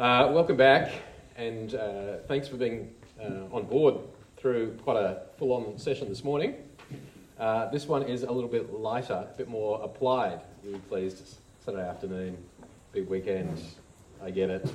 Uh, 0.00 0.30
welcome 0.32 0.56
back, 0.56 0.92
and 1.36 1.74
uh, 1.74 2.16
thanks 2.26 2.48
for 2.48 2.56
being 2.56 2.90
uh, 3.22 3.54
on 3.54 3.64
board 3.64 3.96
through 4.38 4.74
quite 4.82 4.96
a 4.96 5.20
full 5.38 5.52
on 5.52 5.76
session 5.76 6.08
this 6.08 6.24
morning. 6.24 6.54
Uh, 7.38 7.68
this 7.68 7.86
one 7.86 8.04
is 8.04 8.22
a 8.22 8.32
little 8.32 8.48
bit 8.48 8.72
lighter, 8.72 9.12
a 9.12 9.36
bit 9.36 9.46
more 9.46 9.78
applied. 9.84 10.40
Really 10.64 10.78
pleased. 10.78 11.36
Saturday 11.66 11.86
afternoon, 11.86 12.38
big 12.92 13.10
weekend, 13.10 13.62
I 14.24 14.30
get 14.30 14.48
it. 14.48 14.72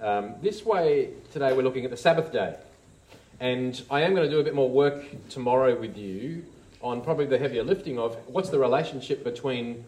Um, 0.00 0.36
this 0.40 0.64
way, 0.64 1.10
today 1.32 1.52
we're 1.52 1.64
looking 1.64 1.84
at 1.84 1.90
the 1.90 1.96
Sabbath 1.96 2.30
day. 2.30 2.56
And 3.40 3.82
I 3.90 4.02
am 4.02 4.14
going 4.14 4.24
to 4.24 4.32
do 4.32 4.38
a 4.38 4.44
bit 4.44 4.54
more 4.54 4.70
work 4.70 5.04
tomorrow 5.30 5.76
with 5.76 5.96
you 5.96 6.44
on 6.80 7.00
probably 7.00 7.26
the 7.26 7.38
heavier 7.38 7.64
lifting 7.64 7.98
of 7.98 8.16
what's 8.28 8.50
the 8.50 8.60
relationship 8.60 9.24
between 9.24 9.84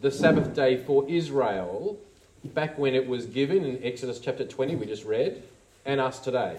the 0.00 0.10
Sabbath 0.10 0.52
day 0.52 0.78
for 0.78 1.08
Israel 1.08 2.00
back 2.52 2.78
when 2.78 2.94
it 2.94 3.06
was 3.06 3.26
given 3.26 3.64
in 3.64 3.82
Exodus 3.82 4.18
chapter 4.18 4.44
20, 4.44 4.76
we 4.76 4.86
just 4.86 5.04
read, 5.04 5.42
and 5.86 6.00
us 6.00 6.18
today. 6.18 6.58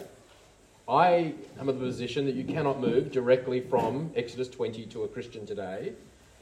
I 0.88 1.34
am 1.60 1.70
of 1.70 1.80
the 1.80 1.86
position 1.86 2.26
that 2.26 2.36
you 2.36 2.44
cannot 2.44 2.80
move 2.80 3.12
directly 3.12 3.62
from 3.62 4.12
Exodus 4.16 4.48
20 4.50 4.86
to 4.88 5.04
a 5.04 5.08
Christian 5.08 5.46
today, 5.46 5.94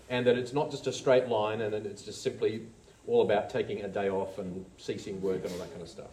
and 0.10 0.26
that 0.28 0.38
it's 0.38 0.54
not 0.54 0.72
just 0.72 0.88
a 0.88 0.94
straight 0.94 1.28
line 1.28 1.62
and 1.62 1.74
that 1.74 1.86
it's 1.86 2.04
just 2.04 2.22
simply 2.22 2.62
all 3.08 3.22
about 3.22 3.50
taking 3.50 3.82
a 3.84 3.88
day 3.88 4.10
off 4.10 4.38
and 4.38 4.66
ceasing 4.78 5.22
work 5.22 5.44
and 5.44 5.52
all 5.52 5.60
that 5.60 5.70
kind 5.72 5.82
of 5.82 5.90
stuff. 5.90 6.12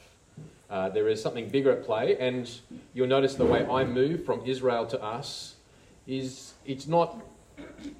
Uh, 0.69 0.89
there 0.89 1.09
is 1.09 1.21
something 1.21 1.49
bigger 1.49 1.73
at 1.73 1.85
play, 1.85 2.17
and 2.19 2.61
you'll 2.95 3.09
notice 3.09 3.35
the 3.35 3.45
way 3.45 3.67
I 3.67 3.85
move 3.85 4.25
from 4.25 4.43
Israel 4.47 4.87
to 4.87 5.03
us 5.03 5.57
is 6.07 6.55
it's 6.65 6.87
not 6.87 7.21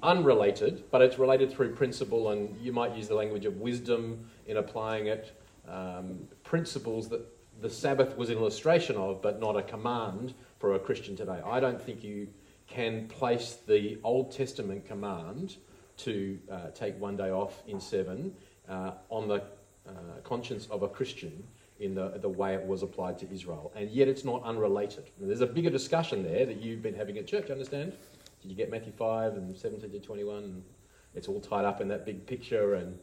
unrelated, 0.01 0.83
but 0.91 1.01
it's 1.01 1.19
related 1.19 1.51
through 1.51 1.75
principle, 1.75 2.31
and 2.31 2.55
you 2.61 2.71
might 2.71 2.95
use 2.95 3.07
the 3.07 3.15
language 3.15 3.45
of 3.45 3.57
wisdom 3.57 4.29
in 4.45 4.57
applying 4.57 5.07
it. 5.07 5.37
Um, 5.67 6.27
principles 6.43 7.09
that 7.09 7.21
the 7.61 7.69
Sabbath 7.69 8.17
was 8.17 8.29
an 8.29 8.37
illustration 8.37 8.95
of, 8.95 9.21
but 9.21 9.39
not 9.39 9.55
a 9.55 9.61
command 9.61 10.33
for 10.59 10.73
a 10.73 10.79
Christian 10.79 11.15
today. 11.15 11.39
I 11.45 11.59
don't 11.59 11.81
think 11.81 12.03
you 12.03 12.27
can 12.67 13.07
place 13.07 13.57
the 13.67 13.99
Old 14.03 14.31
Testament 14.31 14.85
command 14.85 15.57
to 15.97 16.39
uh, 16.49 16.69
take 16.73 16.99
one 16.99 17.15
day 17.15 17.29
off 17.29 17.61
in 17.67 17.79
seven 17.79 18.33
uh, 18.67 18.91
on 19.09 19.27
the 19.27 19.43
uh, 19.87 19.91
conscience 20.23 20.67
of 20.71 20.83
a 20.83 20.87
Christian 20.87 21.43
in 21.79 21.95
the, 21.95 22.09
the 22.21 22.29
way 22.29 22.53
it 22.53 22.65
was 22.65 22.83
applied 22.83 23.17
to 23.19 23.31
Israel. 23.31 23.71
And 23.75 23.89
yet 23.89 24.07
it's 24.07 24.23
not 24.23 24.43
unrelated. 24.43 25.09
And 25.19 25.29
there's 25.29 25.41
a 25.41 25.47
bigger 25.47 25.69
discussion 25.69 26.23
there 26.23 26.45
that 26.45 26.61
you've 26.61 26.81
been 26.81 26.93
having 26.93 27.17
at 27.17 27.27
church, 27.27 27.49
understand? 27.49 27.93
Did 28.41 28.49
you 28.49 28.55
get 28.55 28.71
Matthew 28.71 28.93
5 28.93 29.33
and 29.33 29.57
17 29.57 29.91
to 29.91 29.99
21? 29.99 30.63
It's 31.13 31.27
all 31.27 31.41
tied 31.41 31.65
up 31.65 31.81
in 31.81 31.87
that 31.89 32.05
big 32.05 32.25
picture, 32.25 32.75
and 32.75 32.97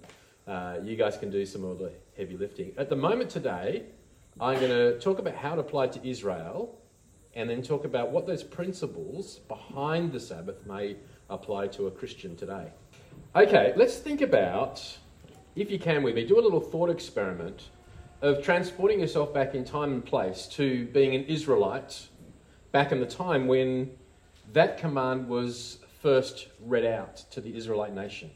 uh, 0.49 0.79
you 0.83 0.97
guys 0.97 1.17
can 1.17 1.31
do 1.31 1.45
some 1.45 1.63
of 1.63 1.79
the 1.79 1.93
heavy 2.17 2.37
lifting. 2.37 2.73
At 2.79 2.89
the 2.89 2.97
moment 2.97 3.29
today, 3.29 3.85
I'm 4.41 4.59
going 4.59 4.71
to 4.71 4.99
talk 4.99 5.19
about 5.19 5.35
how 5.35 5.53
it 5.53 5.59
applied 5.59 5.93
to 5.93 6.09
Israel 6.09 6.81
and 7.35 7.51
then 7.51 7.63
talk 7.63 7.85
about 7.85 8.11
what 8.11 8.27
those 8.27 8.43
principles 8.43 9.41
behind 9.41 10.11
the 10.11 10.21
Sabbath 10.21 10.67
may 10.67 10.97
apply 11.29 11.69
to 11.69 11.87
a 11.87 11.91
Christian 11.91 12.35
today. 12.35 12.73
Okay, 13.37 13.75
let's 13.77 13.97
think 13.99 14.23
about, 14.23 14.99
if 15.55 15.71
you 15.71 15.79
can 15.79 16.03
with 16.03 16.15
me, 16.15 16.25
do 16.25 16.41
a 16.41 16.43
little 16.43 16.61
thought 16.61 16.89
experiment 16.89 17.65
of 18.23 18.43
transporting 18.43 19.01
yourself 19.01 19.35
back 19.35 19.55
in 19.55 19.65
time 19.65 19.93
and 19.93 20.05
place 20.05 20.47
to 20.47 20.87
being 20.87 21.15
an 21.15 21.25
Israelite 21.25 22.09
back 22.73 22.91
in 22.91 23.01
the 23.01 23.07
time 23.07 23.47
when 23.47 23.91
that 24.53 24.79
command 24.79 25.29
was 25.29 25.79
first 26.01 26.49
read 26.61 26.87
out 26.87 27.17
to 27.31 27.41
the 27.41 27.55
Israelite 27.55 27.95
nation. 27.95 28.31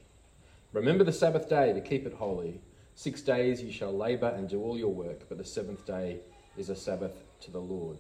Remember 0.73 1.05
the 1.05 1.12
Sabbath 1.12 1.48
day 1.48 1.73
to 1.73 1.81
keep 1.81 2.06
it 2.06 2.15
holy. 2.15 2.61
Six 2.95 3.23
days 3.23 3.62
you 3.62 3.73
shall 3.73 3.97
labour 3.97 4.28
and 4.28 4.48
do 4.48 4.62
all 4.62 4.78
your 4.78 4.92
work, 4.92 5.28
but 5.28 5.39
the 5.39 5.45
seventh 5.45 5.87
day 5.87 6.20
is 6.56 6.69
a 6.69 6.77
Sabbath 6.77 7.12
to 7.41 7.51
the 7.51 7.61
Lord. 7.61 7.98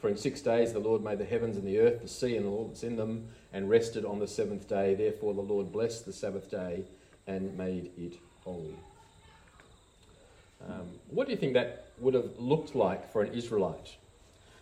For 0.00 0.08
in 0.08 0.16
six 0.16 0.40
days 0.40 0.72
the 0.72 0.78
Lord 0.78 1.02
made 1.02 1.18
the 1.18 1.24
heavens 1.24 1.56
and 1.56 1.66
the 1.66 1.78
earth, 1.78 2.02
the 2.02 2.08
sea 2.08 2.36
and 2.36 2.46
all 2.46 2.66
that's 2.66 2.82
in 2.82 2.96
them, 2.96 3.28
and 3.52 3.70
rested 3.70 4.04
on 4.04 4.18
the 4.18 4.28
seventh 4.28 4.68
day. 4.68 4.94
Therefore 4.94 5.34
the 5.34 5.40
Lord 5.40 5.72
blessed 5.72 6.04
the 6.04 6.12
Sabbath 6.12 6.50
day 6.50 6.84
and 7.26 7.56
made 7.56 7.90
it 7.96 8.18
holy. 8.42 8.76
Um, 10.68 10.88
what 11.10 11.26
do 11.26 11.32
you 11.32 11.38
think 11.38 11.54
that 11.54 11.88
would 11.98 12.14
have 12.14 12.38
looked 12.38 12.74
like 12.74 13.10
for 13.12 13.22
an 13.22 13.32
Israelite? 13.32 13.96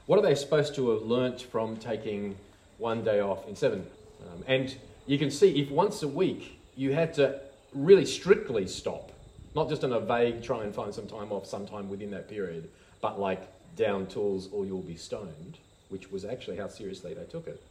What 0.06 0.18
are 0.18 0.22
they 0.22 0.34
supposed 0.34 0.74
to 0.76 0.90
have 0.90 1.02
learnt 1.02 1.42
from 1.42 1.76
taking 1.76 2.36
one 2.82 3.04
day 3.04 3.20
off 3.20 3.46
in 3.48 3.54
seven. 3.54 3.86
Um, 4.20 4.42
and 4.46 4.76
you 5.06 5.16
can 5.16 5.30
see 5.30 5.60
if 5.60 5.70
once 5.70 6.02
a 6.02 6.08
week 6.08 6.58
you 6.76 6.92
had 6.92 7.14
to 7.14 7.40
really 7.74 8.06
strictly 8.06 8.66
stop, 8.66 9.12
not 9.54 9.68
just 9.68 9.84
in 9.84 9.92
a 9.92 10.00
vague 10.00 10.42
try 10.42 10.64
and 10.64 10.74
find 10.74 10.94
some 10.94 11.06
time 11.06 11.32
off 11.32 11.46
sometime 11.46 11.88
within 11.88 12.10
that 12.10 12.28
period, 12.28 12.68
but 13.00 13.18
like 13.18 13.42
down 13.76 14.06
tools 14.06 14.48
or 14.52 14.64
you'll 14.64 14.80
be 14.80 14.96
stoned, 14.96 15.58
which 15.88 16.10
was 16.10 16.24
actually 16.24 16.56
how 16.56 16.68
seriously 16.68 17.14
they 17.14 17.24
took 17.24 17.46
it. 17.46 17.62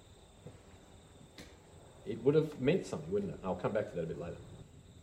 It 2.08 2.24
would 2.24 2.36
have 2.36 2.60
meant 2.60 2.86
something, 2.86 3.12
wouldn't 3.12 3.34
it? 3.34 3.40
I'll 3.44 3.56
come 3.56 3.72
back 3.72 3.90
to 3.92 3.96
that 3.96 4.04
a 4.04 4.08
bit 4.08 4.20
later. 4.20 4.38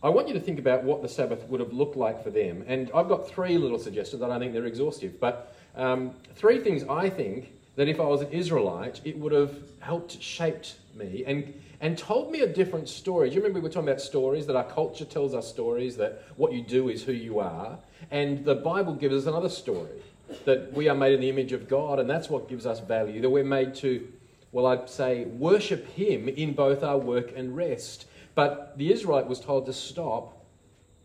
I 0.02 0.08
want 0.08 0.28
you 0.28 0.34
to 0.34 0.40
think 0.40 0.58
about 0.58 0.84
what 0.84 1.02
the 1.02 1.08
Sabbath 1.08 1.42
would 1.48 1.60
have 1.60 1.72
looked 1.72 1.96
like 1.96 2.22
for 2.22 2.30
them. 2.30 2.64
And 2.68 2.90
I've 2.94 3.08
got 3.08 3.28
three 3.28 3.58
little 3.58 3.78
suggestions. 3.78 4.20
That 4.20 4.30
I 4.30 4.38
think 4.38 4.52
they're 4.52 4.66
exhaustive, 4.66 5.18
but 5.18 5.56
um, 5.76 6.12
three 6.34 6.60
things 6.60 6.84
I 6.84 7.08
think 7.10 7.52
that 7.76 7.88
if 7.88 8.00
I 8.00 8.04
was 8.04 8.22
an 8.22 8.30
Israelite, 8.30 9.00
it 9.04 9.16
would 9.18 9.32
have 9.32 9.56
helped 9.80 10.20
shaped 10.20 10.76
me 10.98 11.24
and, 11.26 11.54
and 11.80 11.96
told 11.96 12.30
me 12.30 12.40
a 12.40 12.46
different 12.46 12.88
story. 12.88 13.28
Do 13.28 13.36
you 13.36 13.40
remember 13.40 13.60
we 13.60 13.64
were 13.64 13.72
talking 13.72 13.88
about 13.88 14.00
stories, 14.00 14.46
that 14.46 14.56
our 14.56 14.64
culture 14.64 15.04
tells 15.04 15.34
us 15.34 15.48
stories, 15.48 15.96
that 15.96 16.24
what 16.36 16.52
you 16.52 16.62
do 16.62 16.88
is 16.88 17.02
who 17.04 17.12
you 17.12 17.40
are? 17.40 17.78
And 18.10 18.44
the 18.44 18.56
Bible 18.56 18.94
gives 18.94 19.14
us 19.14 19.26
another 19.26 19.48
story, 19.48 20.02
that 20.44 20.72
we 20.72 20.88
are 20.88 20.94
made 20.94 21.14
in 21.14 21.20
the 21.20 21.30
image 21.30 21.52
of 21.52 21.68
God, 21.68 21.98
and 21.98 22.08
that's 22.08 22.28
what 22.28 22.48
gives 22.48 22.66
us 22.66 22.80
value, 22.80 23.20
that 23.20 23.30
we're 23.30 23.44
made 23.44 23.74
to, 23.76 24.06
well, 24.52 24.66
I'd 24.66 24.90
say, 24.90 25.24
worship 25.24 25.86
Him 25.88 26.28
in 26.28 26.52
both 26.52 26.82
our 26.82 26.98
work 26.98 27.32
and 27.36 27.56
rest. 27.56 28.06
But 28.34 28.76
the 28.76 28.92
Israelite 28.92 29.26
was 29.26 29.40
told 29.40 29.66
to 29.66 29.72
stop 29.72 30.44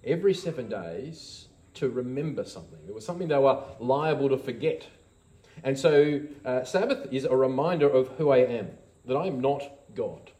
every 0.03 0.33
seven 0.33 0.69
days 0.69 1.47
to 1.75 1.89
remember 1.89 2.43
something. 2.43 2.79
It 2.87 2.93
was 2.93 3.05
something 3.05 3.27
they 3.27 3.37
were 3.37 3.63
liable 3.79 4.29
to 4.29 4.37
forget 4.37 4.87
and 5.63 5.77
so, 5.77 6.21
uh, 6.45 6.63
Sabbath 6.63 7.11
is 7.11 7.25
a 7.25 7.35
reminder 7.35 7.87
of 7.87 8.07
who 8.17 8.29
I 8.29 8.37
am, 8.39 8.69
that 9.05 9.15
I 9.15 9.27
am 9.27 9.41
not 9.41 9.63
God. 9.95 10.31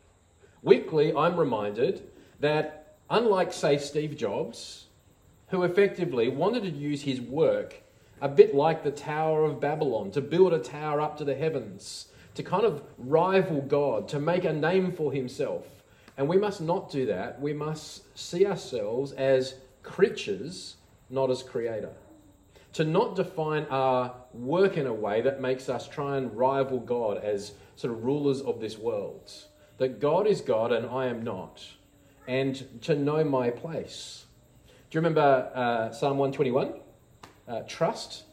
Weekly, 0.62 1.14
I'm 1.14 1.38
reminded 1.38 2.10
that, 2.40 2.98
unlike, 3.10 3.52
say, 3.52 3.78
Steve 3.78 4.18
Jobs, 4.18 4.86
who 5.50 5.64
effectively 5.64 6.30
wanted 6.30 6.64
to 6.64 6.70
use 6.70 7.02
his 7.02 7.20
work 7.22 7.82
a 8.22 8.30
bit 8.30 8.56
like 8.56 8.84
the 8.84 8.92
Tower 8.92 9.44
of 9.44 9.60
Babylon, 9.60 10.12
to 10.12 10.22
build 10.22 10.54
a 10.54 10.60
tower 10.60 11.02
up 11.02 11.18
to 11.18 11.26
the 11.26 11.36
heavens, 11.36 12.08
to 12.36 12.44
kind 12.44 12.64
of 12.64 12.82
rival 12.98 13.62
God, 13.62 14.08
to 14.10 14.20
make 14.20 14.46
a 14.46 14.54
name 14.54 14.94
for 14.94 15.12
himself. 15.12 15.68
And 16.18 16.30
we 16.30 16.38
must 16.38 16.62
not 16.62 16.90
do 16.90 17.06
that. 17.08 17.42
We 17.42 17.54
must 17.54 18.18
see 18.18 18.46
ourselves 18.46 19.12
as 19.14 19.56
creatures, 19.84 20.78
not 21.10 21.30
as 21.30 21.44
creator 21.44 21.92
to 22.74 22.84
not 22.84 23.16
define 23.16 23.66
our 23.70 24.14
work 24.34 24.78
in 24.78 24.88
a 24.88 24.94
way 24.94 25.22
that 25.22 25.40
makes 25.40 25.70
us 25.70 25.88
try 25.88 26.18
and 26.18 26.36
rival 26.36 26.80
God 26.80 27.18
as 27.24 27.54
sort 27.76 27.94
of 27.94 28.04
rulers 28.04 28.42
of 28.42 28.60
this 28.60 28.78
world. 28.78 29.32
That 29.78 30.00
God 30.00 30.28
is 30.28 30.42
God 30.42 30.72
and 30.72 30.88
I 30.90 31.08
am 31.08 31.24
not. 31.24 31.64
And 32.28 32.82
to 32.84 32.96
know 32.96 33.24
my 33.24 33.50
place. 33.50 34.26
Do 34.90 34.98
you 34.98 35.00
remember 35.00 35.52
uh, 35.54 35.92
Psalm 35.92 36.18
121? 36.18 36.74
Uh, 37.48 37.62
trust 37.68 38.24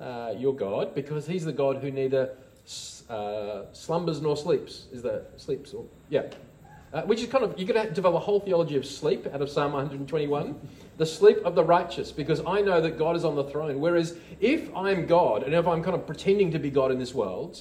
uh, 0.00 0.34
your 0.36 0.54
God 0.54 0.94
because 0.94 1.26
He's 1.26 1.44
the 1.44 1.52
God 1.52 1.78
who 1.78 1.90
neither 1.90 2.30
uh, 3.08 3.62
slumbers 3.72 4.20
nor 4.20 4.36
sleeps. 4.36 4.86
Is 4.92 5.02
that 5.02 5.32
sleeps? 5.36 5.72
Or, 5.72 5.84
yeah. 6.08 6.24
Uh, 6.92 7.02
which 7.02 7.22
is 7.22 7.28
kind 7.28 7.44
of, 7.44 7.58
you're 7.58 7.72
going 7.72 7.86
to 7.86 7.92
develop 7.92 8.16
a 8.16 8.24
whole 8.24 8.40
theology 8.40 8.76
of 8.76 8.84
sleep 8.84 9.26
out 9.32 9.40
of 9.40 9.48
Psalm 9.48 9.72
121 9.72 10.56
the 11.00 11.06
sleep 11.06 11.38
of 11.46 11.54
the 11.54 11.64
righteous, 11.64 12.12
because 12.12 12.42
I 12.46 12.60
know 12.60 12.78
that 12.82 12.98
God 12.98 13.16
is 13.16 13.24
on 13.24 13.34
the 13.34 13.44
throne. 13.44 13.80
Whereas 13.80 14.18
if 14.38 14.68
I'm 14.76 15.06
God, 15.06 15.44
and 15.44 15.54
if 15.54 15.66
I'm 15.66 15.82
kind 15.82 15.96
of 15.96 16.06
pretending 16.06 16.50
to 16.50 16.58
be 16.58 16.68
God 16.68 16.92
in 16.92 16.98
this 16.98 17.14
world, 17.14 17.58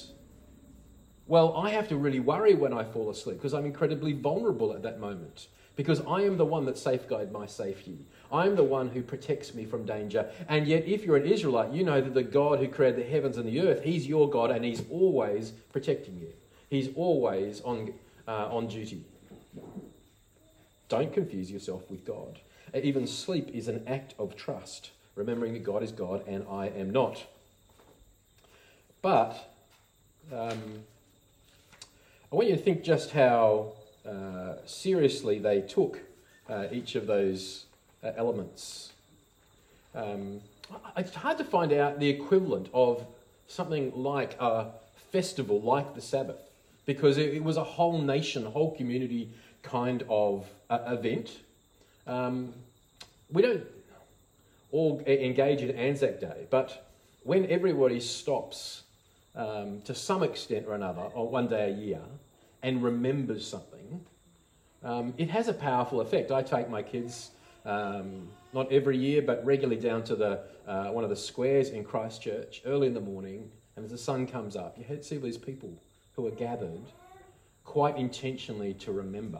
well, 1.29 1.55
I 1.55 1.69
have 1.69 1.87
to 1.89 1.95
really 1.95 2.19
worry 2.19 2.55
when 2.55 2.73
I 2.73 2.83
fall 2.83 3.11
asleep 3.11 3.37
because 3.37 3.53
I'm 3.53 3.65
incredibly 3.65 4.13
vulnerable 4.13 4.73
at 4.73 4.81
that 4.81 4.99
moment. 4.99 5.45
Because 5.75 6.01
I 6.01 6.23
am 6.23 6.37
the 6.37 6.45
one 6.45 6.65
that 6.65 6.77
safeguards 6.77 7.31
my 7.31 7.45
safety. 7.45 7.99
I'm 8.33 8.55
the 8.55 8.63
one 8.63 8.89
who 8.89 9.03
protects 9.03 9.53
me 9.53 9.63
from 9.63 9.85
danger. 9.85 10.27
And 10.49 10.67
yet, 10.67 10.85
if 10.85 11.05
you're 11.05 11.17
an 11.17 11.27
Israelite, 11.27 11.71
you 11.71 11.83
know 11.83 12.01
that 12.01 12.15
the 12.15 12.23
God 12.23 12.59
who 12.59 12.67
created 12.67 12.99
the 12.99 13.09
heavens 13.09 13.37
and 13.37 13.47
the 13.47 13.61
earth, 13.61 13.83
He's 13.83 14.07
your 14.07 14.27
God 14.27 14.49
and 14.49 14.65
He's 14.65 14.81
always 14.89 15.51
protecting 15.71 16.17
you. 16.19 16.33
He's 16.67 16.89
always 16.95 17.61
on, 17.61 17.93
uh, 18.27 18.49
on 18.49 18.67
duty. 18.67 19.05
Don't 20.89 21.13
confuse 21.13 21.51
yourself 21.51 21.89
with 21.91 22.05
God. 22.05 22.39
Even 22.73 23.05
sleep 23.05 23.49
is 23.53 23.67
an 23.67 23.83
act 23.87 24.15
of 24.17 24.35
trust, 24.35 24.89
remembering 25.15 25.53
that 25.53 25.63
God 25.63 25.83
is 25.83 25.91
God 25.91 26.27
and 26.27 26.43
I 26.49 26.69
am 26.69 26.89
not. 26.89 27.23
But 29.03 29.53
um, 30.33 30.83
I 32.31 32.35
want 32.35 32.47
you 32.47 32.55
to 32.55 32.61
think 32.61 32.83
just 32.83 33.09
how 33.09 33.73
uh, 34.07 34.57
seriously 34.67 35.39
they 35.39 35.61
took 35.61 35.99
uh, 36.47 36.67
each 36.71 36.93
of 36.93 37.07
those 37.07 37.65
uh, 38.03 38.11
elements. 38.15 38.91
Um, 39.95 40.41
it's 40.95 41.15
hard 41.15 41.39
to 41.39 41.43
find 41.43 41.73
out 41.73 41.99
the 41.99 42.07
equivalent 42.07 42.69
of 42.71 43.03
something 43.47 43.91
like 43.95 44.39
a 44.39 44.67
festival 45.11 45.59
like 45.59 45.95
the 45.95 46.01
Sabbath 46.01 46.37
because 46.85 47.17
it, 47.17 47.33
it 47.33 47.43
was 47.43 47.57
a 47.57 47.63
whole 47.63 47.99
nation, 47.99 48.45
whole 48.45 48.75
community 48.75 49.31
kind 49.63 50.03
of 50.07 50.47
uh, 50.69 50.81
event. 50.85 51.39
Um, 52.05 52.53
we 53.31 53.41
don't 53.41 53.65
all 54.71 55.01
engage 55.07 55.63
in 55.63 55.75
Anzac 55.75 56.19
Day, 56.19 56.45
but 56.51 56.91
when 57.23 57.47
everybody 57.47 57.99
stops 57.99 58.83
um, 59.35 59.81
to 59.85 59.95
some 59.95 60.21
extent 60.21 60.65
or 60.67 60.75
another 60.75 61.01
on 61.01 61.31
one 61.31 61.47
day 61.47 61.71
a 61.71 61.73
year 61.73 62.01
and 62.63 62.83
remembers 62.83 63.47
something, 63.47 64.05
um, 64.83 65.13
it 65.17 65.29
has 65.29 65.47
a 65.47 65.53
powerful 65.53 66.01
effect. 66.01 66.31
I 66.31 66.41
take 66.41 66.69
my 66.69 66.81
kids, 66.81 67.31
um, 67.65 68.29
not 68.53 68.71
every 68.71 68.97
year, 68.97 69.21
but 69.21 69.45
regularly 69.45 69.81
down 69.81 70.03
to 70.05 70.15
the, 70.15 70.41
uh, 70.67 70.85
one 70.87 71.03
of 71.03 71.09
the 71.09 71.15
squares 71.15 71.69
in 71.69 71.83
Christchurch 71.83 72.61
early 72.65 72.87
in 72.87 72.93
the 72.93 73.01
morning, 73.01 73.51
and 73.75 73.85
as 73.85 73.91
the 73.91 73.97
sun 73.97 74.27
comes 74.27 74.55
up, 74.55 74.77
you 74.77 75.01
see 75.01 75.17
these 75.17 75.37
people 75.37 75.71
who 76.15 76.27
are 76.27 76.31
gathered 76.31 76.91
quite 77.63 77.97
intentionally 77.97 78.73
to 78.73 78.91
remember. 78.91 79.39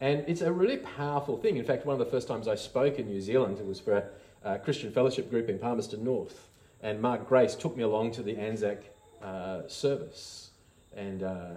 And 0.00 0.24
it's 0.28 0.40
a 0.40 0.52
really 0.52 0.78
powerful 0.78 1.36
thing. 1.36 1.56
In 1.56 1.64
fact, 1.64 1.84
one 1.84 1.92
of 1.92 1.98
the 1.98 2.10
first 2.10 2.28
times 2.28 2.46
I 2.46 2.54
spoke 2.54 2.98
in 2.98 3.06
New 3.06 3.20
Zealand, 3.20 3.58
it 3.58 3.66
was 3.66 3.80
for 3.80 3.96
a, 4.44 4.54
a 4.54 4.58
Christian 4.58 4.92
fellowship 4.92 5.28
group 5.28 5.48
in 5.48 5.58
Palmerston 5.58 6.04
North. 6.04 6.48
And 6.82 7.02
Mark 7.02 7.28
Grace 7.28 7.56
took 7.56 7.76
me 7.76 7.82
along 7.82 8.12
to 8.12 8.22
the 8.22 8.36
Anzac 8.36 8.78
uh, 9.22 9.62
service. 9.66 10.50
And 10.96 11.24
uh, 11.24 11.50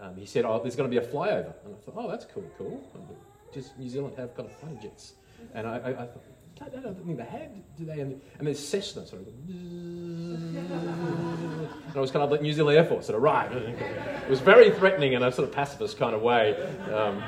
um, 0.00 0.16
he 0.16 0.26
said, 0.26 0.44
Oh, 0.44 0.60
there's 0.60 0.76
going 0.76 0.90
to 0.90 1.00
be 1.00 1.04
a 1.04 1.08
flyover. 1.08 1.52
And 1.64 1.74
I 1.74 1.84
thought, 1.84 1.94
Oh, 1.96 2.10
that's 2.10 2.26
cool, 2.26 2.44
cool. 2.58 2.82
Does 3.52 3.70
New 3.78 3.88
Zealand 3.88 4.14
have 4.16 4.36
kind 4.36 4.48
of 4.48 4.56
fighter 4.56 4.78
jets? 4.82 5.14
And 5.54 5.66
I, 5.66 5.76
I, 5.76 5.90
I 5.90 6.06
thought, 6.06 6.22
I 6.60 6.80
don't 6.80 6.94
think 7.04 7.18
they 7.18 7.24
had, 7.24 7.76
do 7.76 7.84
they? 7.84 8.00
And, 8.00 8.20
and 8.38 8.46
there's 8.46 8.58
Cessna 8.58 9.06
sort 9.06 9.22
of. 9.22 9.28
and 9.48 10.58
I 11.94 12.00
was 12.00 12.10
kind 12.10 12.22
of 12.22 12.30
like 12.30 12.42
New 12.42 12.52
Zealand 12.52 12.78
Air 12.78 12.84
Force 12.84 13.06
sort 13.06 13.16
of 13.16 13.22
right. 13.22 13.50
It 13.52 14.30
was 14.30 14.40
very 14.40 14.70
threatening 14.70 15.14
in 15.14 15.22
a 15.22 15.32
sort 15.32 15.48
of 15.48 15.54
pacifist 15.54 15.98
kind 15.98 16.14
of 16.14 16.22
way. 16.22 16.56
Um, 16.92 17.22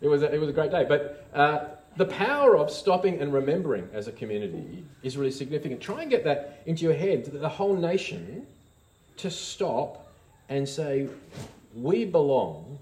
it 0.00 0.08
was 0.08 0.22
a, 0.22 0.34
it 0.34 0.38
was 0.38 0.48
a 0.48 0.52
great 0.52 0.70
day, 0.70 0.84
but 0.86 1.26
uh, 1.32 1.64
the 1.96 2.06
power 2.06 2.56
of 2.56 2.70
stopping 2.70 3.20
and 3.20 3.32
remembering 3.32 3.88
as 3.92 4.08
a 4.08 4.12
community 4.12 4.84
is 5.02 5.16
really 5.16 5.30
significant. 5.30 5.80
Try 5.80 6.02
and 6.02 6.10
get 6.10 6.24
that 6.24 6.62
into 6.66 6.84
your 6.84 6.94
head. 6.94 7.24
The 7.24 7.48
whole 7.48 7.76
nation 7.76 8.46
to 9.18 9.30
stop 9.30 10.01
and 10.56 10.68
say, 10.68 11.08
"We 11.74 12.04
belong 12.04 12.78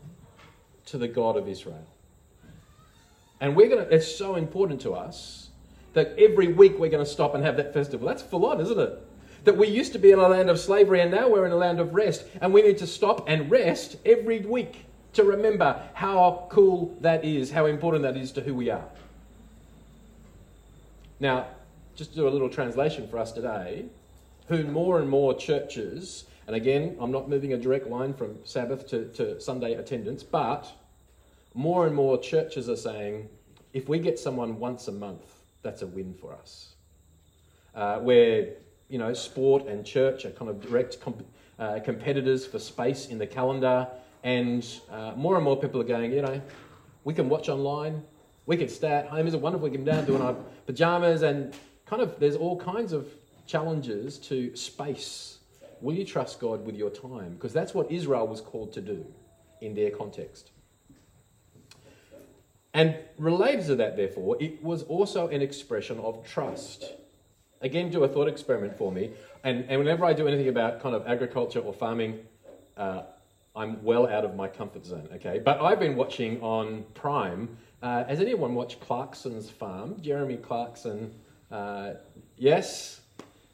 to 0.87 0.99
the 0.99 1.09
God 1.09 1.37
of 1.37 1.49
Israel." 1.49 1.87
And 3.41 3.57
we're 3.57 3.69
going 3.69 3.85
to, 3.87 3.95
it's 3.95 4.15
so 4.15 4.35
important 4.35 4.83
to 4.83 4.93
us 4.93 5.49
that 5.95 6.15
every 6.19 6.49
week 6.49 6.79
we're 6.79 6.91
going 6.91 7.05
to 7.05 7.11
stop 7.11 7.35
and 7.35 7.43
have 7.43 7.57
that 7.57 7.73
festival. 7.73 8.07
That's 8.07 8.23
full 8.23 8.45
on, 8.47 8.61
isn't 8.61 8.79
it? 8.79 8.99
That 9.45 9.57
we 9.57 9.69
used 9.69 9.93
to 9.95 9.99
be 9.99 10.11
in 10.11 10.19
a 10.19 10.29
land 10.29 10.51
of 10.51 10.61
slavery 10.61 11.01
and 11.01 11.11
now 11.11 11.29
we're 11.29 11.47
in 11.47 11.53
a 11.53 11.57
land 11.57 11.81
of 11.81 11.95
rest. 11.95 12.25
And 12.41 12.53
we 12.53 12.63
need 12.63 12.79
to 12.79 12.87
stop 12.87 13.25
and 13.27 13.51
rest 13.51 13.97
every 14.05 14.41
week 14.41 14.85
to 15.15 15.25
remember 15.25 15.83
how 15.95 16.47
cool 16.51 16.97
that 17.01 17.25
is, 17.25 17.51
how 17.51 17.67
important 17.67 18.03
that 18.03 18.17
is 18.17 18.31
to 18.33 18.43
who 18.43 18.55
we 18.55 18.71
are. 18.71 18.85
Now, 21.19 21.47
just 21.97 22.11
to 22.11 22.17
do 22.17 22.29
a 22.29 22.31
little 22.31 22.49
translation 22.49 23.09
for 23.09 23.19
us 23.19 23.33
today, 23.33 23.87
who 24.49 24.65
more 24.65 25.01
and 25.01 25.09
more 25.09 25.35
churches, 25.35 26.25
and 26.51 26.57
again, 26.57 26.97
I'm 26.99 27.13
not 27.13 27.29
moving 27.29 27.53
a 27.53 27.57
direct 27.57 27.87
line 27.87 28.13
from 28.13 28.37
Sabbath 28.43 28.89
to, 28.89 29.05
to 29.11 29.41
Sunday 29.41 29.75
attendance, 29.75 30.25
but 30.25 30.67
more 31.55 31.87
and 31.87 31.95
more 31.95 32.19
churches 32.19 32.69
are 32.69 32.75
saying 32.75 33.29
if 33.73 33.89
we 33.89 34.01
get 34.01 34.19
someone 34.19 34.59
once 34.59 34.89
a 34.89 34.93
month, 34.93 35.33
that's 35.63 35.83
a 35.83 35.87
win 35.87 36.13
for 36.13 36.35
us. 36.35 36.75
Uh, 37.73 38.01
where, 38.01 38.49
you 38.89 38.99
know, 38.99 39.15
sport 39.15 39.69
and 39.69 39.87
church 39.87 40.25
are 40.25 40.33
kind 40.33 40.51
of 40.51 40.61
direct 40.61 41.01
comp- 41.01 41.25
uh, 41.61 41.79
competitors 41.85 42.45
for 42.45 42.59
space 42.59 43.07
in 43.07 43.19
the 43.19 43.29
calendar, 43.29 43.87
and 44.25 44.67
uh, 44.91 45.13
more 45.15 45.37
and 45.37 45.45
more 45.45 45.57
people 45.57 45.81
are 45.81 45.85
going, 45.85 46.11
you 46.11 46.23
know, 46.23 46.43
we 47.05 47.15
can 47.15 47.29
watch 47.29 47.49
online, 47.49 48.03
we 48.47 48.57
can 48.57 48.69
stay 48.69 48.91
at 48.91 49.07
home, 49.07 49.29
isn't 49.29 49.41
wonderful? 49.41 49.69
We 49.69 49.77
can 49.77 49.85
down 49.85 50.05
doing 50.05 50.21
our 50.21 50.35
pajamas, 50.67 51.23
and 51.23 51.55
kind 51.87 52.03
of 52.03 52.19
there's 52.19 52.35
all 52.35 52.59
kinds 52.59 52.93
of 52.93 53.07
challenges 53.47 54.19
to 54.19 54.57
space. 54.57 55.37
Will 55.81 55.95
you 55.95 56.05
trust 56.05 56.41
God 56.41 56.65
with 56.67 56.77
your 56.77 56.91
time? 56.91 57.35
Because 57.35 57.53
that's 57.53 57.75
what 57.75 57.91
Israel 57.91 58.27
was 58.27 58.41
called 58.41 58.73
to 58.75 58.81
do 58.81 59.07
in 59.61 59.75
their 59.75 59.91
context. 59.91 60.51
And 62.73 62.97
related 63.19 63.67
to 63.67 63.77
that, 63.77 63.97
therefore, 63.97 64.37
it 64.41 64.63
was 64.63 64.85
also 64.85 65.29
an 65.29 65.43
expression 65.43 65.99
of 65.99 66.25
trust. 66.25 66.85
Again, 67.61 67.91
do 67.91 68.05
a 68.05 68.09
thought 68.09 68.29
experiment 68.29 68.77
for 68.79 68.93
me. 68.93 69.11
And, 69.43 69.65
and 69.69 69.79
whenever 69.79 70.05
I 70.05 70.13
do 70.13 70.29
anything 70.29 70.49
about 70.49 70.81
kind 70.81 70.95
of 70.95 71.07
agriculture 71.07 71.61
or 71.61 71.73
farming, 71.73 72.21
uh, 72.77 73.03
I'm 73.57 73.83
well 73.83 74.07
out 74.07 74.25
of 74.25 74.37
my 74.37 74.47
comfort 74.47 74.87
zone, 74.87 75.09
okay? 75.15 75.41
But 75.45 75.61
I've 75.61 75.81
been 75.81 75.97
watching 75.97 76.41
on 76.41 76.85
Prime. 76.95 77.57
Uh, 77.83 78.05
has 78.05 78.21
anyone 78.21 78.55
watched 78.55 78.81
Clarkson's 78.81 79.51
Farm? 79.51 80.01
Jeremy 80.01 80.37
Clarkson. 80.37 81.13
Uh, 81.51 81.95
yes? 82.37 83.01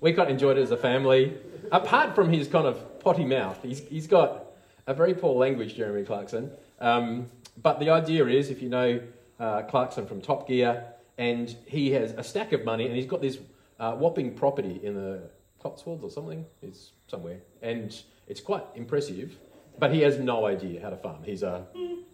We 0.01 0.13
quite 0.13 0.29
enjoyed 0.29 0.59
it 0.59 0.63
as 0.63 0.71
a 0.73 0.77
family. 0.77 1.39
Apart 1.73 2.15
from 2.15 2.33
his 2.33 2.49
kind 2.49 2.67
of 2.67 3.01
potty 3.01 3.25
mouth, 3.25 3.59
he's, 3.63 3.81
he's 3.89 4.07
got 4.07 4.47
a 4.87 4.95
very 4.95 5.15
poor 5.15 5.35
language, 5.35 5.75
Jeremy 5.75 6.05
Clarkson. 6.05 6.51
Um, 6.81 7.27
but 7.63 7.81
the 7.81 7.91
idea 7.91 8.27
is, 8.27 8.51
if 8.51 8.63
you 8.63 8.69
know 8.69 9.01
uh, 9.41 9.63
Clarkson 9.63 10.07
from 10.07 10.21
Top 10.21 10.47
Gear, 10.47 10.85
and 11.19 11.55
he 11.67 11.91
has 11.93 12.13
a 12.13 12.23
stack 12.23 12.53
of 12.53 12.65
money, 12.65 12.87
and 12.87 12.95
he's 12.95 13.07
got 13.07 13.23
this 13.23 13.39
uh, 13.81 13.93
whopping 13.93 14.35
property 14.35 14.81
in 14.83 14.95
the 14.95 15.23
Cotswolds 15.63 16.05
or 16.05 16.11
something. 16.11 16.45
It's 16.63 16.93
somewhere, 17.09 17.39
and 17.63 17.95
it's 18.29 18.41
quite 18.41 18.65
impressive. 18.75 19.37
But 19.79 19.93
he 19.93 20.01
has 20.01 20.19
no 20.19 20.47
idea 20.47 20.81
how 20.81 20.91
to 20.91 20.97
farm. 20.97 21.23
He's 21.23 21.43
a, 21.43 21.67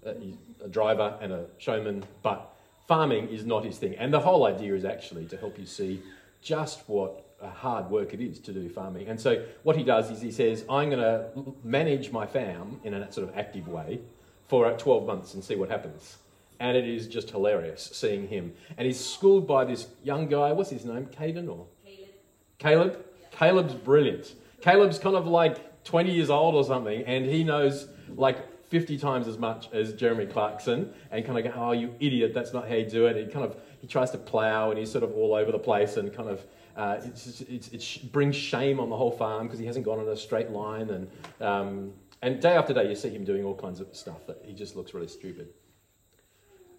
a, 0.04 0.14
he's 0.18 0.34
a 0.64 0.68
driver 0.68 1.16
and 1.20 1.32
a 1.32 1.46
showman, 1.58 2.04
but 2.22 2.52
farming 2.88 3.28
is 3.28 3.46
not 3.46 3.64
his 3.64 3.78
thing. 3.78 3.94
And 3.96 4.12
the 4.12 4.18
whole 4.18 4.46
idea 4.46 4.74
is 4.74 4.84
actually 4.84 5.26
to 5.26 5.36
help 5.36 5.58
you 5.58 5.66
see 5.66 6.02
just 6.42 6.82
what 6.88 7.24
hard 7.50 7.90
work 7.90 8.14
it 8.14 8.20
is 8.20 8.38
to 8.40 8.52
do 8.52 8.68
farming. 8.68 9.08
And 9.08 9.20
so 9.20 9.44
what 9.62 9.76
he 9.76 9.84
does 9.84 10.10
is 10.10 10.20
he 10.20 10.30
says, 10.30 10.64
I'm 10.68 10.90
going 10.90 11.00
to 11.00 11.54
manage 11.64 12.10
my 12.10 12.26
farm 12.26 12.80
in 12.84 12.94
a 12.94 13.10
sort 13.12 13.28
of 13.28 13.36
active 13.36 13.68
way 13.68 14.00
for 14.48 14.70
12 14.70 15.06
months 15.06 15.34
and 15.34 15.42
see 15.42 15.56
what 15.56 15.70
happens. 15.70 16.18
And 16.60 16.76
it 16.76 16.86
is 16.86 17.08
just 17.08 17.30
hilarious 17.30 17.90
seeing 17.92 18.28
him. 18.28 18.52
And 18.76 18.86
he's 18.86 19.00
schooled 19.00 19.46
by 19.46 19.64
this 19.64 19.88
young 20.04 20.28
guy. 20.28 20.52
What's 20.52 20.70
his 20.70 20.84
name? 20.84 21.06
Caden 21.06 21.48
or? 21.48 21.66
Caleb. 21.84 22.10
Caleb? 22.58 23.04
Yeah. 23.20 23.28
Caleb's 23.30 23.74
brilliant. 23.74 24.34
Caleb's 24.60 24.98
kind 24.98 25.16
of 25.16 25.26
like 25.26 25.84
20 25.84 26.12
years 26.12 26.30
old 26.30 26.54
or 26.54 26.64
something, 26.64 27.02
and 27.02 27.26
he 27.26 27.42
knows 27.42 27.88
like 28.14 28.52
50 28.72 28.96
times 28.96 29.28
as 29.28 29.36
much 29.36 29.68
as 29.72 29.92
Jeremy 29.92 30.24
Clarkson 30.24 30.92
and 31.10 31.26
kind 31.26 31.38
of 31.38 31.52
go, 31.52 31.60
oh, 31.60 31.72
you 31.72 31.94
idiot, 32.00 32.32
that's 32.32 32.54
not 32.54 32.68
how 32.68 32.74
you 32.74 32.88
do 32.88 33.06
it. 33.06 33.16
And 33.16 33.26
he 33.26 33.32
kind 33.32 33.44
of, 33.44 33.56
he 33.80 33.86
tries 33.86 34.10
to 34.12 34.18
plow 34.18 34.70
and 34.70 34.78
he's 34.78 34.90
sort 34.90 35.04
of 35.04 35.12
all 35.12 35.34
over 35.34 35.52
the 35.52 35.58
place 35.58 35.98
and 35.98 36.14
kind 36.14 36.30
of, 36.30 36.40
uh, 36.76 37.00
it's, 37.04 37.40
it's, 37.42 37.68
it 37.68 38.12
brings 38.12 38.36
shame 38.36 38.80
on 38.80 38.88
the 38.88 38.96
whole 38.96 39.10
farm 39.10 39.46
because 39.46 39.58
he 39.58 39.66
hasn't 39.66 39.84
gone 39.84 40.00
in 40.00 40.08
a 40.08 40.16
straight 40.16 40.50
line. 40.50 40.90
And 40.90 41.10
um, 41.40 41.92
and 42.22 42.40
day 42.40 42.52
after 42.52 42.72
day, 42.72 42.88
you 42.88 42.94
see 42.94 43.10
him 43.10 43.24
doing 43.24 43.44
all 43.44 43.54
kinds 43.54 43.80
of 43.80 43.88
stuff 43.94 44.26
that 44.28 44.42
he 44.44 44.54
just 44.54 44.76
looks 44.76 44.94
really 44.94 45.08
stupid. 45.08 45.48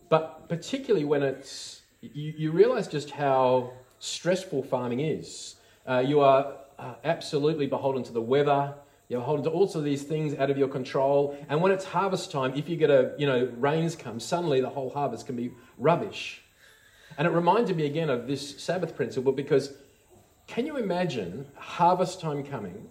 But 0.08 0.48
particularly 0.48 1.06
when 1.06 1.22
it's, 1.22 1.82
you, 2.02 2.34
you 2.38 2.52
realize 2.52 2.88
just 2.88 3.12
how 3.12 3.74
stressful 4.00 4.64
farming 4.64 5.02
is. 5.02 5.56
Uh, 5.88 6.00
you 6.06 6.22
are 6.22 6.56
uh, 6.80 6.96
absolutely 7.04 7.68
beholden 7.68 8.04
to 8.04 8.14
the 8.14 8.22
weather. 8.22 8.74
You're 9.10 9.20
beholden 9.20 9.44
to 9.44 9.50
also 9.50 9.82
these 9.82 10.04
things 10.04 10.34
out 10.38 10.50
of 10.50 10.58
your 10.58 10.70
control. 10.70 11.38
And 11.50 11.62
when 11.62 11.74
it's 11.74 11.86
harvest 11.86 12.32
time, 12.32 12.54
if 12.56 12.70
you 12.70 12.78
get 12.78 12.90
a, 12.90 13.14
you 13.18 13.28
know, 13.28 13.52
rains 13.58 13.96
come, 13.96 14.20
suddenly 14.20 14.62
the 14.62 14.70
whole 14.70 14.90
harvest 14.90 15.26
can 15.26 15.36
be 15.36 15.52
rubbish. 15.78 16.42
And 17.18 17.28
it 17.28 17.32
reminded 17.32 17.76
me 17.76 17.86
again 17.86 18.10
of 18.10 18.28
this 18.28 18.62
Sabbath 18.62 18.96
principle 18.96 19.34
because 19.34 19.74
can 20.48 20.66
you 20.66 20.78
imagine 20.78 21.48
harvest 21.56 22.22
time 22.22 22.44
coming 22.44 22.90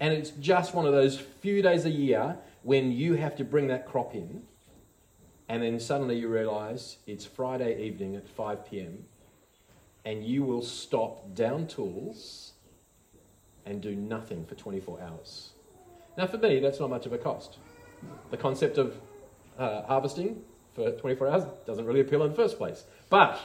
and 0.00 0.12
it's 0.12 0.30
just 0.30 0.74
one 0.74 0.86
of 0.86 0.92
those 0.92 1.18
few 1.18 1.62
days 1.62 1.84
a 1.84 1.90
year 1.90 2.36
when 2.62 2.90
you 2.92 3.14
have 3.14 3.36
to 3.36 3.44
bring 3.44 3.68
that 3.68 3.86
crop 3.86 4.14
in. 4.14 4.42
And 5.48 5.62
then 5.62 5.78
suddenly 5.78 6.18
you 6.18 6.28
realize 6.28 6.98
it's 7.06 7.24
Friday 7.24 7.82
evening 7.84 8.16
at 8.16 8.28
5 8.28 8.66
p.m. 8.66 9.04
and 10.04 10.24
you 10.24 10.42
will 10.42 10.62
stop 10.62 11.34
down 11.34 11.66
tools 11.66 12.52
and 13.66 13.80
do 13.80 13.94
nothing 13.94 14.44
for 14.44 14.54
24 14.54 15.00
hours. 15.00 15.50
Now, 16.16 16.26
for 16.26 16.38
me, 16.38 16.60
that's 16.60 16.80
not 16.80 16.90
much 16.90 17.06
of 17.06 17.12
a 17.12 17.18
cost. 17.18 17.58
The 18.30 18.36
concept 18.36 18.78
of 18.78 18.96
uh, 19.58 19.82
harvesting 19.82 20.42
for 20.74 20.90
24 20.92 21.28
hours 21.28 21.44
doesn't 21.66 21.84
really 21.84 22.00
appeal 22.00 22.22
in 22.24 22.30
the 22.30 22.36
first 22.36 22.58
place. 22.58 22.84
But 23.10 23.38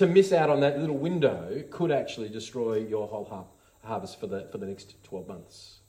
to 0.00 0.06
miss 0.06 0.32
out 0.32 0.48
on 0.48 0.60
that 0.60 0.78
little 0.78 0.96
window 0.96 1.62
could 1.68 1.90
actually 1.90 2.30
destroy 2.30 2.78
your 2.78 3.06
whole 3.06 3.26
har- 3.26 3.44
harvest 3.84 4.18
for 4.18 4.26
the, 4.26 4.48
for 4.50 4.56
the 4.56 4.64
next 4.64 4.94
12 5.04 5.28
months. 5.28 5.80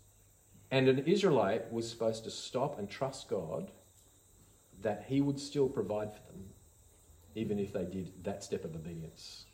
And 0.69 0.89
an 0.89 0.99
Israelite 1.05 1.71
was 1.71 1.89
supposed 1.89 2.25
to 2.25 2.29
stop 2.29 2.77
and 2.77 2.89
trust 2.89 3.29
God 3.29 3.71
that 4.81 5.05
he 5.07 5.21
would 5.21 5.39
still 5.39 5.69
provide 5.69 6.13
for 6.13 6.19
them, 6.29 6.43
even 7.35 7.57
if 7.57 7.71
they 7.71 7.85
did 7.85 8.11
that 8.25 8.43
step 8.43 8.65
of 8.65 8.75
obedience. 8.75 9.45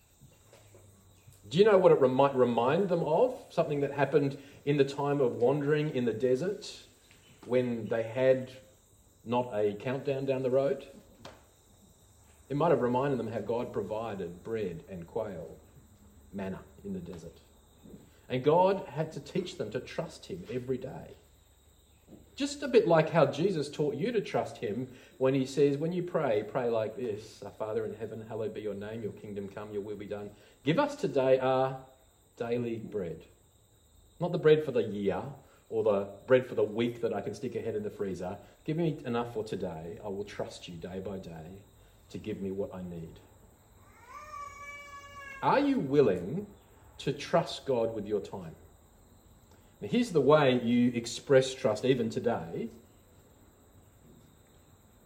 Do 1.50 1.60
you 1.60 1.64
know 1.64 1.78
what 1.78 1.92
it 1.92 2.02
might 2.02 2.36
remind 2.36 2.90
them 2.90 3.04
of? 3.04 3.36
Something 3.52 3.80
that 3.82 3.92
happened 3.92 4.40
in 4.66 4.76
the 4.76 4.84
time 4.84 5.22
of 5.22 5.36
wandering 5.36 5.96
in 5.96 6.04
the 6.04 6.14
desert 6.14 6.76
when 7.46 7.88
they 7.90 8.02
had 8.02 8.50
not 9.24 9.52
a 9.54 9.76
countdown 9.76 10.26
down 10.26 10.42
the 10.42 10.50
road? 10.50 10.88
It 12.50 12.56
might 12.56 12.70
have 12.70 12.82
reminded 12.82 13.20
them 13.20 13.32
how 13.32 13.40
God 13.40 13.74
provided 13.74 14.44
bread 14.44 14.84
and 14.90 15.06
quail, 15.06 15.56
manna 16.34 16.60
in 16.86 16.94
the 16.94 17.00
desert. 17.00 17.38
And 18.30 18.44
God 18.44 18.84
had 18.90 19.12
to 19.14 19.20
teach 19.20 19.58
them 19.58 19.72
to 19.72 19.80
trust 19.80 20.26
Him 20.26 20.44
every 20.52 20.78
day. 20.78 21.16
Just 22.36 22.62
a 22.62 22.68
bit 22.68 22.88
like 22.88 23.10
how 23.10 23.26
Jesus 23.26 23.70
taught 23.70 23.96
you 23.96 24.12
to 24.12 24.22
trust 24.22 24.58
Him 24.58 24.88
when 25.18 25.34
He 25.34 25.46
says, 25.46 25.78
when 25.78 25.92
you 25.92 26.04
pray, 26.04 26.44
pray 26.50 26.70
like 26.70 26.96
this 26.96 27.42
Our 27.44 27.52
Father 27.52 27.86
in 27.86 27.94
heaven, 27.96 28.24
hallowed 28.28 28.54
be 28.54 28.62
your 28.62 28.74
name, 28.74 29.02
your 29.02 29.14
kingdom 29.14 29.50
come, 29.50 29.74
your 29.74 29.82
will 29.82 29.98
be 29.98 30.06
done. 30.06 30.30
Give 30.64 30.80
us 30.80 30.96
today 30.96 31.40
our 31.40 31.78
daily 32.38 32.78
bread. 32.78 33.22
Not 34.20 34.32
the 34.32 34.38
bread 34.38 34.64
for 34.64 34.72
the 34.72 34.84
year 34.84 35.22
or 35.70 35.84
the 35.84 36.08
bread 36.28 36.48
for 36.48 36.56
the 36.56 36.64
week 36.64 37.02
that 37.02 37.14
I 37.14 37.22
can 37.22 37.34
stick 37.34 37.56
ahead 37.56 37.76
in 37.76 37.84
the 37.84 37.90
freezer. 37.90 38.38
Give 38.64 38.78
me 38.78 39.00
enough 39.06 39.34
for 39.34 39.44
today. 39.44 40.00
I 40.04 40.08
will 40.08 40.24
trust 40.24 40.68
you 40.68 40.76
day 40.76 41.02
by 41.04 41.18
day 41.18 41.60
to 42.10 42.18
give 42.18 42.42
me 42.42 42.52
what 42.52 42.74
I 42.74 42.82
need. 42.82 43.20
Are 45.44 45.60
you 45.60 45.80
willing 45.80 46.48
to 47.00 47.14
trust 47.14 47.66
God 47.66 47.94
with 47.94 48.08
your 48.08 48.22
time? 48.22 48.56
Now, 49.82 49.88
here's 49.88 50.12
the 50.12 50.22
way 50.22 50.60
you 50.64 50.92
express 50.94 51.54
trust 51.54 51.86
even 51.86 52.10
today 52.10 52.70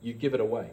you 0.02 0.14
give 0.14 0.34
it 0.34 0.40
away. 0.40 0.72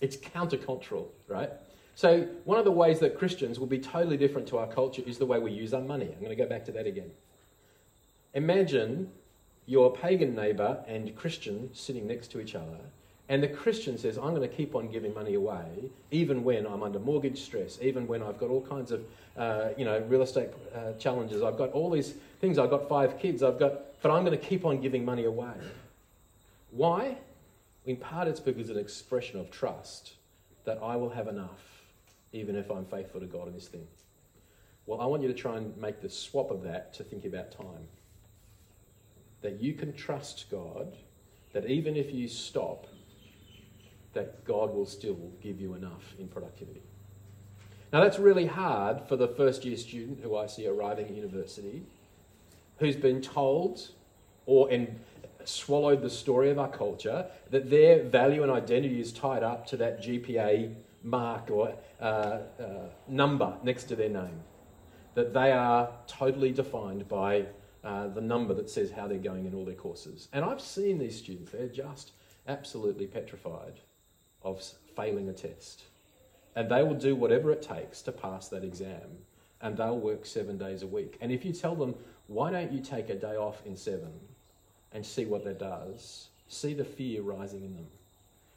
It's 0.00 0.16
countercultural, 0.16 1.06
right? 1.28 1.50
So, 1.94 2.26
one 2.44 2.58
of 2.58 2.64
the 2.64 2.72
ways 2.72 2.98
that 3.00 3.18
Christians 3.18 3.60
will 3.60 3.66
be 3.66 3.78
totally 3.78 4.16
different 4.16 4.48
to 4.48 4.58
our 4.58 4.66
culture 4.66 5.02
is 5.06 5.18
the 5.18 5.26
way 5.26 5.38
we 5.38 5.52
use 5.52 5.74
our 5.74 5.82
money. 5.82 6.06
I'm 6.06 6.18
going 6.18 6.30
to 6.30 6.36
go 6.36 6.48
back 6.48 6.64
to 6.66 6.72
that 6.72 6.86
again. 6.86 7.10
Imagine 8.34 9.10
your 9.66 9.92
pagan 9.92 10.34
neighbor 10.34 10.82
and 10.88 11.14
Christian 11.14 11.68
sitting 11.74 12.06
next 12.06 12.28
to 12.32 12.40
each 12.40 12.54
other, 12.54 12.78
and 13.28 13.42
the 13.42 13.48
Christian 13.48 13.96
says, 13.96 14.18
I'm 14.18 14.34
going 14.34 14.48
to 14.48 14.54
keep 14.54 14.74
on 14.74 14.88
giving 14.88 15.14
money 15.14 15.34
away, 15.34 15.90
even 16.10 16.44
when 16.44 16.66
I'm 16.66 16.82
under 16.82 16.98
mortgage 16.98 17.40
stress, 17.40 17.78
even 17.80 18.06
when 18.06 18.22
I've 18.22 18.38
got 18.38 18.50
all 18.50 18.60
kinds 18.60 18.90
of, 18.90 19.04
uh, 19.36 19.68
you 19.76 19.84
know, 19.84 20.00
real 20.08 20.22
estate 20.22 20.50
uh, 20.74 20.92
challenges. 20.94 21.42
I've 21.42 21.56
got 21.56 21.70
all 21.72 21.90
these 21.90 22.14
things. 22.40 22.58
I've 22.58 22.70
got 22.70 22.88
five 22.88 23.18
kids. 23.18 23.42
I've 23.42 23.58
got, 23.58 24.00
but 24.02 24.10
I'm 24.10 24.24
going 24.24 24.38
to 24.38 24.44
keep 24.44 24.64
on 24.64 24.80
giving 24.80 25.04
money 25.04 25.24
away. 25.24 25.54
Why? 26.72 27.16
In 27.86 27.96
part, 27.96 28.28
it's 28.28 28.40
because 28.40 28.62
it's 28.62 28.70
an 28.70 28.78
expression 28.78 29.38
of 29.38 29.50
trust 29.50 30.14
that 30.64 30.78
I 30.82 30.96
will 30.96 31.10
have 31.10 31.28
enough, 31.28 31.82
even 32.32 32.56
if 32.56 32.70
I'm 32.70 32.84
faithful 32.84 33.20
to 33.20 33.26
God 33.26 33.48
in 33.48 33.54
this 33.54 33.68
thing. 33.68 33.86
Well, 34.86 35.00
I 35.00 35.06
want 35.06 35.22
you 35.22 35.28
to 35.28 35.34
try 35.34 35.56
and 35.56 35.76
make 35.76 36.00
the 36.00 36.08
swap 36.08 36.50
of 36.50 36.62
that 36.64 36.92
to 36.94 37.04
think 37.04 37.24
about 37.24 37.52
time. 37.52 37.86
That 39.42 39.60
you 39.60 39.74
can 39.74 39.92
trust 39.92 40.46
God, 40.50 40.96
that 41.52 41.66
even 41.66 41.96
if 41.96 42.12
you 42.12 42.28
stop, 42.28 42.86
that 44.12 44.44
God 44.44 44.74
will 44.74 44.86
still 44.86 45.18
give 45.40 45.60
you 45.60 45.74
enough 45.74 46.14
in 46.18 46.28
productivity. 46.28 46.82
Now, 47.92 48.02
that's 48.02 48.18
really 48.18 48.46
hard 48.46 49.02
for 49.06 49.16
the 49.16 49.28
first 49.28 49.64
year 49.64 49.76
student 49.76 50.20
who 50.22 50.36
I 50.36 50.46
see 50.46 50.66
arriving 50.66 51.06
at 51.06 51.14
university, 51.14 51.82
who's 52.78 52.96
been 52.96 53.20
told 53.20 53.90
or 54.46 54.70
and 54.70 54.98
swallowed 55.44 56.02
the 56.02 56.10
story 56.10 56.50
of 56.50 56.58
our 56.58 56.68
culture 56.68 57.26
that 57.50 57.68
their 57.68 58.02
value 58.02 58.42
and 58.42 58.50
identity 58.50 59.00
is 59.00 59.12
tied 59.12 59.42
up 59.42 59.66
to 59.66 59.76
that 59.76 60.00
GPA 60.00 60.74
mark 61.02 61.50
or 61.50 61.74
uh, 62.00 62.04
uh, 62.04 62.38
number 63.08 63.54
next 63.62 63.84
to 63.84 63.96
their 63.96 64.08
name. 64.08 64.40
That 65.14 65.34
they 65.34 65.52
are 65.52 65.90
totally 66.06 66.52
defined 66.52 67.08
by 67.08 67.46
uh, 67.84 68.08
the 68.08 68.20
number 68.20 68.54
that 68.54 68.70
says 68.70 68.90
how 68.90 69.08
they're 69.08 69.18
going 69.18 69.44
in 69.44 69.54
all 69.54 69.64
their 69.64 69.74
courses. 69.74 70.28
And 70.32 70.44
I've 70.44 70.60
seen 70.60 70.98
these 70.98 71.18
students, 71.18 71.52
they're 71.52 71.66
just 71.66 72.12
absolutely 72.46 73.06
petrified 73.06 73.80
of 74.44 74.62
failing 74.96 75.28
a 75.28 75.32
test. 75.32 75.84
And 76.54 76.70
they 76.70 76.82
will 76.82 76.94
do 76.94 77.16
whatever 77.16 77.50
it 77.50 77.62
takes 77.62 78.02
to 78.02 78.12
pass 78.12 78.48
that 78.48 78.64
exam. 78.64 79.18
And 79.60 79.76
they'll 79.76 79.98
work 79.98 80.26
seven 80.26 80.58
days 80.58 80.82
a 80.82 80.86
week. 80.86 81.16
And 81.20 81.32
if 81.32 81.44
you 81.44 81.52
tell 81.52 81.74
them, 81.74 81.94
why 82.26 82.50
don't 82.50 82.72
you 82.72 82.80
take 82.80 83.08
a 83.08 83.14
day 83.14 83.36
off 83.36 83.64
in 83.64 83.76
seven 83.76 84.12
and 84.92 85.04
see 85.04 85.24
what 85.24 85.44
that 85.44 85.58
does, 85.58 86.28
see 86.48 86.74
the 86.74 86.84
fear 86.84 87.22
rising 87.22 87.64
in 87.64 87.74
them. 87.74 87.86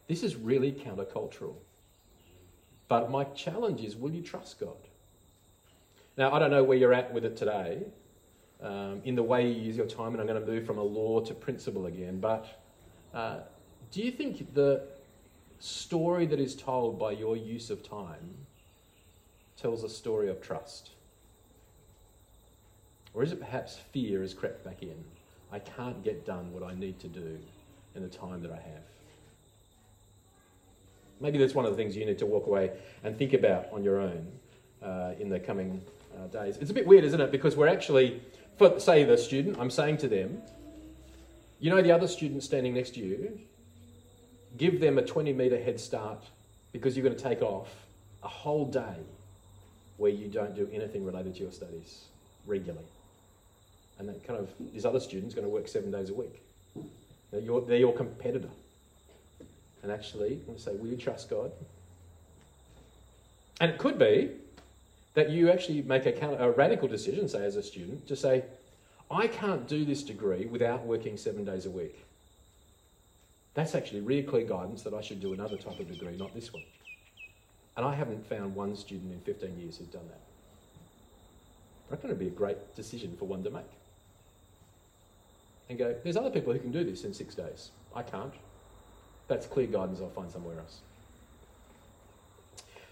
This 0.08 0.24
is 0.24 0.36
really 0.36 0.72
countercultural. 0.72 1.56
But 2.88 3.10
my 3.10 3.24
challenge 3.24 3.82
is 3.82 3.96
will 3.96 4.12
you 4.12 4.22
trust 4.22 4.60
God? 4.60 4.76
Now, 6.18 6.32
I 6.32 6.40
don't 6.40 6.52
know 6.52 6.64
where 6.64 6.78
you're 6.78 6.94
at 6.94 7.14
with 7.14 7.26
it 7.26 7.36
today, 7.36 7.84
um, 8.62 9.02
in 9.04 9.16
the 9.16 9.24
way 9.24 9.48
you 9.48 9.62
use 9.62 9.76
your 9.76 9.86
time, 9.86 10.14
and 10.14 10.22
I'm 10.22 10.28
going 10.28 10.40
to 10.40 10.48
move 10.50 10.66
from 10.66 10.78
a 10.78 10.84
law 10.84 11.20
to 11.22 11.34
principle 11.34 11.88
again. 11.88 12.20
But 12.20 12.48
uh, 13.14 13.40
do 13.92 14.02
you 14.02 14.12
think 14.12 14.54
the 14.54 14.88
story 15.66 16.28
that 16.28 16.40
is 16.40 16.56
told 16.56 17.00
by 17.00 17.12
your 17.12 17.36
use 17.36 17.70
of 17.70 17.88
time 17.88 18.36
tells 19.58 19.84
a 19.84 19.90
story 19.90 20.30
of 20.30 20.42
trust? 20.42 20.92
Or 23.14 23.24
is 23.24 23.32
it 23.32 23.40
perhaps 23.40 23.80
fear 23.92 24.22
has 24.22 24.34
crept 24.34 24.64
back 24.64 24.84
in? 24.84 24.96
I 25.52 25.60
can't 25.60 26.04
get 26.04 26.26
done 26.26 26.54
what 26.54 26.64
I 26.64 26.76
need 26.76 27.00
to 27.00 27.08
do 27.08 27.40
in 27.96 28.04
the 28.04 28.10
time 28.10 28.42
that 28.44 28.52
I 28.52 28.58
have. 28.58 28.84
Maybe 31.20 31.38
that's 31.38 31.56
one 31.56 31.66
of 31.66 31.72
the 31.72 31.78
things 31.78 31.96
you 31.96 32.06
need 32.06 32.20
to 32.20 32.26
walk 32.26 32.46
away 32.46 32.72
and 33.04 33.18
think 33.18 33.34
about 33.34 33.68
on 33.72 33.84
your 33.84 34.00
own 34.00 34.28
uh, 34.84 35.14
in 35.20 35.30
the 35.30 35.40
coming 35.40 35.82
uh, 36.16 36.28
days. 36.28 36.58
It's 36.58 36.72
a 36.72 36.74
bit 36.74 36.86
weird, 36.86 37.06
isn't 37.06 37.22
it? 37.22 37.32
Because 37.32 37.56
we're 37.56 37.70
actually, 37.70 38.22
for 38.58 38.80
say 38.80 39.04
the 39.04 39.18
student, 39.18 39.58
I'm 39.60 39.72
saying 39.72 39.98
to 40.00 40.08
them, 40.08 40.42
you 41.60 41.70
know 41.72 41.82
the 41.82 41.92
other 41.92 42.08
student 42.08 42.44
standing 42.44 42.74
next 42.74 42.96
to 42.96 43.00
you, 43.00 43.40
give 44.58 44.80
them 44.80 44.98
a 44.98 45.02
20 45.02 45.34
metre 45.34 45.62
head 45.62 45.80
start 45.80 46.24
because 46.72 46.96
you're 46.96 47.06
going 47.06 47.16
to 47.16 47.24
take 47.24 47.42
off 47.42 47.70
a 48.24 48.28
whole 48.28 48.66
day 48.66 48.98
where 49.98 50.12
you 50.12 50.28
don't 50.28 50.56
do 50.56 50.70
anything 50.74 51.06
related 51.06 51.36
to 51.36 51.42
your 51.42 51.52
studies 51.52 52.06
regularly. 52.46 52.86
And 53.98 54.10
that 54.10 54.26
kind 54.28 54.40
of, 54.40 54.50
this 54.74 54.84
other 54.84 55.00
student's 55.00 55.34
going 55.34 55.46
to 55.46 55.50
work 55.50 55.68
seven 55.68 55.92
days 55.92 56.10
a 56.10 56.14
week. 56.14 56.42
They're 57.32 57.40
your, 57.40 57.62
they're 57.62 57.78
your 57.78 57.94
competitor. 57.94 58.50
And 59.84 59.92
actually, 59.92 60.42
I 60.44 60.48
want 60.48 60.58
to 60.58 60.64
say, 60.64 60.74
will 60.74 60.88
you 60.88 60.98
trust 60.98 61.30
God? 61.30 61.52
And 63.62 63.72
it 63.72 63.78
could 63.78 63.98
be 63.98 64.32
that 65.14 65.30
you 65.30 65.50
actually 65.50 65.82
make 65.84 66.06
a, 66.06 66.38
a 66.40 66.52
radical 66.52 66.88
decision, 66.88 67.30
say, 67.30 67.46
as 67.46 67.56
a 67.56 67.64
student, 67.64 68.06
to 68.08 68.16
say, 68.16 68.44
I 69.10 69.28
can't 69.28 69.68
do 69.68 69.86
this 69.86 70.04
degree 70.04 70.46
without 70.46 70.86
working 70.86 71.16
seven 71.18 71.46
days 71.46 71.66
a 71.66 71.70
week. 71.70 72.04
That's 73.56 73.74
actually 73.74 74.02
really 74.02 74.24
clear 74.24 74.46
guidance 74.46 74.84
that 74.84 74.94
I 74.94 75.02
should 75.02 75.22
do 75.22 75.34
another 75.34 75.58
type 75.58 75.80
of 75.80 75.90
degree, 75.90 76.16
not 76.18 76.36
this 76.36 76.54
one. 76.54 76.64
And 77.78 77.86
I 77.86 77.96
haven't 77.96 78.28
found 78.28 78.54
one 78.54 78.76
student 78.76 79.12
in 79.12 79.20
15 79.22 79.60
years 79.60 79.78
who's 79.78 79.88
done 79.88 80.08
that. 80.10 80.20
I 81.88 81.92
reckon 81.92 82.10
it'd 82.10 82.20
be 82.20 82.28
a 82.28 82.30
great 82.30 82.76
decision 82.76 83.16
for 83.18 83.26
one 83.26 83.44
to 83.44 83.50
make. 83.50 83.64
And 85.70 85.80
go, 85.80 85.96
there's 86.04 86.18
other 86.18 86.30
people 86.30 86.54
who 86.54 86.60
can 86.60 86.72
do 86.72 86.84
this 86.84 87.04
in 87.06 87.14
six 87.14 87.34
days. 87.34 87.72
I 87.96 88.04
can't. 88.04 88.34
That's 89.28 89.48
clear 89.48 89.68
guidance 89.68 90.00
I'll 90.02 90.10
find 90.10 90.32
somewhere 90.32 90.60
else. 90.60 90.80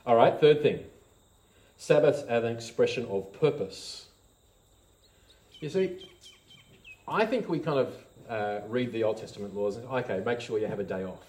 All 0.06 0.16
right, 0.16 0.40
third 0.40 0.62
thing 0.62 0.84
Sabbath 1.78 2.26
as 2.30 2.44
an 2.44 2.52
expression 2.52 3.06
of 3.08 3.32
purpose. 3.34 4.08
You 5.60 5.70
see, 5.70 6.08
I 7.08 7.26
think 7.26 7.50
we 7.50 7.60
kind 7.60 7.80
of 7.80 7.94
uh, 8.30 8.60
read 8.68 8.92
the 8.92 9.04
Old 9.04 9.18
Testament 9.18 9.56
laws 9.56 9.78
and, 9.78 9.88
okay, 9.88 10.22
make 10.26 10.40
sure 10.40 10.60
you 10.60 10.68
have 10.68 10.80
a 10.80 10.84
day 10.84 11.04
off. 11.04 11.24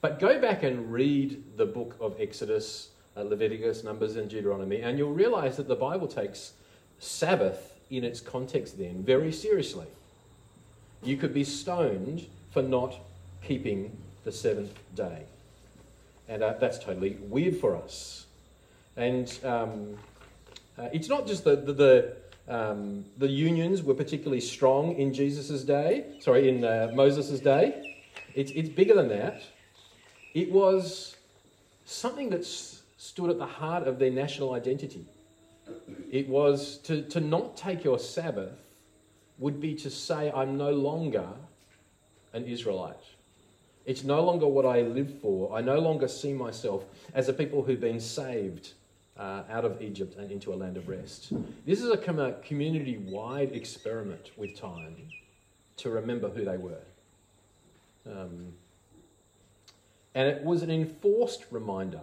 But 0.00 0.20
go 0.20 0.40
back 0.40 0.62
and 0.62 0.92
read 0.92 1.56
the 1.56 1.66
book 1.66 1.96
of 2.00 2.20
Exodus, 2.20 2.90
uh, 3.16 3.22
Leviticus, 3.22 3.82
Numbers, 3.82 4.16
and 4.16 4.30
Deuteronomy, 4.30 4.80
and 4.80 4.96
you'll 4.96 5.12
realize 5.12 5.56
that 5.56 5.66
the 5.66 5.76
Bible 5.76 6.06
takes 6.06 6.52
Sabbath 6.98 7.74
in 7.90 8.04
its 8.04 8.20
context 8.20 8.78
then 8.78 9.02
very 9.02 9.32
seriously. 9.32 9.86
You 11.02 11.16
could 11.16 11.34
be 11.34 11.44
stoned 11.44 12.26
for 12.52 12.62
not 12.62 12.94
keeping 13.42 13.96
the 14.24 14.32
seventh 14.32 14.78
day. 14.94 15.22
And 16.28 16.42
uh, 16.42 16.54
that's 16.60 16.78
totally 16.78 17.16
weird 17.22 17.56
for 17.56 17.76
us. 17.76 18.26
And 18.96 19.32
um, 19.44 19.96
uh, 20.76 20.88
it's 20.92 21.08
not 21.08 21.26
just 21.26 21.44
the, 21.44 21.56
the, 21.56 21.72
the 21.72 22.16
um, 22.48 23.04
the 23.18 23.28
unions 23.28 23.82
were 23.82 23.94
particularly 23.94 24.40
strong 24.40 24.96
in 24.96 25.12
Jesus' 25.12 25.62
day, 25.62 26.06
sorry, 26.18 26.48
in 26.48 26.64
uh, 26.64 26.90
Moses' 26.94 27.40
day. 27.40 27.96
It's, 28.34 28.50
it's 28.52 28.68
bigger 28.68 28.94
than 28.94 29.08
that. 29.08 29.42
It 30.34 30.50
was 30.50 31.16
something 31.84 32.30
that 32.30 32.40
s- 32.40 32.82
stood 32.96 33.30
at 33.30 33.38
the 33.38 33.46
heart 33.46 33.86
of 33.86 33.98
their 33.98 34.10
national 34.10 34.54
identity. 34.54 35.06
It 36.10 36.28
was 36.28 36.78
to, 36.78 37.02
to 37.02 37.20
not 37.20 37.56
take 37.56 37.84
your 37.84 37.98
Sabbath 37.98 38.58
would 39.38 39.60
be 39.60 39.74
to 39.76 39.90
say, 39.90 40.32
I'm 40.34 40.56
no 40.56 40.72
longer 40.72 41.28
an 42.32 42.44
Israelite. 42.44 42.96
It's 43.84 44.04
no 44.04 44.22
longer 44.24 44.46
what 44.46 44.66
I 44.66 44.82
live 44.82 45.20
for. 45.20 45.56
I 45.56 45.60
no 45.60 45.78
longer 45.78 46.08
see 46.08 46.32
myself 46.32 46.84
as 47.14 47.28
a 47.28 47.32
people 47.32 47.62
who've 47.62 47.80
been 47.80 48.00
saved 48.00 48.72
uh, 49.18 49.42
out 49.50 49.64
of 49.64 49.82
Egypt 49.82 50.16
and 50.16 50.30
into 50.30 50.52
a 50.52 50.56
land 50.56 50.76
of 50.76 50.88
rest. 50.88 51.32
This 51.66 51.82
is 51.82 51.90
a 51.90 51.96
community 52.42 52.98
wide 52.98 53.52
experiment 53.52 54.30
with 54.36 54.58
time 54.58 54.96
to 55.78 55.90
remember 55.90 56.28
who 56.28 56.44
they 56.44 56.56
were. 56.56 56.82
Um, 58.06 58.52
and 60.14 60.28
it 60.28 60.42
was 60.42 60.62
an 60.62 60.70
enforced 60.70 61.44
reminder. 61.50 62.00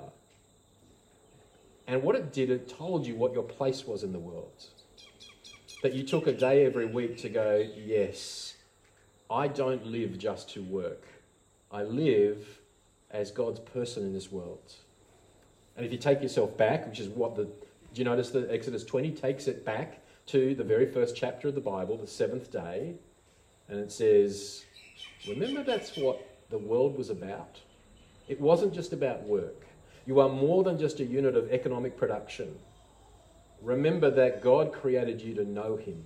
And 1.87 2.03
what 2.03 2.15
it 2.15 2.33
did, 2.33 2.49
it 2.49 2.67
told 2.67 3.05
you 3.05 3.15
what 3.15 3.33
your 3.33 3.43
place 3.43 3.85
was 3.85 4.03
in 4.03 4.11
the 4.11 4.19
world. 4.19 4.65
That 5.83 5.93
you 5.93 6.03
took 6.03 6.27
a 6.27 6.33
day 6.33 6.65
every 6.65 6.85
week 6.85 7.17
to 7.19 7.29
go, 7.29 7.67
yes, 7.75 8.55
I 9.29 9.47
don't 9.47 9.85
live 9.85 10.17
just 10.17 10.49
to 10.51 10.63
work. 10.63 11.03
I 11.71 11.83
live 11.83 12.59
as 13.11 13.31
God's 13.31 13.59
person 13.59 14.03
in 14.03 14.13
this 14.13 14.31
world. 14.31 14.73
And 15.75 15.85
if 15.85 15.91
you 15.91 15.97
take 15.97 16.21
yourself 16.21 16.57
back, 16.57 16.87
which 16.87 16.99
is 16.99 17.09
what 17.09 17.35
the, 17.35 17.43
do 17.43 17.51
you 17.95 18.05
notice 18.05 18.29
that 18.31 18.49
Exodus 18.49 18.83
20 18.83 19.11
takes 19.11 19.47
it 19.47 19.65
back 19.65 19.99
to 20.27 20.55
the 20.55 20.63
very 20.63 20.85
first 20.85 21.15
chapter 21.15 21.49
of 21.49 21.55
the 21.55 21.61
Bible, 21.61 21.97
the 21.97 22.07
seventh 22.07 22.51
day, 22.51 22.95
and 23.67 23.79
it 23.79 23.91
says, 23.91 24.63
remember 25.27 25.63
that's 25.63 25.95
what 25.97 26.21
the 26.49 26.57
world 26.57 26.97
was 26.97 27.09
about? 27.09 27.59
It 28.27 28.39
wasn't 28.39 28.73
just 28.73 28.93
about 28.93 29.23
work. 29.23 29.65
You 30.05 30.19
are 30.19 30.29
more 30.29 30.63
than 30.63 30.79
just 30.79 30.99
a 30.99 31.05
unit 31.05 31.35
of 31.35 31.51
economic 31.51 31.97
production. 31.97 32.55
Remember 33.61 34.11
that 34.11 34.41
God 34.41 34.71
created 34.71 35.21
you 35.21 35.33
to 35.35 35.43
know 35.43 35.75
Him, 35.75 36.03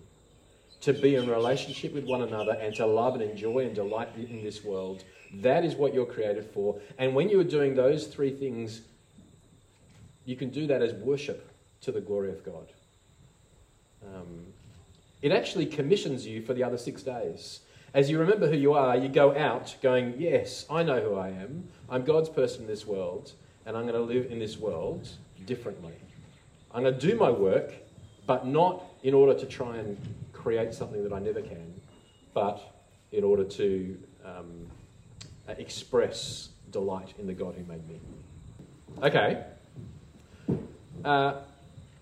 to 0.81 0.93
be 0.93 1.15
in 1.15 1.29
relationship 1.29 1.93
with 1.93 2.05
one 2.05 2.21
another, 2.21 2.53
and 2.53 2.73
to 2.75 2.85
love 2.85 3.15
and 3.15 3.23
enjoy 3.23 3.65
and 3.65 3.75
delight 3.75 4.09
in 4.15 4.43
this 4.43 4.63
world. 4.63 5.03
That 5.35 5.65
is 5.65 5.75
what 5.75 5.93
you're 5.93 6.05
created 6.05 6.49
for. 6.53 6.79
And 6.97 7.13
when 7.13 7.29
you 7.29 7.39
are 7.39 7.45
doing 7.45 7.75
those 7.75 8.07
three 8.07 8.31
things, 8.31 8.81
you 10.25 10.35
can 10.35 10.49
do 10.49 10.67
that 10.67 10.81
as 10.81 10.93
worship 10.93 11.51
to 11.81 11.91
the 11.91 12.01
glory 12.01 12.31
of 12.31 12.43
God. 12.43 12.71
Um, 14.05 14.45
it 15.21 15.31
actually 15.31 15.65
commissions 15.65 16.25
you 16.25 16.41
for 16.41 16.53
the 16.53 16.63
other 16.63 16.77
six 16.77 17.03
days. 17.03 17.61
As 17.93 18.09
you 18.09 18.19
remember 18.19 18.47
who 18.47 18.55
you 18.55 18.73
are, 18.73 18.95
you 18.95 19.09
go 19.09 19.35
out 19.35 19.75
going, 19.81 20.15
Yes, 20.17 20.65
I 20.69 20.83
know 20.83 21.01
who 21.01 21.15
I 21.15 21.29
am. 21.29 21.67
I'm 21.89 22.03
God's 22.03 22.29
person 22.29 22.61
in 22.61 22.67
this 22.67 22.85
world, 22.85 23.33
and 23.65 23.75
I'm 23.75 23.83
going 23.83 23.95
to 23.95 24.01
live 24.01 24.31
in 24.31 24.39
this 24.39 24.57
world 24.57 25.09
differently. 25.45 25.95
I'm 26.71 26.83
going 26.83 26.97
to 26.97 26.99
do 26.99 27.17
my 27.17 27.31
work, 27.31 27.73
but 28.27 28.45
not 28.45 28.83
in 29.01 29.13
order 29.13 29.37
to 29.39 29.45
try 29.45 29.77
and 29.77 29.97
create 30.33 30.73
something 30.73 31.03
that 31.03 31.11
I 31.11 31.19
never 31.19 31.41
can, 31.41 31.81
but 32.33 32.61
in 33.11 33.23
order 33.23 33.43
to 33.43 33.97
um, 34.23 34.67
express 35.57 36.49
delight 36.71 37.13
in 37.17 37.25
the 37.25 37.33
God 37.33 37.55
who 37.55 37.63
made 37.65 37.87
me. 37.87 37.99
Okay, 39.01 39.43
uh, 41.05 41.41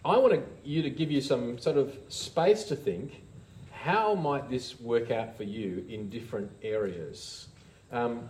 I 0.06 0.18
want 0.18 0.44
you 0.64 0.82
to 0.82 0.90
give 0.90 1.12
you 1.12 1.22
some 1.22 1.60
sort 1.60 1.78
of 1.78 1.98
space 2.10 2.64
to 2.66 2.76
think 2.76 3.22
how 3.72 4.16
might 4.16 4.50
this 4.50 4.80
work 4.82 5.12
out 5.12 5.38
for 5.38 5.44
you 5.44 5.86
in 5.88 6.10
different 6.10 6.52
areas? 6.62 7.48
Um, 7.92 8.28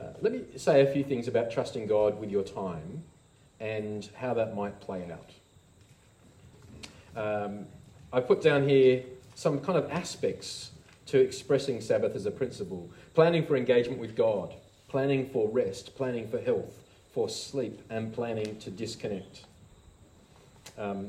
uh, 0.00 0.04
let 0.20 0.32
me 0.32 0.42
say 0.56 0.82
a 0.82 0.92
few 0.92 1.02
things 1.02 1.26
about 1.26 1.50
trusting 1.50 1.86
God 1.86 2.20
with 2.20 2.30
your 2.30 2.44
time 2.44 3.02
and 3.58 4.08
how 4.14 4.34
that 4.34 4.54
might 4.54 4.80
play 4.80 5.10
out. 5.10 5.30
Um, 7.16 7.66
I 8.12 8.20
put 8.20 8.40
down 8.42 8.68
here 8.68 9.02
some 9.34 9.60
kind 9.60 9.76
of 9.76 9.90
aspects 9.90 10.70
to 11.06 11.18
expressing 11.18 11.80
Sabbath 11.80 12.14
as 12.14 12.26
a 12.26 12.30
principle 12.30 12.88
planning 13.14 13.44
for 13.44 13.56
engagement 13.56 13.98
with 14.00 14.14
God, 14.14 14.54
planning 14.88 15.28
for 15.28 15.48
rest, 15.48 15.96
planning 15.96 16.28
for 16.28 16.38
health, 16.38 16.84
for 17.18 17.28
sleep 17.28 17.82
and 17.90 18.12
planning 18.12 18.56
to 18.60 18.70
disconnect. 18.70 19.40
Um, 20.78 21.08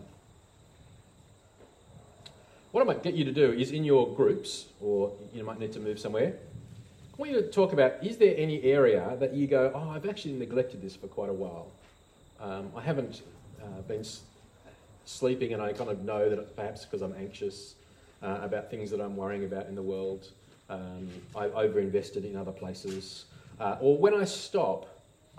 what 2.71 2.81
I 2.81 2.83
might 2.83 3.03
get 3.03 3.13
you 3.13 3.23
to 3.25 3.31
do 3.31 3.51
is 3.51 3.69
in 3.69 3.83
your 3.83 4.11
groups, 4.15 4.65
or 4.81 5.13
you 5.35 5.43
might 5.43 5.59
need 5.59 5.71
to 5.73 5.79
move 5.79 5.99
somewhere, 5.99 6.33
I 6.33 7.15
want 7.15 7.31
you 7.31 7.39
to 7.39 7.47
talk 7.51 7.73
about 7.73 8.03
is 8.03 8.17
there 8.17 8.33
any 8.35 8.63
area 8.63 9.17
that 9.19 9.35
you 9.35 9.45
go, 9.45 9.71
oh, 9.75 9.91
I've 9.91 10.09
actually 10.09 10.33
neglected 10.33 10.81
this 10.81 10.95
for 10.95 11.05
quite 11.05 11.29
a 11.29 11.33
while. 11.33 11.67
Um, 12.39 12.71
I 12.75 12.81
haven't 12.81 13.21
uh, 13.61 13.81
been 13.87 13.99
s- 13.99 14.21
sleeping, 15.05 15.53
and 15.53 15.61
I 15.61 15.73
kind 15.73 15.91
of 15.91 16.03
know 16.03 16.27
that 16.27 16.55
perhaps 16.55 16.85
because 16.85 17.03
I'm 17.03 17.13
anxious 17.19 17.75
uh, 18.23 18.39
about 18.41 18.71
things 18.71 18.89
that 18.89 18.99
I'm 18.99 19.15
worrying 19.15 19.43
about 19.43 19.67
in 19.67 19.75
the 19.75 19.83
world. 19.83 20.29
Um, 20.71 21.07
I 21.35 21.49
overinvested 21.49 22.25
in 22.25 22.35
other 22.35 22.51
places. 22.51 23.25
Uh, 23.59 23.77
or 23.79 23.95
when 23.95 24.15
I 24.15 24.25
stop, 24.25 24.87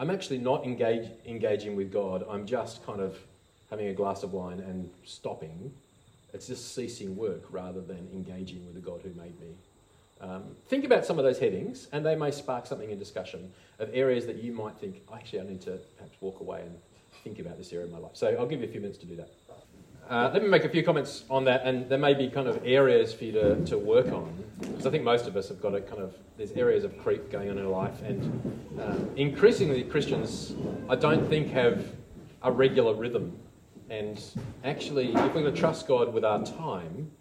I'm 0.00 0.08
actually 0.08 0.38
not 0.38 0.64
engage, 0.64 1.10
engaging 1.26 1.76
with 1.76 1.92
God. 1.92 2.24
I'm 2.28 2.46
just 2.46 2.84
kind 2.86 3.02
of 3.02 3.18
having 3.68 3.88
a 3.88 3.92
glass 3.92 4.22
of 4.22 4.32
wine 4.32 4.58
and 4.60 4.88
stopping. 5.04 5.74
It's 6.32 6.46
just 6.46 6.74
ceasing 6.74 7.14
work 7.16 7.42
rather 7.50 7.82
than 7.82 8.08
engaging 8.14 8.64
with 8.64 8.74
the 8.74 8.80
God 8.80 9.02
who 9.02 9.10
made 9.10 9.38
me. 9.38 9.54
Um, 10.22 10.56
think 10.68 10.86
about 10.86 11.04
some 11.04 11.18
of 11.18 11.24
those 11.24 11.38
headings, 11.38 11.88
and 11.92 12.04
they 12.04 12.16
may 12.16 12.30
spark 12.30 12.64
something 12.64 12.90
in 12.90 12.98
discussion 12.98 13.52
of 13.78 13.90
areas 13.92 14.24
that 14.24 14.36
you 14.36 14.52
might 14.52 14.78
think, 14.78 15.02
actually, 15.12 15.40
I 15.40 15.44
need 15.44 15.60
to 15.62 15.78
perhaps 15.98 16.16
walk 16.22 16.40
away 16.40 16.62
and 16.62 16.74
think 17.22 17.38
about 17.38 17.58
this 17.58 17.70
area 17.70 17.84
in 17.84 17.92
my 17.92 17.98
life. 17.98 18.12
So 18.14 18.28
I'll 18.38 18.46
give 18.46 18.60
you 18.60 18.68
a 18.68 18.70
few 18.70 18.80
minutes 18.80 18.98
to 19.00 19.06
do 19.06 19.16
that. 19.16 19.28
Uh, 20.10 20.28
let 20.32 20.42
me 20.42 20.48
make 20.48 20.64
a 20.64 20.68
few 20.68 20.82
comments 20.82 21.22
on 21.30 21.44
that, 21.44 21.62
and 21.64 21.88
there 21.88 21.96
may 21.96 22.12
be 22.12 22.28
kind 22.28 22.48
of 22.48 22.60
areas 22.64 23.14
for 23.14 23.22
you 23.22 23.30
to, 23.30 23.64
to 23.64 23.78
work 23.78 24.08
on, 24.08 24.42
because 24.58 24.84
I 24.84 24.90
think 24.90 25.04
most 25.04 25.28
of 25.28 25.36
us 25.36 25.48
have 25.50 25.62
got 25.62 25.72
a 25.72 25.80
kind 25.80 26.02
of, 26.02 26.16
there's 26.36 26.50
areas 26.50 26.82
of 26.82 26.98
creep 26.98 27.30
going 27.30 27.48
on 27.48 27.58
in 27.58 27.64
our 27.64 27.70
life, 27.70 28.02
and 28.02 28.24
um, 28.80 29.08
increasingly 29.14 29.84
Christians, 29.84 30.52
I 30.88 30.96
don't 30.96 31.28
think, 31.28 31.52
have 31.52 31.92
a 32.42 32.50
regular 32.50 32.92
rhythm. 32.92 33.38
And 33.88 34.20
actually, 34.64 35.10
if 35.10 35.14
we're 35.14 35.42
going 35.42 35.44
to 35.44 35.52
trust 35.52 35.86
God 35.86 36.12
with 36.12 36.24
our 36.24 36.44
time, 36.44 37.12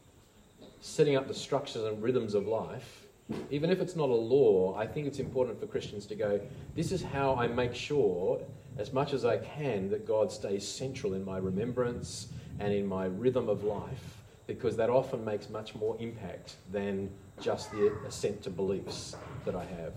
setting 0.82 1.16
up 1.16 1.28
the 1.28 1.34
structures 1.36 1.84
and 1.84 2.02
rhythms 2.02 2.34
of 2.34 2.48
life, 2.48 3.06
even 3.52 3.70
if 3.70 3.82
it's 3.82 3.96
not 3.96 4.10
a 4.10 4.16
law, 4.16 4.76
I 4.76 4.88
think 4.88 5.06
it's 5.06 5.20
important 5.20 5.60
for 5.60 5.68
Christians 5.68 6.08
to 6.08 6.16
go, 6.16 6.42
this 6.76 6.92
is 6.92 7.04
how 7.04 7.36
I 7.36 7.46
make 7.46 7.76
sure, 7.76 8.42
as 8.80 8.92
much 8.94 9.14
as 9.14 9.26
I 9.26 9.38
can, 9.38 9.92
that 9.92 10.08
God 10.08 10.32
stays 10.32 10.68
central 10.68 11.14
in 11.14 11.24
my 11.24 11.38
remembrance 11.38 12.30
and 12.60 12.74
in 12.74 12.86
my 12.86 13.06
rhythm 13.06 13.50
of 13.50 13.64
life, 13.64 14.18
because 14.48 14.76
that 14.78 14.90
often 14.90 15.24
makes 15.24 15.50
much 15.50 15.76
more 15.76 15.96
impact 16.00 16.56
than 16.72 17.10
just 17.42 17.72
the 17.72 17.94
assent 18.08 18.42
to 18.44 18.50
beliefs 18.50 19.16
that 19.46 19.56
I 19.56 19.64
have. 19.64 19.94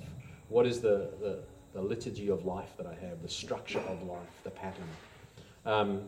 What 0.48 0.66
is 0.66 0.80
the, 0.80 1.10
the, 1.20 1.40
the 1.74 1.82
liturgy 1.82 2.28
of 2.28 2.44
life 2.44 2.70
that 2.76 2.86
I 2.86 2.94
have, 3.06 3.22
the 3.22 3.28
structure 3.28 3.80
of 3.80 4.02
life, 4.02 4.18
the 4.44 4.50
pattern? 4.50 4.88
Um, 5.64 6.02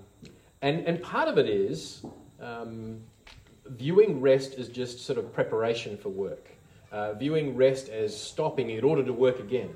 and, 0.63 0.87
and 0.87 1.03
part 1.03 1.29
of 1.29 1.39
it 1.39 1.49
is 1.49 2.05
um, 2.41 3.01
viewing 3.67 4.21
rest 4.21 4.55
as 4.55 4.69
just 4.69 5.01
sort 5.01 5.19
of 5.19 5.33
preparation 5.33 5.97
for 5.97 6.11
work, 6.11 6.49
uh, 6.93 7.15
viewing 7.15 7.57
rest 7.57 7.89
as 7.89 8.19
stopping 8.19 8.71
in 8.71 8.85
order 8.85 9.03
to 9.03 9.13
work 9.13 9.41
again. 9.41 9.71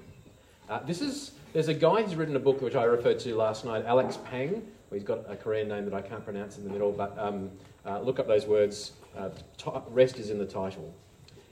Uh, 0.68 0.80
this 0.80 1.00
is, 1.00 1.32
there's 1.52 1.68
a 1.68 1.74
guy 1.74 2.02
who's 2.02 2.14
written 2.14 2.36
a 2.36 2.40
book 2.40 2.60
which 2.60 2.74
I 2.74 2.84
referred 2.84 3.18
to 3.20 3.34
last 3.34 3.64
night, 3.64 3.84
Alex 3.86 4.18
Pang, 4.30 4.62
he's 4.94 5.04
got 5.04 5.30
a 5.30 5.36
Korean 5.36 5.68
name 5.68 5.84
that 5.84 5.94
I 5.94 6.00
can't 6.00 6.24
pronounce 6.24 6.58
in 6.58 6.64
the 6.64 6.70
middle, 6.70 6.92
but 6.92 7.16
um, 7.18 7.50
uh, 7.84 8.00
look 8.00 8.18
up 8.18 8.26
those 8.26 8.46
words. 8.46 8.92
Uh, 9.16 9.30
rest 9.90 10.18
is 10.18 10.30
in 10.30 10.38
the 10.38 10.46
title. 10.46 10.94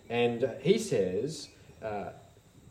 And 0.08 0.44
uh, 0.44 0.48
he 0.60 0.78
says, 0.78 1.48
uh, 1.82 2.10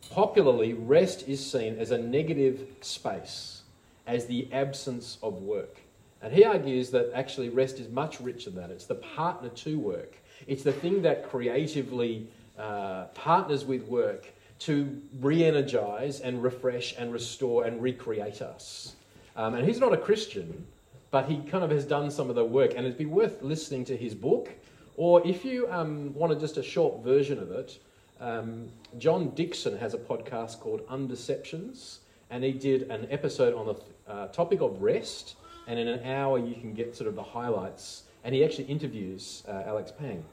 popularly, 0.10 0.73
rest 0.73 1.28
is 1.28 1.45
seen 1.45 1.78
as 1.78 1.91
a 1.91 1.97
negative 1.97 2.67
space, 2.82 3.63
as 4.08 4.25
the 4.25 4.51
absence 4.51 5.17
of 5.21 5.41
work. 5.41 5.78
And 6.21 6.34
he 6.34 6.43
argues 6.43 6.89
that 6.91 7.12
actually 7.13 7.49
rest 7.49 7.80
is 7.80 7.89
much 7.89 8.19
richer 8.19 8.49
than 8.49 8.62
that. 8.62 8.71
It's 8.71 8.86
the 8.86 8.95
partner 8.95 9.49
to 9.49 9.80
work, 9.80 10.15
it's 10.47 10.63
the 10.63 10.73
thing 10.73 11.01
that 11.04 11.30
creatively 11.30 12.28
uh, 12.58 13.06
partners 13.13 13.65
with 13.65 13.84
work 13.84 14.28
to 14.58 15.01
re 15.19 15.43
energize 15.43 16.21
and 16.21 16.41
refresh 16.41 16.95
and 16.97 17.12
restore 17.12 17.65
and 17.65 17.82
recreate 17.82 18.41
us. 18.41 18.95
Um, 19.36 19.56
and 19.56 19.67
he's 19.67 19.80
not 19.80 19.93
a 19.93 19.98
Christian, 19.98 20.65
but 21.12 21.30
he 21.30 21.38
kind 21.38 21.63
of 21.63 21.71
has 21.71 21.86
done 21.86 22.10
some 22.10 22.30
of 22.30 22.36
the 22.36 22.45
work, 22.45 22.71
and 22.76 22.86
it'd 22.86 22.98
be 22.98 23.06
worth 23.06 23.41
listening 23.41 23.86
to 23.86 23.98
his 23.98 24.13
book. 24.13 24.50
Or 24.98 25.26
if 25.28 25.43
you 25.43 25.69
um, 25.69 26.13
wanted 26.13 26.39
just 26.39 26.58
a 26.58 26.63
short 26.63 27.04
version 27.04 27.39
of 27.39 27.52
it, 27.52 27.80
um, 28.19 28.69
John 28.98 29.30
Dickson 29.36 29.78
has 29.78 29.93
a 29.93 29.98
podcast 29.98 30.60
called 30.60 30.88
Undeceptions, 30.88 31.98
and 32.30 32.43
he 32.43 32.54
did 32.54 32.84
an 32.84 33.08
episode 33.12 33.54
on 33.54 33.65
the 33.67 34.12
uh, 34.12 34.28
topic 34.28 34.62
of 34.62 34.82
rest, 34.82 35.36
and 35.67 35.78
in 35.80 35.88
an 35.88 36.04
hour 36.06 36.39
you 36.39 36.56
can 36.56 36.74
get 36.74 36.95
sort 36.95 37.08
of 37.10 37.15
the 37.15 37.24
highlights. 37.24 38.04
And 38.24 38.34
he 38.34 38.43
actually 38.43 38.65
interviews 38.65 39.43
uh, 39.48 39.63
Alex 39.67 39.91
Pang. 39.91 40.24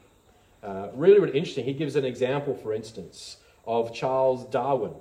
Uh, 0.63 0.87
really, 0.95 1.19
really 1.19 1.37
interesting. 1.37 1.65
He 1.65 1.73
gives 1.73 1.95
an 1.95 2.05
example, 2.05 2.55
for 2.55 2.73
instance, 2.73 3.37
of 3.67 3.93
Charles 3.93 4.45
Darwin 4.45 4.93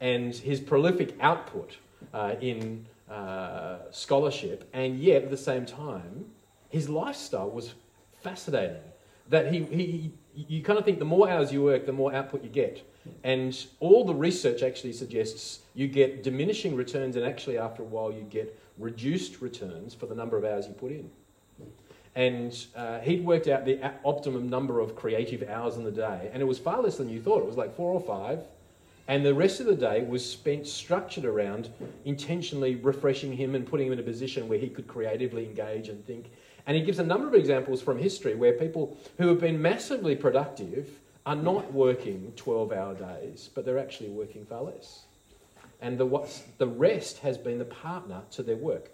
and 0.00 0.34
his 0.34 0.60
prolific 0.60 1.16
output 1.20 1.76
uh, 2.12 2.34
in 2.40 2.84
uh, 3.14 3.76
scholarship, 3.90 4.68
and 4.72 4.90
yet 4.98 5.22
at 5.26 5.30
the 5.30 5.42
same 5.50 5.64
time, 5.66 6.14
his 6.68 6.88
lifestyle 6.88 7.50
was 7.58 7.66
fascinating. 8.22 8.82
that 9.28 9.52
he, 9.52 9.58
he, 9.64 10.12
you 10.34 10.62
kind 10.62 10.78
of 10.78 10.84
think 10.84 10.98
the 10.98 11.04
more 11.04 11.28
hours 11.30 11.52
you 11.52 11.62
work, 11.62 11.86
the 11.86 11.92
more 11.92 12.12
output 12.18 12.42
you 12.42 12.50
get. 12.50 12.76
And 13.22 13.66
all 13.80 14.04
the 14.04 14.14
research 14.14 14.62
actually 14.62 14.94
suggests 14.94 15.60
you 15.74 15.86
get 15.88 16.22
diminishing 16.22 16.74
returns, 16.74 17.16
and 17.16 17.24
actually, 17.24 17.58
after 17.58 17.82
a 17.82 17.86
while, 17.86 18.10
you 18.10 18.22
get 18.22 18.58
reduced 18.78 19.40
returns 19.40 19.94
for 19.94 20.06
the 20.06 20.14
number 20.14 20.36
of 20.36 20.44
hours 20.44 20.66
you 20.66 20.74
put 20.74 20.90
in. 20.90 21.10
And 22.16 22.52
uh, 22.74 23.00
he'd 23.00 23.24
worked 23.24 23.48
out 23.48 23.64
the 23.64 23.78
optimum 24.04 24.48
number 24.48 24.80
of 24.80 24.96
creative 24.96 25.48
hours 25.48 25.76
in 25.76 25.84
the 25.84 25.90
day, 25.90 26.30
and 26.32 26.40
it 26.42 26.46
was 26.46 26.58
far 26.58 26.80
less 26.82 26.96
than 26.96 27.08
you 27.08 27.20
thought. 27.20 27.40
It 27.40 27.46
was 27.46 27.56
like 27.56 27.76
four 27.76 27.92
or 27.92 28.00
five. 28.00 28.40
And 29.06 29.24
the 29.24 29.34
rest 29.34 29.60
of 29.60 29.66
the 29.66 29.74
day 29.74 30.02
was 30.02 30.28
spent 30.28 30.66
structured 30.66 31.26
around 31.26 31.68
intentionally 32.04 32.76
refreshing 32.76 33.32
him 33.32 33.54
and 33.54 33.66
putting 33.66 33.88
him 33.88 33.92
in 33.92 33.98
a 33.98 34.02
position 34.02 34.48
where 34.48 34.58
he 34.58 34.68
could 34.68 34.86
creatively 34.86 35.44
engage 35.44 35.88
and 35.88 36.04
think. 36.06 36.30
And 36.66 36.76
he 36.76 36.82
gives 36.82 36.98
a 36.98 37.04
number 37.04 37.26
of 37.26 37.34
examples 37.34 37.82
from 37.82 37.98
history 37.98 38.34
where 38.34 38.54
people 38.54 38.96
who 39.18 39.28
have 39.28 39.40
been 39.40 39.60
massively 39.60 40.16
productive 40.16 40.88
are 41.26 41.36
not 41.36 41.70
working 41.72 42.32
12 42.36 42.72
hour 42.72 42.94
days, 42.94 43.50
but 43.54 43.66
they're 43.66 43.78
actually 43.78 44.08
working 44.08 44.46
far 44.46 44.62
less. 44.62 45.04
And 45.82 45.98
the, 45.98 46.06
what's, 46.06 46.44
the 46.56 46.66
rest 46.66 47.18
has 47.18 47.36
been 47.36 47.58
the 47.58 47.64
partner 47.66 48.22
to 48.32 48.42
their 48.42 48.56
work. 48.56 48.90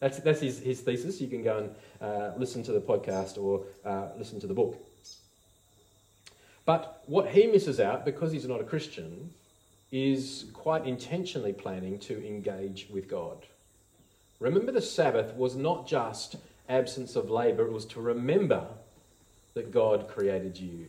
That's, 0.00 0.18
that's 0.18 0.40
his, 0.40 0.58
his 0.58 0.80
thesis. 0.80 1.20
You 1.20 1.28
can 1.28 1.42
go 1.42 1.58
and 1.58 1.74
uh, 2.02 2.32
listen 2.36 2.62
to 2.64 2.72
the 2.72 2.80
podcast 2.80 3.38
or 3.38 3.64
uh, 3.86 4.08
listen 4.18 4.38
to 4.40 4.46
the 4.46 4.52
book. 4.52 4.78
But 6.66 7.02
what 7.06 7.28
he 7.28 7.46
misses 7.46 7.80
out, 7.80 8.04
because 8.04 8.32
he's 8.32 8.46
not 8.46 8.60
a 8.60 8.64
Christian, 8.64 9.30
is 9.92 10.46
quite 10.52 10.86
intentionally 10.86 11.52
planning 11.52 11.98
to 11.98 12.26
engage 12.26 12.88
with 12.90 13.08
God. 13.08 13.46
Remember, 14.40 14.72
the 14.72 14.82
Sabbath 14.82 15.34
was 15.34 15.56
not 15.56 15.86
just 15.86 16.36
absence 16.68 17.16
of 17.16 17.30
labour, 17.30 17.66
it 17.66 17.72
was 17.72 17.86
to 17.86 18.00
remember 18.00 18.66
that 19.54 19.70
God 19.70 20.08
created 20.08 20.58
you 20.58 20.86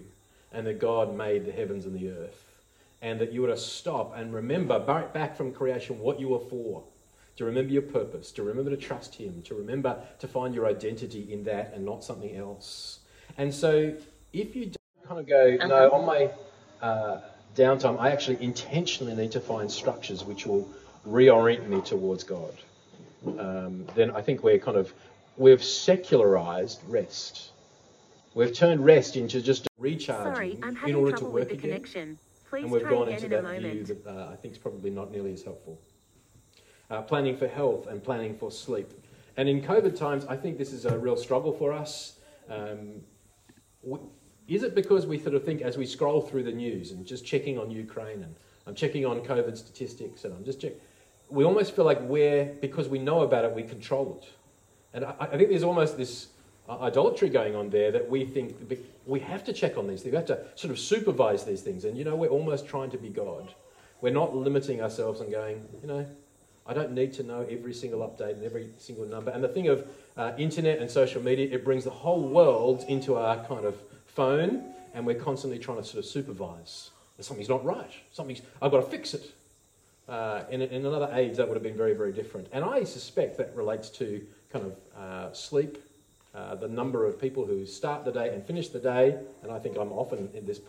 and 0.52 0.66
that 0.66 0.80
God 0.80 1.16
made 1.16 1.46
the 1.46 1.52
heavens 1.52 1.86
and 1.86 1.96
the 1.96 2.10
earth, 2.10 2.44
and 3.02 3.20
that 3.20 3.32
you 3.32 3.42
were 3.42 3.50
to 3.50 3.58
stop 3.58 4.14
and 4.16 4.34
remember 4.34 4.80
back 4.80 5.36
from 5.36 5.54
creation 5.54 6.00
what 6.00 6.20
you 6.20 6.30
were 6.30 6.40
for. 6.40 6.84
To 7.38 7.46
remember 7.46 7.72
your 7.72 7.84
purpose, 7.84 8.32
to 8.32 8.42
remember 8.42 8.72
to 8.72 8.78
trust 8.78 9.14
Him, 9.14 9.44
to 9.44 9.54
remember 9.54 10.02
to 10.18 10.28
find 10.28 10.56
your 10.56 10.66
identity 10.66 11.32
in 11.32 11.44
that 11.44 11.72
and 11.76 11.86
not 11.86 12.04
something 12.04 12.36
else. 12.36 13.00
And 13.38 13.54
so, 13.54 13.94
if 14.34 14.56
you 14.56 14.72
kind 15.08 15.20
of 15.20 15.28
go, 15.28 15.56
no, 15.68 15.92
on 15.92 16.06
my 16.06 16.32
uh, 16.82 17.22
downtime, 17.58 18.00
I 18.00 18.12
actually 18.12 18.41
intentionally 18.41 19.15
need 19.15 19.32
to 19.32 19.39
find 19.39 19.70
structures 19.70 20.24
which 20.24 20.46
will 20.46 20.70
reorient 21.08 21.67
me 21.67 21.82
towards 21.82 22.24
God. 22.24 22.54
Um, 23.26 23.86
then 23.96 24.12
I 24.12 24.22
think 24.22 24.43
we're 24.43 24.60
kind 24.60 24.78
of 24.78 24.93
we've 25.36 25.63
secularized 25.63 26.82
rest. 26.88 27.52
We've 28.34 28.54
turned 28.54 28.86
rest 28.86 29.17
into 29.17 29.41
just 29.41 29.67
recharging 29.80 30.62
Sorry, 30.62 30.89
in 30.89 30.96
order 30.96 31.17
to 31.17 31.26
work 31.26 31.52
again. 31.52 31.72
Connection. 31.72 32.20
Please 32.50 32.63
and 32.63 32.72
we've 32.72 32.88
gone 32.88 33.10
into 33.10 33.28
that 33.28 33.60
view 33.60 33.84
that 33.84 34.08
uh, 34.08 34.30
I 34.32 34.36
think 34.36 34.54
is 34.54 34.58
probably 34.58 34.89
not 34.89 35.12
nearly 35.12 35.34
as 35.34 35.43
helpful. 35.43 35.80
Uh, 36.89 37.02
planning 37.02 37.36
for 37.36 37.48
health 37.48 37.88
and 37.88 38.02
planning 38.02 38.38
for 38.38 38.52
sleep. 38.52 38.89
And 39.36 39.50
in 39.50 39.62
COVID 39.62 39.98
times, 39.98 40.26
I 40.26 40.38
think 40.38 40.58
this 40.58 40.72
is 40.72 40.86
a 40.86 40.98
real 40.98 41.17
struggle 41.17 41.52
for 41.52 41.74
us. 41.74 42.20
Um, 42.50 43.02
is 44.48 44.64
it 44.64 44.76
because 44.76 45.06
we 45.06 45.20
sort 45.20 45.36
of 45.36 45.44
think 45.44 45.62
as 45.62 45.78
we 45.78 45.86
scroll 45.86 46.22
through 46.22 46.44
the 46.44 46.52
news 46.52 46.92
and 46.92 47.06
just 47.06 47.26
checking 47.26 47.60
on 47.60 47.70
Ukraine 47.70 48.24
and 48.24 48.36
I'm 48.66 48.76
checking 48.76 49.06
on 49.06 49.20
COVID 49.22 49.58
statistics 49.58 50.24
and 50.24 50.34
I'm 50.34 50.46
just 50.46 50.62
checking, 50.62 50.80
we 51.30 51.44
almost 51.44 51.76
feel 51.76 51.86
like 51.86 52.00
we're, 52.02 52.46
because 52.62 52.88
we 52.88 53.00
know 53.00 53.22
about 53.22 53.46
it, 53.46 53.54
we 53.54 53.64
control 53.64 54.20
it. 54.22 54.30
And 54.94 55.06
I, 55.06 55.16
I 55.20 55.38
think 55.38 55.50
there's 55.50 55.64
almost 55.64 55.98
this 55.98 56.28
idolatry 56.70 57.30
going 57.30 57.56
on 57.56 57.70
there 57.70 57.92
that 57.92 58.10
we 58.10 58.26
think 58.26 58.56
we 59.06 59.20
have 59.22 59.44
to 59.46 59.54
check 59.54 59.78
on 59.78 59.88
these 59.88 60.02
things. 60.02 60.12
We 60.12 60.18
have 60.18 60.28
to 60.28 60.40
sort 60.56 60.72
of 60.72 60.80
supervise 60.80 61.44
these 61.44 61.62
things. 61.62 61.86
And, 61.86 61.98
you 61.98 62.04
know, 62.04 62.16
we're 62.16 62.28
almost 62.30 62.68
trying 62.68 62.90
to 62.92 62.98
be 62.98 63.10
God. 63.10 63.54
We're 64.02 64.14
not 64.14 64.36
limiting 64.36 64.82
ourselves 64.82 65.22
and 65.22 65.32
going, 65.32 65.66
you 65.82 65.88
know, 65.88 66.06
I 66.66 66.74
don't 66.74 66.92
need 66.92 67.14
to 67.14 67.24
know 67.24 67.48
every 67.50 67.74
single 67.74 68.02
update 68.02 68.34
and 68.34 68.44
every 68.44 68.70
single 68.78 69.06
number. 69.06 69.32
And 69.32 69.42
the 69.42 69.48
thing 69.48 69.70
of 69.70 69.88
uh, 70.18 70.34
internet 70.38 70.80
and 70.80 70.92
social 70.92 71.22
media, 71.22 71.48
it 71.52 71.64
brings 71.64 71.86
the 71.86 71.90
whole 71.90 72.22
world 72.22 72.84
into 72.90 73.16
our 73.16 73.38
kind 73.46 73.66
of 73.66 73.82
phone, 74.18 74.74
and 74.96 75.06
we're 75.06 75.24
constantly 75.30 75.60
trying 75.60 75.78
to 75.78 75.84
sort 75.84 76.04
of 76.04 76.06
supervise. 76.10 76.90
Something's 77.20 77.50
not 77.50 77.64
right. 77.64 77.92
Something's, 78.12 78.42
I've 78.62 78.72
got 78.72 78.84
to 78.84 78.90
fix 78.90 79.14
it. 79.14 79.32
Uh, 80.10 80.44
in, 80.50 80.62
in, 80.62 80.86
another 80.86 81.10
age, 81.14 81.38
that 81.38 81.48
would 81.48 81.56
have 81.56 81.64
been 81.64 81.78
very, 81.78 81.94
very 81.94 82.12
different. 82.12 82.48
And 82.52 82.66
I 82.66 82.84
suspect 82.84 83.38
that 83.38 83.56
relates 83.56 83.90
to 83.92 84.26
kind 84.52 84.66
of 84.66 84.76
uh, 85.00 85.34
sleep, 85.34 85.78
uh, 86.34 86.56
the 86.56 86.68
number 86.68 87.06
of 87.06 87.22
people 87.22 87.46
who 87.46 87.66
start 87.68 88.06
the 88.06 88.12
day 88.12 88.34
and 88.34 88.44
finish 88.44 88.70
the 88.70 88.80
day. 88.80 89.18
And 89.44 89.52
I 89.52 89.60
think 89.60 89.78
I'm 89.78 89.92
often 89.92 90.30
in 90.34 90.46
this 90.48 90.62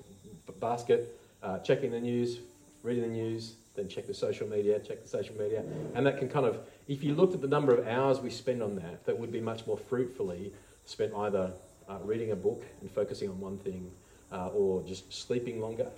basket, 0.60 1.18
uh, 1.42 1.58
checking 1.60 1.90
the 1.90 2.00
news, 2.00 2.40
reading 2.82 3.04
the 3.04 3.08
news, 3.08 3.54
then 3.76 3.88
check 3.88 4.06
the 4.06 4.14
social 4.14 4.46
media, 4.46 4.78
check 4.80 5.02
the 5.02 5.08
social 5.08 5.36
media. 5.36 5.62
And 5.94 6.04
that 6.06 6.18
can 6.18 6.28
kind 6.28 6.44
of, 6.44 6.58
if 6.86 7.02
you 7.02 7.14
looked 7.14 7.32
at 7.32 7.40
the 7.40 7.48
number 7.48 7.74
of 7.74 7.86
hours 7.86 8.20
we 8.20 8.28
spend 8.28 8.62
on 8.62 8.76
that, 8.76 9.06
that 9.06 9.18
would 9.18 9.32
be 9.32 9.40
much 9.40 9.66
more 9.66 9.78
fruitfully 9.78 10.52
spent 10.84 11.14
either 11.14 11.52
uh, 11.88 11.98
reading 12.02 12.32
a 12.32 12.36
book 12.36 12.64
and 12.80 12.90
focusing 12.90 13.28
on 13.28 13.38
one 13.40 13.58
thing 13.58 13.90
uh, 14.32 14.48
or 14.48 14.82
just 14.82 15.12
sleeping 15.12 15.60
longer 15.60 15.88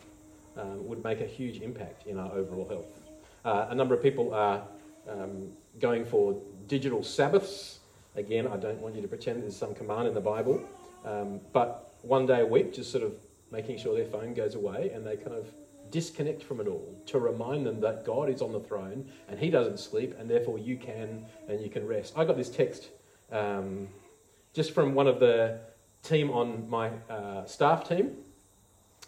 um, 0.57 0.87
would 0.87 1.03
make 1.03 1.21
a 1.21 1.27
huge 1.27 1.61
impact 1.61 2.07
in 2.07 2.19
our 2.19 2.33
overall 2.33 2.69
health. 2.69 3.01
Uh, 3.45 3.67
a 3.71 3.75
number 3.75 3.95
of 3.95 4.03
people 4.03 4.35
are 4.35 4.63
um, 5.09 5.49
going 5.81 6.05
for 6.05 6.41
digital 6.67 7.03
Sabbaths. 7.03 7.79
Again, 8.17 8.47
I 8.47 8.57
don't 8.57 8.81
want 8.81 8.95
you 8.95 9.03
to 9.03 9.09
pretend 9.09 9.43
there's 9.43 9.57
some 9.57 9.75
command 9.75 10.09
in 10.09 10.15
the 10.15 10.21
Bible, 10.21 10.63
um, 11.05 11.41
but 11.53 11.95
one 12.03 12.27
day 12.27 12.41
a 12.41 12.47
week, 12.47 12.75
just 12.75 12.91
sort 12.91 13.05
of 13.05 13.15
making 13.51 13.79
sure 13.79 13.95
their 13.95 14.07
phone 14.07 14.35
goes 14.35 14.55
away 14.55 14.91
and 14.95 15.07
they 15.07 15.17
kind 15.17 15.35
of 15.35 15.47
disconnect 15.91 16.43
from 16.43 16.61
it 16.61 16.69
all 16.69 16.95
to 17.07 17.19
remind 17.19 17.67
them 17.67 17.81
that 17.81 18.05
God 18.05 18.29
is 18.29 18.43
on 18.43 18.53
the 18.53 18.61
throne 18.61 19.11
and 19.29 19.39
He 19.39 19.51
doesn't 19.51 19.79
sleep, 19.79 20.15
and 20.19 20.29
therefore 20.29 20.59
you 20.59 20.77
can 20.77 21.25
and 21.49 21.61
you 21.61 21.69
can 21.69 21.87
rest. 21.87 22.15
I 22.17 22.25
got 22.25 22.37
this 22.37 22.51
text 22.51 22.89
um, 23.33 23.89
just 24.53 24.73
from 24.73 24.95
one 24.95 25.07
of 25.07 25.21
the 25.21 25.61
team 26.03 26.31
on 26.31 26.69
my 26.69 26.91
uh, 27.09 27.45
staff 27.45 27.89
team, 27.89 28.17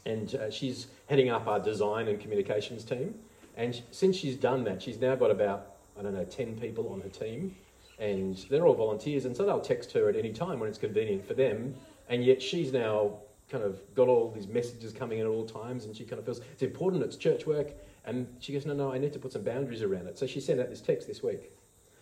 and 0.04 0.34
uh, 0.34 0.50
she's 0.50 0.88
heading 1.08 1.30
up 1.30 1.46
our 1.46 1.60
design 1.60 2.08
and 2.08 2.20
communications 2.20 2.84
team. 2.84 3.14
And 3.56 3.80
since 3.90 4.16
she's 4.16 4.36
done 4.36 4.64
that, 4.64 4.82
she's 4.82 4.98
now 4.98 5.14
got 5.14 5.30
about, 5.30 5.72
I 5.98 6.02
don't 6.02 6.14
know, 6.14 6.24
10 6.24 6.58
people 6.58 6.92
on 6.92 7.00
her 7.00 7.08
team, 7.08 7.54
and 7.98 8.36
they're 8.50 8.66
all 8.66 8.74
volunteers, 8.74 9.24
and 9.24 9.36
so 9.36 9.44
they'll 9.44 9.60
text 9.60 9.92
her 9.92 10.08
at 10.08 10.16
any 10.16 10.32
time 10.32 10.58
when 10.58 10.68
it's 10.68 10.78
convenient 10.78 11.26
for 11.26 11.34
them. 11.34 11.74
And 12.08 12.24
yet 12.24 12.42
she's 12.42 12.72
now 12.72 13.18
kind 13.50 13.62
of 13.62 13.80
got 13.94 14.08
all 14.08 14.30
these 14.30 14.48
messages 14.48 14.92
coming 14.92 15.18
in 15.18 15.26
at 15.26 15.30
all 15.30 15.44
times, 15.44 15.84
and 15.84 15.94
she 15.94 16.04
kind 16.04 16.18
of 16.18 16.24
feels 16.24 16.40
it's 16.52 16.62
important, 16.62 17.02
it's 17.02 17.16
church 17.16 17.46
work. 17.46 17.72
And 18.04 18.26
she 18.40 18.52
goes, 18.52 18.66
No, 18.66 18.74
no, 18.74 18.92
I 18.92 18.98
need 18.98 19.12
to 19.12 19.18
put 19.18 19.32
some 19.32 19.42
boundaries 19.42 19.82
around 19.82 20.08
it. 20.08 20.18
So 20.18 20.26
she 20.26 20.40
sent 20.40 20.60
out 20.60 20.70
this 20.70 20.80
text 20.80 21.06
this 21.06 21.22
week 21.22 21.52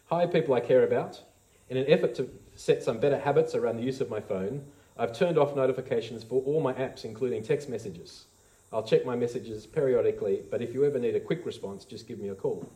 Hi, 0.07 0.27
people 0.27 0.55
I 0.55 0.61
care 0.61 0.85
about. 0.85 1.21
In 1.69 1.77
an 1.77 1.85
effort 1.87 2.17
to 2.17 2.29
set 2.57 2.83
some 2.83 2.99
better 2.99 3.19
habits 3.19 3.55
around 3.55 3.77
the 3.77 3.85
use 3.85 4.01
of 4.01 4.11
my 4.11 4.21
phone, 4.21 4.65
I've 5.01 5.15
turned 5.15 5.39
off 5.39 5.57
notifications 5.57 6.23
for 6.23 6.43
all 6.43 6.61
my 6.61 6.75
apps, 6.75 7.07
including 7.07 7.43
text 7.43 7.71
messages. 7.71 8.27
I'll 8.71 8.83
check 8.83 9.07
my 9.07 9.17
messages 9.17 9.67
periodically, 9.67 10.43
but 10.51 10.61
if 10.61 10.75
you 10.75 10.85
ever 10.85 10.99
need 10.99 11.17
a 11.17 11.21
quick 11.21 11.47
response, 11.47 11.87
just 11.87 12.07
give 12.07 12.19
me 12.19 12.29
a 12.29 12.35
call. 12.35 12.71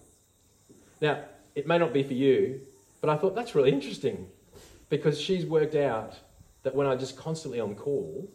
Now, 1.02 1.22
it 1.54 1.66
may 1.66 1.76
not 1.76 1.92
be 1.92 2.02
for 2.02 2.14
you, 2.14 2.62
but 3.02 3.10
I 3.10 3.16
thought 3.18 3.34
that's 3.34 3.54
really 3.54 3.70
interesting 3.70 4.26
because 4.88 5.20
she's 5.20 5.44
worked 5.44 5.74
out 5.74 6.14
that 6.62 6.74
when 6.74 6.86
I'm 6.86 6.98
just 6.98 7.14
constantly 7.14 7.60
on 7.60 7.74
call, 7.74 8.26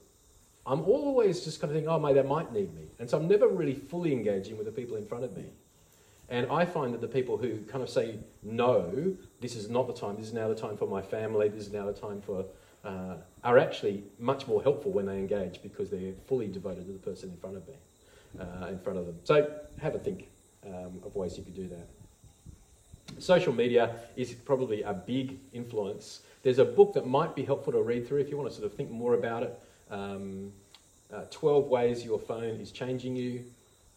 I'm 0.67 0.82
always 0.82 1.43
just 1.43 1.60
kind 1.60 1.71
of 1.71 1.75
thinking, 1.75 1.89
oh, 1.89 1.97
mate, 1.97 2.13
they 2.13 2.21
might 2.21 2.54
need 2.54 2.75
me. 2.75 2.91
And 2.99 3.10
so 3.10 3.17
I'm 3.17 3.28
never 3.28 3.47
really 3.47 3.73
fully 3.73 4.13
engaging 4.13 4.56
with 4.56 4.67
the 4.67 4.71
people 4.71 4.97
in 4.97 5.06
front 5.08 5.23
of 5.23 5.36
me. 5.36 5.45
And 6.30 6.45
I 6.52 6.63
find 6.63 6.93
that 6.93 7.02
the 7.02 7.08
people 7.08 7.38
who 7.38 7.58
kind 7.63 7.84
of 7.84 7.89
say, 7.89 8.19
no, 8.43 9.17
this 9.41 9.56
is 9.56 9.67
not 9.67 9.88
the 9.88 9.93
time, 9.93 10.15
this 10.17 10.28
is 10.28 10.34
now 10.34 10.47
the 10.47 10.54
time 10.54 10.78
for 10.78 10.88
my 10.88 11.02
family, 11.02 11.49
this 11.49 11.65
is 11.65 11.73
now 11.73 11.88
the 11.88 11.99
time 11.99 12.21
for 12.21 12.45
uh, 12.84 13.15
are 13.44 13.58
actually 13.58 14.04
much 14.20 14.48
more 14.48 14.62
helpful 14.63 14.92
when 14.92 15.06
they 15.06 15.18
engage 15.18 15.62
because 15.62 15.89
they're 15.89 16.13
fully 16.28 16.48
devoted 16.48 16.86
to 16.86 16.92
the 16.92 17.00
person 17.00 17.30
in 17.30 17.38
front 17.38 17.58
of 17.58 17.68
me, 17.68 17.74
uh, 18.39 18.68
in 18.68 18.80
front 18.80 19.00
of 19.00 19.06
them. 19.06 19.18
So 19.24 19.50
have 19.82 19.96
a 19.96 20.00
think 20.00 20.30
um, 20.65 21.00
of 21.04 21.15
ways 21.15 21.38
you 21.38 21.44
could 21.44 21.56
do 21.56 21.68
that. 21.70 21.88
Social 23.22 23.54
media 23.54 23.96
is 24.15 24.34
probably 24.34 24.84
a 24.84 24.94
big 24.94 25.39
influence. 25.52 26.22
There's 26.44 26.60
a 26.60 26.65
book 26.65 26.94
that 26.94 27.08
might 27.08 27.36
be 27.36 27.44
helpful 27.44 27.74
to 27.74 27.82
read 27.82 28.08
through 28.08 28.20
if 28.20 28.30
you 28.30 28.38
want 28.38 28.50
to 28.50 28.56
sort 28.56 28.65
of 28.65 28.76
think 28.76 28.92
more 28.92 29.15
about 29.15 29.44
it. 29.44 29.60
Um, 29.89 30.54
uh, 31.12 31.24
12 31.32 31.65
Ways 31.65 32.06
Your 32.06 32.20
Phone 32.20 32.60
is 32.62 32.72
Changing 32.72 33.15
You. 33.15 33.44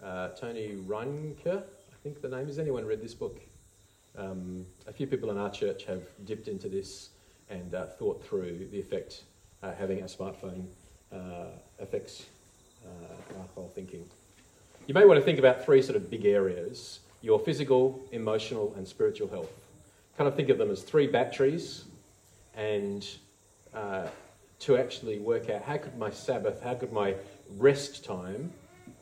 Uh, 0.02 0.28
Tony 0.30 0.72
Reinke, 0.86 1.46
I 1.46 1.96
think 2.02 2.20
the 2.20 2.28
name 2.28 2.48
is. 2.48 2.58
Anyone 2.58 2.84
read 2.84 3.00
this 3.00 3.14
book? 3.14 3.38
Um, 4.16 4.66
a 4.88 4.92
few 4.92 5.06
people 5.06 5.30
in 5.30 5.38
our 5.38 5.50
church 5.50 5.84
have 5.84 6.02
dipped 6.24 6.48
into 6.48 6.68
this 6.68 7.10
and 7.52 7.74
uh, 7.74 7.86
thought 7.86 8.24
through 8.24 8.68
the 8.72 8.78
effect 8.78 9.22
uh, 9.62 9.72
having 9.78 10.00
a 10.00 10.04
smartphone 10.04 10.64
uh, 11.12 11.46
affects 11.78 12.26
uh, 12.84 13.38
our 13.38 13.46
whole 13.54 13.70
thinking. 13.74 14.04
You 14.86 14.94
may 14.94 15.04
want 15.04 15.20
to 15.20 15.24
think 15.24 15.38
about 15.38 15.64
three 15.64 15.82
sort 15.82 15.96
of 15.96 16.10
big 16.10 16.24
areas 16.24 17.00
your 17.24 17.38
physical, 17.38 18.00
emotional, 18.10 18.74
and 18.76 18.86
spiritual 18.86 19.28
health. 19.28 19.52
Kind 20.18 20.26
of 20.26 20.34
think 20.34 20.48
of 20.48 20.58
them 20.58 20.72
as 20.72 20.82
three 20.82 21.06
batteries, 21.06 21.84
and 22.56 23.06
uh, 23.72 24.08
to 24.58 24.76
actually 24.76 25.20
work 25.20 25.48
out 25.48 25.62
how 25.62 25.76
could 25.76 25.96
my 25.96 26.10
Sabbath, 26.10 26.60
how 26.62 26.74
could 26.74 26.92
my 26.92 27.14
rest 27.58 28.04
time 28.04 28.52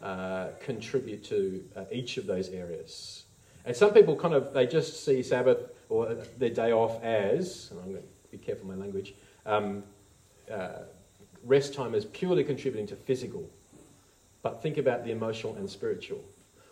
uh, 0.02 0.48
contribute 0.60 1.24
to 1.24 1.64
uh, 1.76 1.84
each 1.90 2.18
of 2.18 2.26
those 2.26 2.50
areas. 2.50 3.24
And 3.64 3.74
some 3.74 3.92
people 3.92 4.16
kind 4.16 4.34
of, 4.34 4.52
they 4.52 4.66
just 4.66 5.04
see 5.04 5.22
Sabbath 5.22 5.58
or 5.88 6.14
their 6.38 6.50
day 6.50 6.72
off 6.72 7.02
as, 7.02 7.68
and 7.70 7.80
I'm 7.80 7.90
going 7.90 8.02
to 8.02 8.08
be 8.31 8.38
careful 8.38 8.66
my 8.66 8.75
language, 8.75 9.14
um, 9.47 9.83
uh, 10.51 10.83
rest 11.45 11.75
time 11.75 11.95
is 11.95 12.05
purely 12.05 12.45
contributing 12.45 12.87
to 12.88 12.97
physical. 12.97 13.49
But 14.43 14.62
think 14.62 14.79
about 14.79 15.05
the 15.05 15.11
emotional 15.11 15.55
and 15.57 15.69
spiritual. 15.69 16.23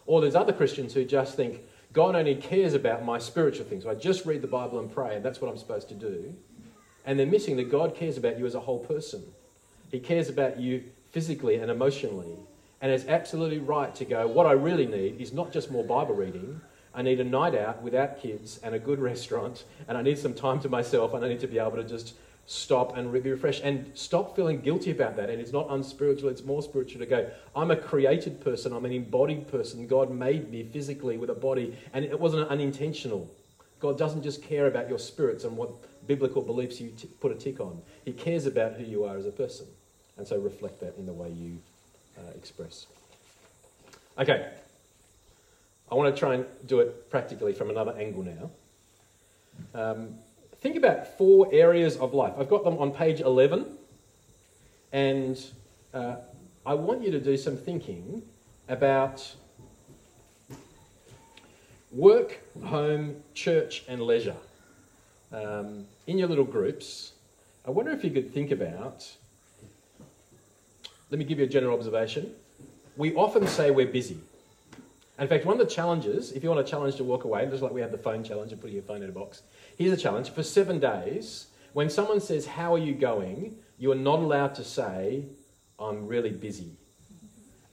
Or 0.06 0.20
there's 0.20 0.34
other 0.34 0.52
Christians 0.52 0.94
who 0.94 1.04
just 1.04 1.36
think, 1.36 1.60
God 1.92 2.14
only 2.14 2.34
cares 2.34 2.74
about 2.74 3.04
my 3.04 3.18
spiritual 3.18 3.64
things. 3.64 3.84
So 3.84 3.90
I 3.90 3.94
just 3.94 4.26
read 4.26 4.42
the 4.42 4.48
Bible 4.48 4.78
and 4.78 4.92
pray, 4.92 5.16
and 5.16 5.24
that's 5.24 5.40
what 5.40 5.50
I'm 5.50 5.58
supposed 5.58 5.88
to 5.88 5.94
do. 5.94 6.34
And 7.04 7.18
they're 7.18 7.26
missing 7.26 7.56
that 7.56 7.70
God 7.70 7.94
cares 7.94 8.18
about 8.18 8.38
you 8.38 8.46
as 8.46 8.54
a 8.54 8.60
whole 8.60 8.78
person. 8.78 9.22
He 9.90 9.98
cares 9.98 10.28
about 10.28 10.60
you 10.60 10.84
physically 11.12 11.56
and 11.56 11.70
emotionally. 11.70 12.36
And 12.80 12.92
it's 12.92 13.06
absolutely 13.06 13.58
right 13.58 13.94
to 13.96 14.04
go, 14.04 14.26
what 14.26 14.46
I 14.46 14.52
really 14.52 14.86
need 14.86 15.20
is 15.20 15.32
not 15.32 15.52
just 15.52 15.70
more 15.70 15.84
Bible 15.84 16.14
reading. 16.14 16.60
I 16.94 17.02
need 17.02 17.20
a 17.20 17.24
night 17.24 17.54
out 17.54 17.82
without 17.82 18.20
kids 18.20 18.58
and 18.62 18.74
a 18.74 18.78
good 18.78 18.98
restaurant, 18.98 19.64
and 19.86 19.96
I 19.96 20.02
need 20.02 20.18
some 20.18 20.34
time 20.34 20.60
to 20.60 20.68
myself, 20.68 21.14
and 21.14 21.24
I 21.24 21.28
need 21.28 21.40
to 21.40 21.46
be 21.46 21.58
able 21.58 21.76
to 21.76 21.84
just 21.84 22.14
stop 22.46 22.96
and 22.96 23.12
be 23.12 23.20
refreshed 23.30 23.62
and 23.62 23.90
stop 23.94 24.34
feeling 24.34 24.60
guilty 24.60 24.90
about 24.90 25.16
that. 25.16 25.28
And 25.28 25.40
it's 25.40 25.52
not 25.52 25.66
unspiritual, 25.70 26.30
it's 26.30 26.44
more 26.44 26.62
spiritual 26.62 27.00
to 27.00 27.06
go, 27.06 27.30
I'm 27.54 27.70
a 27.70 27.76
created 27.76 28.40
person, 28.40 28.72
I'm 28.72 28.86
an 28.86 28.92
embodied 28.92 29.48
person. 29.48 29.86
God 29.86 30.10
made 30.10 30.50
me 30.50 30.62
physically 30.62 31.18
with 31.18 31.30
a 31.30 31.34
body, 31.34 31.76
and 31.92 32.04
it 32.04 32.18
wasn't 32.18 32.48
unintentional. 32.48 33.30
God 33.80 33.98
doesn't 33.98 34.22
just 34.22 34.42
care 34.42 34.66
about 34.66 34.88
your 34.88 34.98
spirits 34.98 35.44
and 35.44 35.56
what 35.56 35.70
biblical 36.08 36.42
beliefs 36.42 36.80
you 36.80 36.90
t- 36.90 37.06
put 37.20 37.30
a 37.30 37.34
tick 37.34 37.60
on, 37.60 37.80
He 38.04 38.12
cares 38.12 38.46
about 38.46 38.72
who 38.72 38.84
you 38.84 39.04
are 39.04 39.16
as 39.16 39.26
a 39.26 39.30
person. 39.30 39.66
And 40.16 40.26
so 40.26 40.36
reflect 40.38 40.80
that 40.80 40.96
in 40.98 41.06
the 41.06 41.12
way 41.12 41.28
you 41.28 41.58
uh, 42.18 42.30
express. 42.34 42.86
Okay, 44.18 44.50
I 45.90 45.94
want 45.94 46.14
to 46.14 46.18
try 46.18 46.34
and 46.34 46.46
do 46.66 46.80
it 46.80 47.10
practically 47.10 47.52
from 47.52 47.70
another 47.70 47.92
angle 47.96 48.22
now. 48.22 48.50
Um, 49.74 50.14
think 50.60 50.76
about 50.76 51.16
four 51.16 51.48
areas 51.52 51.96
of 51.96 52.12
life. 52.14 52.34
I've 52.38 52.50
got 52.50 52.64
them 52.64 52.78
on 52.78 52.90
page 52.90 53.20
11, 53.20 53.66
and 54.92 55.44
uh, 55.94 56.16
I 56.66 56.74
want 56.74 57.02
you 57.02 57.10
to 57.10 57.20
do 57.20 57.36
some 57.36 57.56
thinking 57.56 58.22
about 58.68 59.34
work, 61.90 62.40
home, 62.64 63.22
church, 63.34 63.84
and 63.88 64.02
leisure. 64.02 64.36
Um, 65.32 65.86
in 66.06 66.18
your 66.18 66.28
little 66.28 66.44
groups, 66.44 67.12
I 67.66 67.70
wonder 67.70 67.92
if 67.92 68.04
you 68.04 68.10
could 68.10 68.32
think 68.32 68.50
about. 68.50 69.10
Let 71.10 71.18
me 71.18 71.24
give 71.24 71.38
you 71.38 71.44
a 71.44 71.48
general 71.48 71.76
observation. 71.76 72.34
We 72.96 73.14
often 73.14 73.46
say 73.46 73.70
we're 73.70 73.86
busy. 73.86 74.18
In 75.18 75.26
fact, 75.26 75.44
one 75.44 75.60
of 75.60 75.66
the 75.66 75.74
challenges, 75.74 76.32
if 76.32 76.42
you 76.42 76.48
want 76.48 76.60
a 76.60 76.70
challenge 76.70 76.96
to 76.96 77.04
walk 77.04 77.24
away, 77.24 77.44
just 77.46 77.62
like 77.62 77.72
we 77.72 77.80
have 77.80 77.90
the 77.90 77.98
phone 77.98 78.22
challenge 78.22 78.52
of 78.52 78.60
putting 78.60 78.74
your 78.74 78.84
phone 78.84 79.02
in 79.02 79.08
a 79.08 79.12
box, 79.12 79.42
here's 79.76 79.92
a 79.92 79.96
challenge. 79.96 80.30
For 80.30 80.42
seven 80.42 80.78
days, 80.78 81.48
when 81.72 81.90
someone 81.90 82.20
says, 82.20 82.46
How 82.46 82.74
are 82.74 82.78
you 82.78 82.94
going? 82.94 83.56
you 83.78 83.92
are 83.92 83.96
not 83.96 84.18
allowed 84.18 84.56
to 84.56 84.64
say, 84.64 85.24
I'm 85.78 86.06
really 86.06 86.30
busy. 86.30 86.72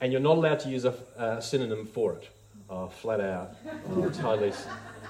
And 0.00 0.12
you're 0.12 0.20
not 0.20 0.36
allowed 0.36 0.60
to 0.60 0.68
use 0.68 0.84
a, 0.84 0.94
a 1.16 1.42
synonym 1.42 1.86
for 1.86 2.14
it. 2.14 2.28
Oh, 2.70 2.88
flat 2.88 3.20
out. 3.20 3.56
Oh, 3.90 4.08
totally, 4.10 4.52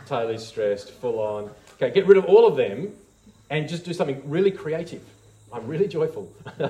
totally 0.07 0.39
stressed, 0.39 0.91
full 0.91 1.21
on. 1.21 1.51
Okay, 1.75 1.91
get 1.91 2.07
rid 2.07 2.19
of 2.19 2.25
all 2.25 2.47
of 2.47 2.57
them 2.57 2.93
and 3.51 3.69
just 3.69 3.85
do 3.85 3.93
something 3.93 4.23
really 4.25 4.51
creative. 4.51 5.03
I'm 5.53 5.67
really 5.67 5.89
joyful. 5.89 6.33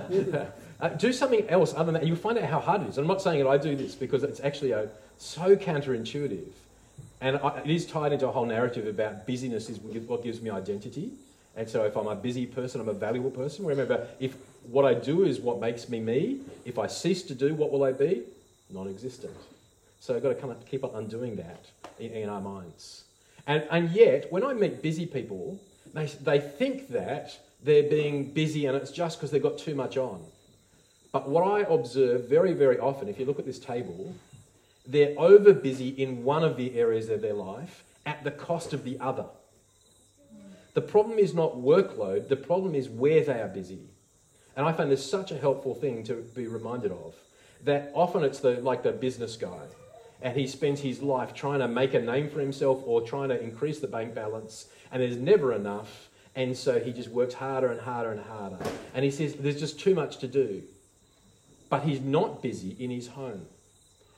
uh, 0.81 0.89
do 0.97 1.13
something 1.13 1.49
else 1.49 1.73
other 1.75 1.93
than 1.93 1.95
that. 1.95 2.07
You'll 2.07 2.17
find 2.17 2.39
out 2.39 2.49
how 2.49 2.61
hard 2.61 2.83
it 2.83 2.89
is. 2.89 2.99
I'm 2.99 3.07
not 3.07 3.23
saying 3.23 3.43
that 3.43 3.49
I 3.49 3.59
do 3.59 3.77
this 3.77 3.95
because 3.95 4.23
it's 4.23 4.41
actually 4.41 4.73
a, 4.73 4.89
so 5.19 5.57
counterintuitive. 5.57 6.49
And 7.21 7.37
I, 7.39 7.59
it 7.59 7.71
is 7.71 7.87
tied 7.87 8.13
into 8.13 8.29
a 8.29 8.33
whole 8.33 8.47
narrative 8.47 8.87
about 8.87 9.27
busyness 9.27 9.71
is 9.71 9.79
what 9.79 10.23
gives 10.23 10.41
me 10.41 10.51
identity. 10.51 11.13
And 11.57 11.69
so 11.69 11.85
if 11.85 11.97
I'm 11.97 12.07
a 12.07 12.15
busy 12.15 12.45
person, 12.47 12.81
I'm 12.81 12.89
a 12.89 12.95
valuable 12.95 13.31
person. 13.31 13.65
Remember, 13.65 14.07
if 14.21 14.37
what 14.69 14.85
I 14.85 14.95
do 14.95 15.25
is 15.25 15.41
what 15.41 15.59
makes 15.61 15.89
me 15.89 16.01
me, 16.01 16.41
if 16.65 16.79
I 16.79 16.87
cease 16.87 17.23
to 17.25 17.35
do, 17.35 17.55
what 17.55 17.71
will 17.73 17.85
I 17.85 17.93
be? 17.93 18.25
Non 18.71 18.89
existent. 18.89 19.33
So 20.01 20.15
I've 20.15 20.23
got 20.23 20.29
to 20.31 20.35
kind 20.35 20.53
of 20.53 20.65
keep 20.67 20.85
on 20.85 20.91
undoing 20.95 21.37
that 21.37 21.65
in, 21.99 22.11
in 22.13 22.29
our 22.29 22.41
minds. 22.41 23.05
And, 23.47 23.67
and 23.71 23.91
yet, 23.91 24.31
when 24.31 24.45
I 24.45 24.53
meet 24.53 24.83
busy 24.83 25.07
people, 25.07 25.59
they, 25.95 26.07
they 26.07 26.41
think 26.41 26.89
that 26.89 27.39
they're 27.63 27.89
being 27.89 28.33
busy 28.33 28.67
and 28.67 28.77
it's 28.77 28.91
just 28.91 29.19
because 29.19 29.31
they've 29.31 29.43
got 29.43 29.59
too 29.59 29.75
much 29.75 29.97
on. 29.97 30.23
But 31.13 31.29
what 31.29 31.43
I 31.43 31.61
observe 31.61 32.29
very, 32.29 32.53
very 32.53 32.79
often, 32.79 33.09
if 33.09 33.19
you 33.19 33.25
look 33.25 33.39
at 33.39 33.47
this 33.47 33.59
table, 33.59 34.15
they're 34.87 35.15
over 35.19 35.53
busy 35.53 35.89
in 35.89 36.25
one 36.25 36.45
of 36.45 36.57
the 36.57 36.79
areas 36.79 37.09
of 37.09 37.21
their 37.21 37.35
life 37.35 37.85
at 38.05 38.23
the 38.25 38.31
cost 38.31 38.73
of 38.73 38.85
the 38.85 38.99
other. 39.01 39.27
The 40.75 40.81
problem 40.83 41.19
is 41.19 41.35
not 41.35 41.57
workload, 41.57 42.29
the 42.29 42.37
problem 42.37 42.75
is 42.75 42.89
where 42.89 43.25
they 43.25 43.41
are 43.41 43.49
busy. 43.49 43.81
And 44.57 44.67
I 44.67 44.73
find 44.73 44.91
this 44.91 45.09
such 45.09 45.33
a 45.33 45.39
helpful 45.39 45.75
thing 45.75 46.05
to 46.05 46.15
be 46.35 46.47
reminded 46.47 46.93
of. 46.93 47.15
That 47.65 47.91
often 47.95 48.23
it's 48.23 48.41
the, 48.41 48.61
like 48.61 48.83
the 48.83 48.93
business 48.93 49.37
guy, 49.37 49.65
and 50.23 50.37
he 50.37 50.47
spends 50.47 50.81
his 50.81 51.03
life 51.03 51.35
trying 51.35 51.61
to 51.61 51.69
make 51.69 51.95
a 51.95 52.01
name 52.01 52.29
for 52.29 52.41
himself 52.41 52.83
or 52.85 53.01
trying 53.01 53.31
to 53.31 53.41
increase 53.41 53.81
the 53.81 53.87
bank 53.87 54.15
balance, 54.15 54.67
and 54.93 55.03
there's 55.03 55.17
never 55.17 55.53
enough, 55.53 56.11
and 56.35 56.57
so 56.57 56.79
he 56.79 56.93
just 56.93 57.09
works 57.09 57.35
harder 57.35 57.73
and 57.73 57.81
harder 57.81 58.13
and 58.13 58.21
harder. 58.21 58.59
And 58.95 59.05
he 59.05 59.11
says 59.11 59.35
there's 59.35 59.59
just 59.59 59.81
too 59.81 59.95
much 59.95 60.19
to 60.19 60.29
do. 60.29 60.63
But 61.69 61.83
he's 61.83 62.01
not 62.01 62.43
busy 62.43 62.77
in 62.79 62.91
his 62.91 63.09
home 63.09 63.47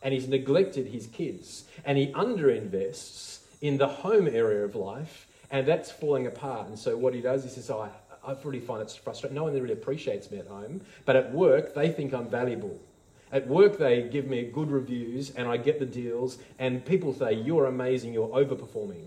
and 0.03 0.15
he's 0.15 0.29
neglected 0.29 0.87
his 0.87 1.07
kids 1.09 1.65
and 1.85 1.99
he 1.99 2.13
underinvests 2.13 3.41
in 3.61 3.79
the 3.79 3.89
home 3.89 4.29
area 4.29 4.65
of 4.65 4.75
life 4.75 5.27
and 5.51 5.67
that's 5.67 5.91
falling 5.91 6.27
apart. 6.27 6.69
And 6.69 6.79
so 6.79 6.97
what 6.97 7.15
he 7.15 7.21
does, 7.21 7.43
he 7.43 7.51
says, 7.51 7.71
oh, 7.71 7.89
I, 8.25 8.37
really 8.45 8.61
find 8.61 8.83
it 8.83 9.01
frustrating. 9.03 9.35
No 9.35 9.45
one 9.45 9.55
really 9.55 9.73
appreciates 9.73 10.31
me 10.31 10.39
at 10.39 10.47
home, 10.47 10.83
but 11.07 11.17
at 11.17 11.33
work, 11.33 11.75
they 11.75 11.91
think 11.91 12.13
I'm 12.13 12.29
valuable. 12.29 12.79
At 13.33 13.47
work, 13.47 13.79
they 13.79 14.03
give 14.03 14.27
me 14.27 14.45
good 14.45 14.71
reviews 14.71 15.31
and 15.31 15.49
I 15.49 15.57
get 15.57 15.79
the 15.79 15.87
deals, 15.87 16.39
and 16.59 16.85
people 16.85 17.13
say, 17.13 17.35
You're 17.35 17.67
amazing, 17.67 18.13
you're 18.15 18.29
overperforming. 18.29 19.07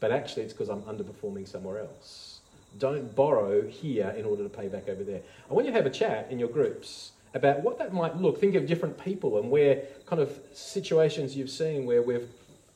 But 0.00 0.12
actually, 0.12 0.42
it's 0.42 0.52
because 0.52 0.68
I'm 0.68 0.82
underperforming 0.82 1.48
somewhere 1.48 1.80
else. 1.80 2.40
Don't 2.78 3.14
borrow 3.14 3.66
here 3.66 4.14
in 4.18 4.24
order 4.24 4.42
to 4.42 4.48
pay 4.48 4.68
back 4.68 4.88
over 4.88 5.02
there. 5.02 5.22
I 5.50 5.54
want 5.54 5.66
you 5.66 5.72
to 5.72 5.76
have 5.76 5.86
a 5.86 5.90
chat 5.90 6.28
in 6.30 6.38
your 6.38 6.48
groups 6.48 7.12
about 7.34 7.62
what 7.62 7.78
that 7.78 7.92
might 7.92 8.16
look. 8.16 8.40
Think 8.40 8.54
of 8.54 8.66
different 8.66 9.02
people 9.02 9.38
and 9.38 9.50
where 9.50 9.82
kind 10.06 10.22
of 10.22 10.38
situations 10.52 11.36
you've 11.36 11.50
seen 11.50 11.84
where 11.84 12.00
we've 12.00 12.28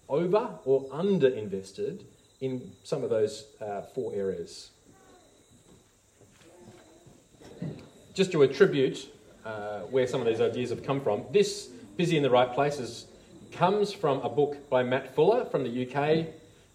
over 0.09 0.51
or 0.64 0.87
under 0.90 1.29
invested 1.29 2.05
in 2.40 2.73
some 2.83 3.05
of 3.05 3.11
those 3.11 3.47
uh, 3.61 3.83
four 3.83 4.12
areas. 4.14 4.71
Just 8.14 8.33
to 8.33 8.42
attribute 8.42 9.12
uh, 9.44 9.81
where 9.83 10.07
some 10.07 10.21
of 10.21 10.27
these 10.27 10.40
ideas 10.40 10.71
have 10.71 10.83
come 10.83 11.01
from, 11.01 11.25
this 11.33 11.68
Busy 11.97 12.16
in 12.16 12.23
the 12.23 12.31
Right 12.31 12.53
Places 12.53 13.07
comes 13.53 13.92
from 13.92 14.21
a 14.21 14.29
book 14.29 14.68
by 14.71 14.83
Matt 14.83 15.14
Fuller 15.14 15.44
from 15.44 15.64
the 15.64 15.87
UK, 15.87 16.27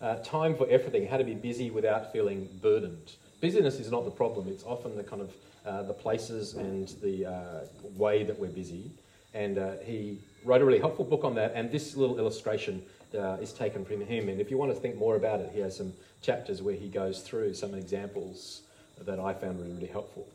uh, 0.01 0.21
Time 0.23 0.55
for 0.55 0.67
Everything 0.69 1.07
How 1.07 1.17
to 1.17 1.23
Be 1.23 1.33
Busy 1.33 1.69
Without 1.69 2.11
Feeling 2.11 2.49
Burdened. 2.61 3.13
Busyness 3.39 3.79
is 3.79 3.89
not 3.89 4.05
the 4.05 4.11
problem, 4.11 4.47
it's 4.47 4.63
often 4.63 4.95
the 4.95 5.03
kind 5.03 5.21
of 5.21 5.33
uh, 5.65 5.83
the 5.83 5.93
places 5.93 6.55
and 6.55 6.89
the 7.01 7.25
uh, 7.25 7.59
way 7.95 8.23
that 8.23 8.37
we're 8.37 8.49
busy. 8.49 8.91
And 9.33 9.57
uh, 9.57 9.73
he 9.83 10.19
wrote 10.43 10.61
a 10.61 10.65
really 10.65 10.79
helpful 10.79 11.05
book 11.05 11.23
on 11.23 11.35
that, 11.35 11.53
and 11.55 11.71
this 11.71 11.95
little 11.95 12.19
illustration 12.19 12.83
uh, 13.17 13.37
is 13.41 13.53
taken 13.53 13.85
from 13.85 14.01
him. 14.01 14.29
And 14.29 14.39
if 14.39 14.51
you 14.51 14.57
want 14.57 14.73
to 14.73 14.79
think 14.79 14.97
more 14.97 15.15
about 15.15 15.39
it, 15.39 15.51
he 15.53 15.59
has 15.61 15.75
some 15.75 15.93
chapters 16.21 16.61
where 16.61 16.75
he 16.75 16.87
goes 16.87 17.21
through 17.21 17.53
some 17.53 17.73
examples 17.73 18.61
that 19.01 19.19
I 19.19 19.33
found 19.33 19.59
really, 19.59 19.73
really 19.73 19.87
helpful. 19.87 20.27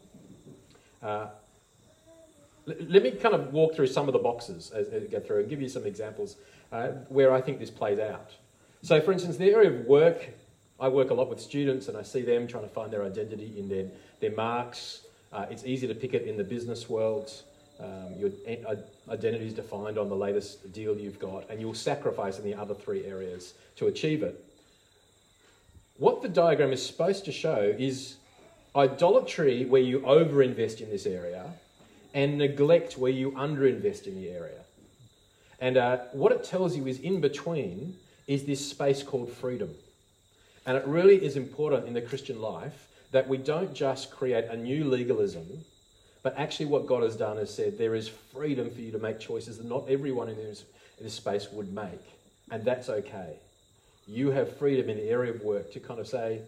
Uh, 1.02 1.26
let 2.66 3.02
me 3.02 3.12
kind 3.12 3.34
of 3.34 3.52
walk 3.52 3.74
through 3.74 3.86
some 3.86 4.08
of 4.08 4.12
the 4.12 4.18
boxes 4.18 4.70
as, 4.72 4.88
as 4.88 5.04
go 5.04 5.20
through 5.20 5.40
and 5.40 5.48
give 5.48 5.62
you 5.62 5.68
some 5.68 5.86
examples 5.86 6.36
where 7.08 7.32
I 7.32 7.40
think 7.40 7.58
this 7.58 7.70
plays 7.70 7.98
out. 7.98 8.32
So, 8.82 9.00
for 9.00 9.12
instance, 9.12 9.36
the 9.36 9.50
area 9.50 9.70
of 9.70 9.86
work, 9.86 10.28
I 10.78 10.88
work 10.88 11.10
a 11.10 11.14
lot 11.14 11.28
with 11.28 11.40
students 11.40 11.88
and 11.88 11.96
I 11.96 12.02
see 12.02 12.22
them 12.22 12.46
trying 12.46 12.64
to 12.64 12.68
find 12.68 12.92
their 12.92 13.04
identity 13.04 13.54
in 13.58 13.68
their, 13.68 13.86
their 14.20 14.32
marks, 14.32 15.02
uh, 15.32 15.46
it's 15.50 15.64
easy 15.64 15.86
to 15.86 15.94
pick 15.94 16.14
it 16.14 16.26
in 16.26 16.36
the 16.36 16.44
business 16.44 16.88
world. 16.88 17.32
Um, 17.80 18.14
your 18.16 18.30
identity 19.08 19.46
is 19.46 19.54
defined 19.54 19.98
on 19.98 20.08
the 20.08 20.16
latest 20.16 20.72
deal 20.72 20.96
you've 20.96 21.20
got, 21.20 21.48
and 21.48 21.60
you'll 21.60 21.74
sacrifice 21.74 22.38
in 22.38 22.44
the 22.44 22.54
other 22.54 22.74
three 22.74 23.04
areas 23.04 23.54
to 23.76 23.86
achieve 23.86 24.22
it. 24.22 24.44
What 25.96 26.22
the 26.22 26.28
diagram 26.28 26.72
is 26.72 26.84
supposed 26.84 27.24
to 27.26 27.32
show 27.32 27.74
is 27.78 28.16
idolatry 28.74 29.64
where 29.64 29.82
you 29.82 30.00
overinvest 30.00 30.80
in 30.80 30.90
this 30.90 31.06
area, 31.06 31.44
and 32.14 32.38
neglect 32.38 32.96
where 32.96 33.12
you 33.12 33.32
underinvest 33.32 34.06
in 34.06 34.14
the 34.14 34.30
area. 34.30 34.60
And 35.60 35.76
uh, 35.76 35.98
what 36.12 36.32
it 36.32 36.44
tells 36.44 36.76
you 36.76 36.86
is 36.86 36.98
in 37.00 37.20
between 37.20 37.96
is 38.26 38.44
this 38.44 38.68
space 38.68 39.02
called 39.02 39.30
freedom. 39.30 39.74
And 40.66 40.76
it 40.76 40.86
really 40.86 41.24
is 41.24 41.36
important 41.36 41.86
in 41.86 41.94
the 41.94 42.02
Christian 42.02 42.40
life 42.40 42.88
that 43.10 43.28
we 43.28 43.38
don't 43.38 43.74
just 43.74 44.10
create 44.10 44.44
a 44.46 44.56
new 44.56 44.84
legalism, 44.84 45.64
but 46.22 46.36
actually 46.38 46.66
what 46.66 46.86
God 46.86 47.02
has 47.02 47.16
done 47.16 47.38
is 47.38 47.52
said 47.52 47.78
there 47.78 47.94
is 47.94 48.08
freedom 48.08 48.70
for 48.70 48.80
you 48.80 48.92
to 48.92 48.98
make 48.98 49.18
choices 49.18 49.58
that 49.58 49.66
not 49.66 49.88
everyone 49.88 50.28
in 50.28 50.36
this, 50.36 50.64
in 50.98 51.04
this 51.04 51.14
space 51.14 51.48
would 51.52 51.72
make. 51.72 52.02
And 52.50 52.64
that's 52.64 52.88
okay. 52.88 53.36
You 54.06 54.30
have 54.30 54.56
freedom 54.56 54.88
in 54.88 54.96
the 54.96 55.08
area 55.08 55.32
of 55.32 55.42
work 55.42 55.72
to 55.72 55.80
kind 55.80 56.00
of 56.00 56.08
say, 56.08 56.40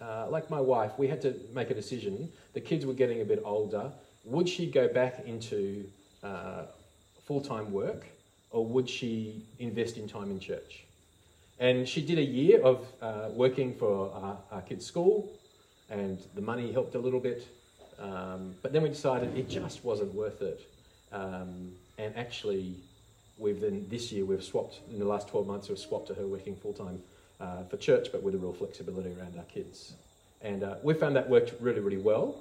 uh, 0.00 0.28
like 0.30 0.48
my 0.50 0.60
wife, 0.60 0.92
we 0.98 1.08
had 1.08 1.20
to 1.22 1.34
make 1.54 1.70
a 1.70 1.74
decision. 1.74 2.30
The 2.54 2.60
kids 2.60 2.86
were 2.86 2.94
getting 2.94 3.20
a 3.20 3.24
bit 3.24 3.42
older. 3.44 3.90
Would 4.24 4.48
she 4.48 4.70
go 4.70 4.88
back 4.88 5.24
into 5.26 5.84
uh, 6.22 6.64
full 7.26 7.40
time 7.40 7.72
work 7.72 8.06
or 8.50 8.64
would 8.64 8.88
she 8.88 9.42
invest 9.58 9.96
in 9.96 10.08
time 10.08 10.30
in 10.30 10.40
church? 10.40 10.84
And 11.58 11.88
she 11.88 12.02
did 12.02 12.18
a 12.18 12.24
year 12.24 12.60
of 12.62 12.86
uh, 13.02 13.28
working 13.32 13.74
for 13.74 14.12
our, 14.14 14.38
our, 14.52 14.62
kids' 14.62 14.86
school, 14.86 15.28
and 15.90 16.18
the 16.34 16.40
money 16.40 16.72
helped 16.72 16.94
a 16.94 16.98
little 16.98 17.20
bit. 17.20 17.46
Um, 17.98 18.54
but 18.62 18.72
then 18.72 18.82
we 18.82 18.88
decided 18.88 19.36
it 19.36 19.48
just 19.48 19.84
wasn't 19.84 20.14
worth 20.14 20.40
it. 20.42 20.60
Um, 21.12 21.72
and 21.98 22.16
actually, 22.16 22.74
we've 23.38 23.60
then 23.60 23.86
this 23.88 24.12
year 24.12 24.24
we've 24.24 24.44
swapped 24.44 24.80
in 24.90 24.98
the 24.98 25.04
last 25.04 25.28
12 25.28 25.46
months 25.46 25.68
we've 25.68 25.78
swapped 25.78 26.08
to 26.08 26.14
her 26.14 26.26
working 26.26 26.56
full 26.56 26.72
time 26.72 27.02
uh, 27.40 27.64
for 27.64 27.76
church, 27.76 28.08
but 28.12 28.22
with 28.22 28.34
a 28.34 28.38
real 28.38 28.52
flexibility 28.52 29.10
around 29.18 29.36
our 29.36 29.44
kids. 29.44 29.94
And 30.42 30.62
uh, 30.62 30.76
we 30.82 30.94
found 30.94 31.16
that 31.16 31.28
worked 31.28 31.54
really, 31.60 31.80
really 31.80 31.98
well. 31.98 32.36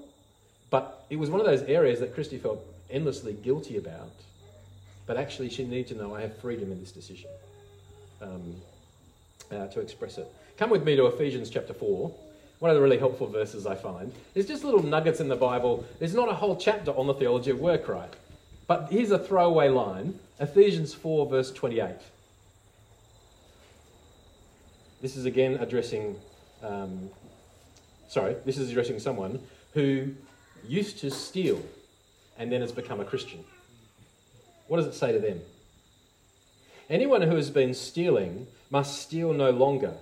But 0.69 1.05
it 1.09 1.15
was 1.15 1.29
one 1.29 1.39
of 1.39 1.45
those 1.45 1.63
areas 1.63 1.99
that 2.01 2.13
Christy 2.13 2.37
felt 2.37 2.63
endlessly 2.89 3.33
guilty 3.33 3.77
about. 3.77 4.11
But 5.05 5.17
actually, 5.17 5.49
she 5.49 5.63
needed 5.63 5.87
to 5.87 5.95
know 5.95 6.15
I 6.15 6.21
have 6.21 6.37
freedom 6.37 6.71
in 6.71 6.79
this 6.79 6.91
decision 6.91 7.29
um, 8.21 8.55
uh, 9.51 9.67
to 9.67 9.79
express 9.79 10.17
it. 10.17 10.27
Come 10.57 10.69
with 10.69 10.83
me 10.83 10.95
to 10.97 11.05
Ephesians 11.05 11.49
chapter 11.49 11.73
4. 11.73 12.11
One 12.59 12.71
of 12.71 12.75
the 12.75 12.81
really 12.81 12.97
helpful 12.97 13.27
verses 13.27 13.67
I 13.67 13.75
find. 13.75 14.11
There's 14.33 14.47
just 14.47 14.63
little 14.63 14.81
nuggets 14.81 15.19
in 15.19 15.27
the 15.27 15.35
Bible. 15.35 15.85
There's 15.99 16.15
not 16.15 16.29
a 16.29 16.33
whole 16.33 16.55
chapter 16.55 16.91
on 16.91 17.05
the 17.05 17.13
theology 17.13 17.51
of 17.51 17.59
work, 17.59 17.87
right? 17.87 18.11
But 18.65 18.87
here's 18.91 19.11
a 19.11 19.19
throwaway 19.19 19.69
line 19.69 20.19
Ephesians 20.39 20.93
4, 20.93 21.27
verse 21.27 21.51
28. 21.51 21.95
This 25.01 25.15
is 25.15 25.25
again 25.25 25.57
addressing, 25.59 26.15
um, 26.63 27.09
sorry, 28.07 28.35
this 28.45 28.57
is 28.57 28.69
addressing 28.71 28.99
someone 28.99 29.39
who 29.73 30.13
used 30.67 30.97
to 30.99 31.11
steal 31.11 31.61
and 32.37 32.51
then 32.51 32.61
has 32.61 32.71
become 32.71 32.99
a 32.99 33.05
Christian. 33.05 33.43
What 34.67 34.77
does 34.77 34.87
it 34.87 34.95
say 34.95 35.11
to 35.11 35.19
them? 35.19 35.41
Anyone 36.89 37.21
who 37.21 37.35
has 37.35 37.49
been 37.49 37.73
stealing 37.73 38.47
must 38.69 39.01
steal 39.01 39.33
no 39.33 39.51
longer, 39.51 39.93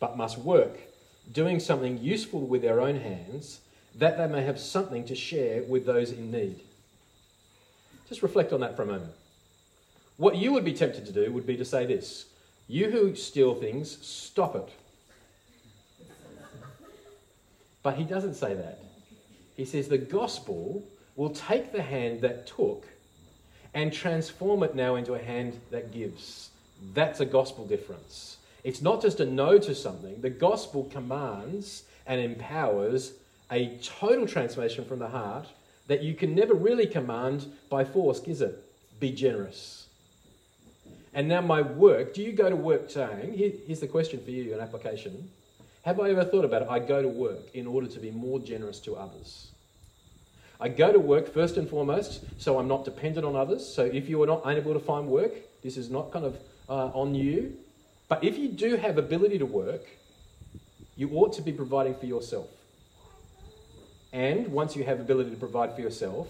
but 0.00 0.16
must 0.16 0.38
work, 0.38 0.78
doing 1.32 1.60
something 1.60 1.98
useful 1.98 2.40
with 2.40 2.62
their 2.62 2.80
own 2.80 3.00
hands, 3.00 3.60
that 3.94 4.16
they 4.16 4.26
may 4.26 4.44
have 4.44 4.58
something 4.58 5.04
to 5.04 5.14
share 5.14 5.62
with 5.62 5.86
those 5.86 6.12
in 6.12 6.30
need. 6.30 6.60
Just 8.08 8.22
reflect 8.22 8.52
on 8.52 8.60
that 8.60 8.76
for 8.76 8.82
a 8.82 8.86
moment. 8.86 9.12
What 10.16 10.36
you 10.36 10.52
would 10.52 10.64
be 10.64 10.72
tempted 10.72 11.06
to 11.06 11.12
do 11.12 11.30
would 11.32 11.46
be 11.46 11.56
to 11.56 11.64
say 11.64 11.86
this 11.86 12.26
You 12.66 12.90
who 12.90 13.14
steal 13.14 13.54
things, 13.54 13.98
stop 14.04 14.56
it. 14.56 14.68
But 17.82 17.96
he 17.96 18.04
doesn't 18.04 18.34
say 18.34 18.54
that. 18.54 18.80
He 19.56 19.64
says 19.64 19.88
the 19.88 19.98
gospel 19.98 20.82
will 21.16 21.30
take 21.30 21.72
the 21.72 21.82
hand 21.82 22.20
that 22.22 22.46
took 22.46 22.86
and 23.74 23.92
transform 23.92 24.62
it 24.62 24.74
now 24.74 24.96
into 24.96 25.14
a 25.14 25.18
hand 25.18 25.60
that 25.70 25.92
gives. 25.92 26.50
That's 26.94 27.20
a 27.20 27.26
gospel 27.26 27.66
difference. 27.66 28.37
It's 28.68 28.82
not 28.82 29.00
just 29.00 29.18
a 29.18 29.24
no 29.24 29.56
to 29.56 29.74
something, 29.74 30.20
the 30.20 30.28
gospel 30.28 30.84
commands 30.92 31.84
and 32.06 32.20
empowers 32.20 33.14
a 33.50 33.78
total 33.78 34.26
transformation 34.26 34.84
from 34.84 34.98
the 34.98 35.08
heart 35.08 35.46
that 35.86 36.02
you 36.02 36.12
can 36.12 36.34
never 36.34 36.52
really 36.52 36.86
command 36.86 37.50
by 37.70 37.82
force, 37.82 38.20
is 38.24 38.42
it? 38.42 38.62
Be 39.00 39.10
generous. 39.10 39.86
And 41.14 41.28
now, 41.28 41.40
my 41.40 41.62
work, 41.62 42.12
do 42.12 42.22
you 42.22 42.32
go 42.32 42.50
to 42.50 42.56
work 42.56 42.90
saying, 42.90 43.38
here's 43.66 43.80
the 43.80 43.86
question 43.86 44.22
for 44.22 44.32
you, 44.32 44.52
an 44.52 44.60
application. 44.60 45.30
Have 45.86 45.98
I 45.98 46.10
ever 46.10 46.26
thought 46.26 46.44
about 46.44 46.60
it? 46.60 46.68
I 46.68 46.78
go 46.78 47.00
to 47.00 47.08
work 47.08 47.54
in 47.54 47.66
order 47.66 47.86
to 47.86 47.98
be 47.98 48.10
more 48.10 48.38
generous 48.38 48.80
to 48.80 48.96
others. 48.96 49.48
I 50.60 50.68
go 50.68 50.92
to 50.92 51.00
work 51.00 51.32
first 51.32 51.56
and 51.56 51.70
foremost 51.70 52.22
so 52.36 52.58
I'm 52.58 52.68
not 52.68 52.84
dependent 52.84 53.24
on 53.24 53.34
others. 53.34 53.66
So 53.66 53.86
if 53.86 54.10
you 54.10 54.22
are 54.22 54.26
not 54.26 54.42
unable 54.44 54.74
to 54.74 54.80
find 54.80 55.08
work, 55.08 55.32
this 55.62 55.78
is 55.78 55.88
not 55.88 56.12
kind 56.12 56.26
of 56.26 56.36
uh, 56.68 56.88
on 56.88 57.14
you. 57.14 57.56
But 58.08 58.24
if 58.24 58.38
you 58.38 58.48
do 58.48 58.76
have 58.76 58.98
ability 58.98 59.38
to 59.38 59.46
work, 59.46 59.84
you 60.96 61.10
ought 61.10 61.32
to 61.34 61.42
be 61.42 61.52
providing 61.52 61.94
for 61.94 62.06
yourself. 62.06 62.48
And 64.12 64.48
once 64.48 64.74
you 64.74 64.84
have 64.84 65.00
ability 65.00 65.30
to 65.30 65.36
provide 65.36 65.74
for 65.74 65.82
yourself, 65.82 66.28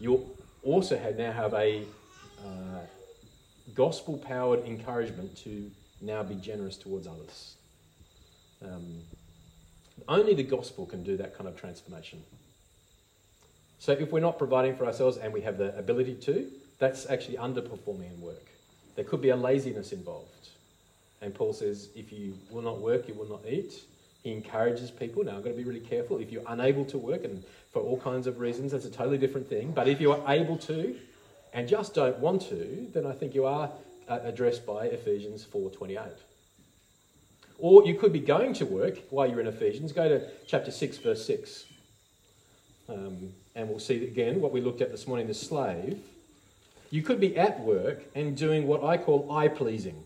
you 0.00 0.26
also 0.62 0.98
have, 0.98 1.16
now 1.16 1.32
have 1.32 1.54
a 1.54 1.84
uh, 2.44 2.80
gospel 3.74 4.18
powered 4.18 4.64
encouragement 4.66 5.36
to 5.38 5.70
now 6.00 6.22
be 6.22 6.34
generous 6.34 6.76
towards 6.76 7.06
others. 7.06 7.54
Um, 8.62 9.00
only 10.08 10.34
the 10.34 10.42
gospel 10.42 10.84
can 10.86 11.02
do 11.02 11.16
that 11.16 11.36
kind 11.36 11.48
of 11.48 11.56
transformation. 11.56 12.22
So 13.78 13.92
if 13.92 14.10
we're 14.10 14.20
not 14.20 14.38
providing 14.38 14.76
for 14.76 14.86
ourselves 14.86 15.16
and 15.16 15.32
we 15.32 15.42
have 15.42 15.58
the 15.58 15.76
ability 15.78 16.14
to, 16.22 16.50
that's 16.78 17.08
actually 17.08 17.36
underperforming 17.36 18.12
in 18.12 18.20
work. 18.20 18.44
There 18.96 19.04
could 19.04 19.22
be 19.22 19.30
a 19.30 19.36
laziness 19.36 19.92
involved. 19.92 20.35
And 21.26 21.34
Paul 21.34 21.52
says, 21.52 21.88
if 21.96 22.12
you 22.12 22.38
will 22.52 22.62
not 22.62 22.80
work, 22.80 23.08
you 23.08 23.14
will 23.14 23.28
not 23.28 23.40
eat. 23.48 23.82
He 24.22 24.30
encourages 24.30 24.92
people. 24.92 25.24
Now, 25.24 25.36
I've 25.36 25.42
got 25.42 25.50
to 25.50 25.56
be 25.56 25.64
really 25.64 25.80
careful. 25.80 26.18
If 26.18 26.30
you're 26.30 26.44
unable 26.46 26.84
to 26.84 26.98
work, 26.98 27.24
and 27.24 27.42
for 27.72 27.82
all 27.82 27.98
kinds 27.98 28.28
of 28.28 28.38
reasons, 28.38 28.70
that's 28.70 28.84
a 28.84 28.90
totally 28.92 29.18
different 29.18 29.48
thing. 29.48 29.72
But 29.72 29.88
if 29.88 30.00
you 30.00 30.12
are 30.12 30.22
able 30.32 30.56
to 30.58 30.96
and 31.52 31.68
just 31.68 31.94
don't 31.94 32.16
want 32.20 32.42
to, 32.42 32.86
then 32.94 33.06
I 33.06 33.12
think 33.12 33.34
you 33.34 33.44
are 33.44 33.72
uh, 34.08 34.20
addressed 34.22 34.64
by 34.64 34.86
Ephesians 34.86 35.44
4.28. 35.52 36.10
Or 37.58 37.84
you 37.84 37.96
could 37.96 38.12
be 38.12 38.20
going 38.20 38.54
to 38.54 38.64
work 38.64 38.98
while 39.10 39.28
you're 39.28 39.40
in 39.40 39.48
Ephesians. 39.48 39.90
Go 39.90 40.08
to 40.08 40.30
chapter 40.46 40.70
6, 40.70 40.98
verse 40.98 41.26
6. 41.26 41.64
Um, 42.88 43.32
and 43.56 43.68
we'll 43.68 43.80
see 43.80 44.04
again 44.04 44.40
what 44.40 44.52
we 44.52 44.60
looked 44.60 44.80
at 44.80 44.92
this 44.92 45.08
morning 45.08 45.26
the 45.26 45.34
slave. 45.34 45.98
You 46.92 47.02
could 47.02 47.18
be 47.18 47.36
at 47.36 47.58
work 47.58 48.04
and 48.14 48.36
doing 48.36 48.68
what 48.68 48.84
I 48.84 48.96
call 48.96 49.32
eye 49.32 49.48
pleasing. 49.48 50.05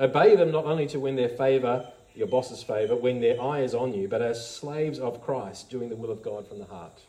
Obey 0.00 0.36
them 0.36 0.50
not 0.50 0.64
only 0.64 0.86
to 0.88 1.00
win 1.00 1.16
their 1.16 1.28
favour, 1.28 1.86
your 2.14 2.28
boss's 2.28 2.62
favour, 2.62 2.96
when 2.96 3.20
their 3.20 3.40
eye 3.40 3.60
is 3.60 3.74
on 3.74 3.92
you, 3.94 4.08
but 4.08 4.22
as 4.22 4.54
slaves 4.56 4.98
of 4.98 5.22
Christ, 5.22 5.70
doing 5.70 5.88
the 5.88 5.96
will 5.96 6.10
of 6.10 6.22
God 6.22 6.48
from 6.48 6.58
the 6.58 6.64
heart. 6.64 7.00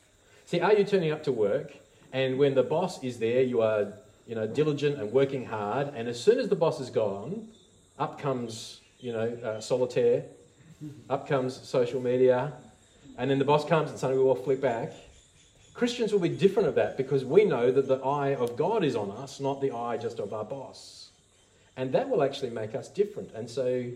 See, 0.46 0.62
are 0.62 0.74
you 0.74 0.84
turning 0.84 1.12
up 1.12 1.24
to 1.24 1.32
work 1.32 1.74
and 2.12 2.38
when 2.40 2.56
the 2.56 2.64
boss 2.64 3.04
is 3.04 3.20
there, 3.20 3.42
you 3.42 3.62
are 3.62 3.94
you 4.26 4.36
know, 4.36 4.48
diligent 4.48 5.00
and 5.00 5.12
working 5.12 5.46
hard, 5.46 5.94
and 5.96 6.08
as 6.08 6.22
soon 6.22 6.40
as 6.40 6.50
the 6.50 6.56
boss 6.56 6.80
is 6.80 6.90
gone, 6.90 7.48
up 7.98 8.20
comes 8.20 8.82
you 9.00 9.12
know, 9.12 9.38
uh, 9.44 9.60
solitaire, 9.60 10.24
up 11.10 11.28
comes 11.28 11.60
social 11.68 12.02
media, 12.02 12.54
and 13.18 13.30
then 13.30 13.40
the 13.40 13.46
boss 13.46 13.66
comes 13.66 13.90
and 13.90 14.00
suddenly 14.00 14.24
we 14.24 14.30
all 14.30 14.36
flip 14.36 14.62
back. 14.62 14.94
Christians 15.74 16.12
will 16.12 16.20
be 16.20 16.30
different 16.30 16.68
of 16.68 16.76
that 16.76 16.98
because 16.98 17.24
we 17.24 17.46
know 17.46 17.72
that 17.72 17.88
the 17.88 18.00
eye 18.04 18.36
of 18.36 18.58
God 18.58 18.84
is 18.84 18.96
on 18.96 19.12
us, 19.12 19.40
not 19.40 19.62
the 19.62 19.72
eye 19.72 19.98
just 19.98 20.20
of 20.20 20.34
our 20.34 20.44
boss. 20.44 21.09
And 21.78 21.92
that 21.94 22.10
will 22.10 22.24
actually 22.24 22.50
make 22.50 22.76
us 22.76 22.90
different. 22.90 23.32
And 23.34 23.50
so 23.50 23.92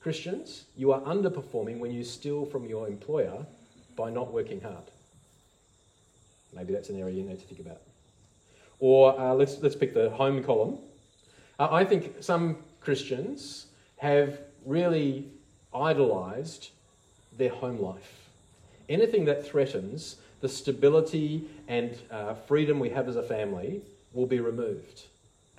Christians, 0.00 0.64
you 0.76 0.92
are 0.92 1.00
underperforming 1.02 1.78
when 1.78 1.92
you 1.92 2.04
steal 2.04 2.46
from 2.46 2.66
your 2.66 2.88
employer 2.88 3.46
by 3.96 4.10
not 4.10 4.32
working 4.32 4.60
hard. 4.60 4.84
Maybe 6.54 6.72
that's 6.72 6.88
an 6.88 6.98
area 6.98 7.14
you 7.14 7.22
need 7.22 7.38
to 7.38 7.46
think 7.46 7.60
about. 7.60 7.80
Or 8.78 9.18
uh, 9.18 9.34
let's, 9.34 9.58
let's 9.60 9.76
pick 9.76 9.94
the 9.94 10.10
home 10.10 10.42
column. 10.42 10.78
Uh, 11.58 11.68
I 11.70 11.84
think 11.84 12.14
some 12.20 12.56
Christians 12.80 13.66
have 13.98 14.38
really 14.64 15.26
idolized 15.74 16.70
their 17.36 17.50
home 17.50 17.78
life. 17.80 18.30
Anything 18.88 19.26
that 19.26 19.46
threatens 19.46 20.16
the 20.40 20.48
stability 20.48 21.46
and 21.68 21.96
uh, 22.10 22.34
freedom 22.34 22.78
we 22.78 22.88
have 22.88 23.08
as 23.08 23.16
a 23.16 23.22
family 23.22 23.82
will 24.12 24.26
be 24.26 24.40
removed. 24.40 25.04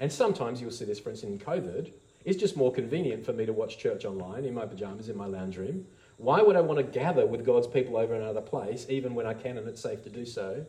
And 0.02 0.12
sometimes 0.12 0.60
you'll 0.60 0.72
see 0.72 0.84
this, 0.84 1.00
for 1.00 1.12
instance, 1.12 1.32
in 1.32 1.40
COVID 1.40 1.94
it's 2.26 2.38
just 2.38 2.56
more 2.56 2.72
convenient 2.72 3.26
for 3.26 3.34
me 3.34 3.46
to 3.46 3.54
watch 3.54 3.78
church 3.78 4.06
online 4.06 4.46
in 4.46 4.54
my 4.54 4.66
pajamas 4.66 5.10
in 5.10 5.18
my 5.18 5.26
lounge 5.26 5.58
room. 5.58 5.86
Why 6.18 6.42
would 6.42 6.56
I 6.56 6.62
want 6.62 6.78
to 6.78 6.84
gather 6.84 7.26
with 7.26 7.46
God's 7.46 7.68
people 7.68 7.98
over 7.98 8.14
another 8.14 8.42
place, 8.42 8.86
even 8.90 9.16
when 9.16 9.26
I 9.26 9.34
can 9.34 9.58
and 9.58 9.68
it's 9.68 9.82
safe 9.82 10.04
to 10.04 10.10
do 10.10 10.26
so? 10.26 10.66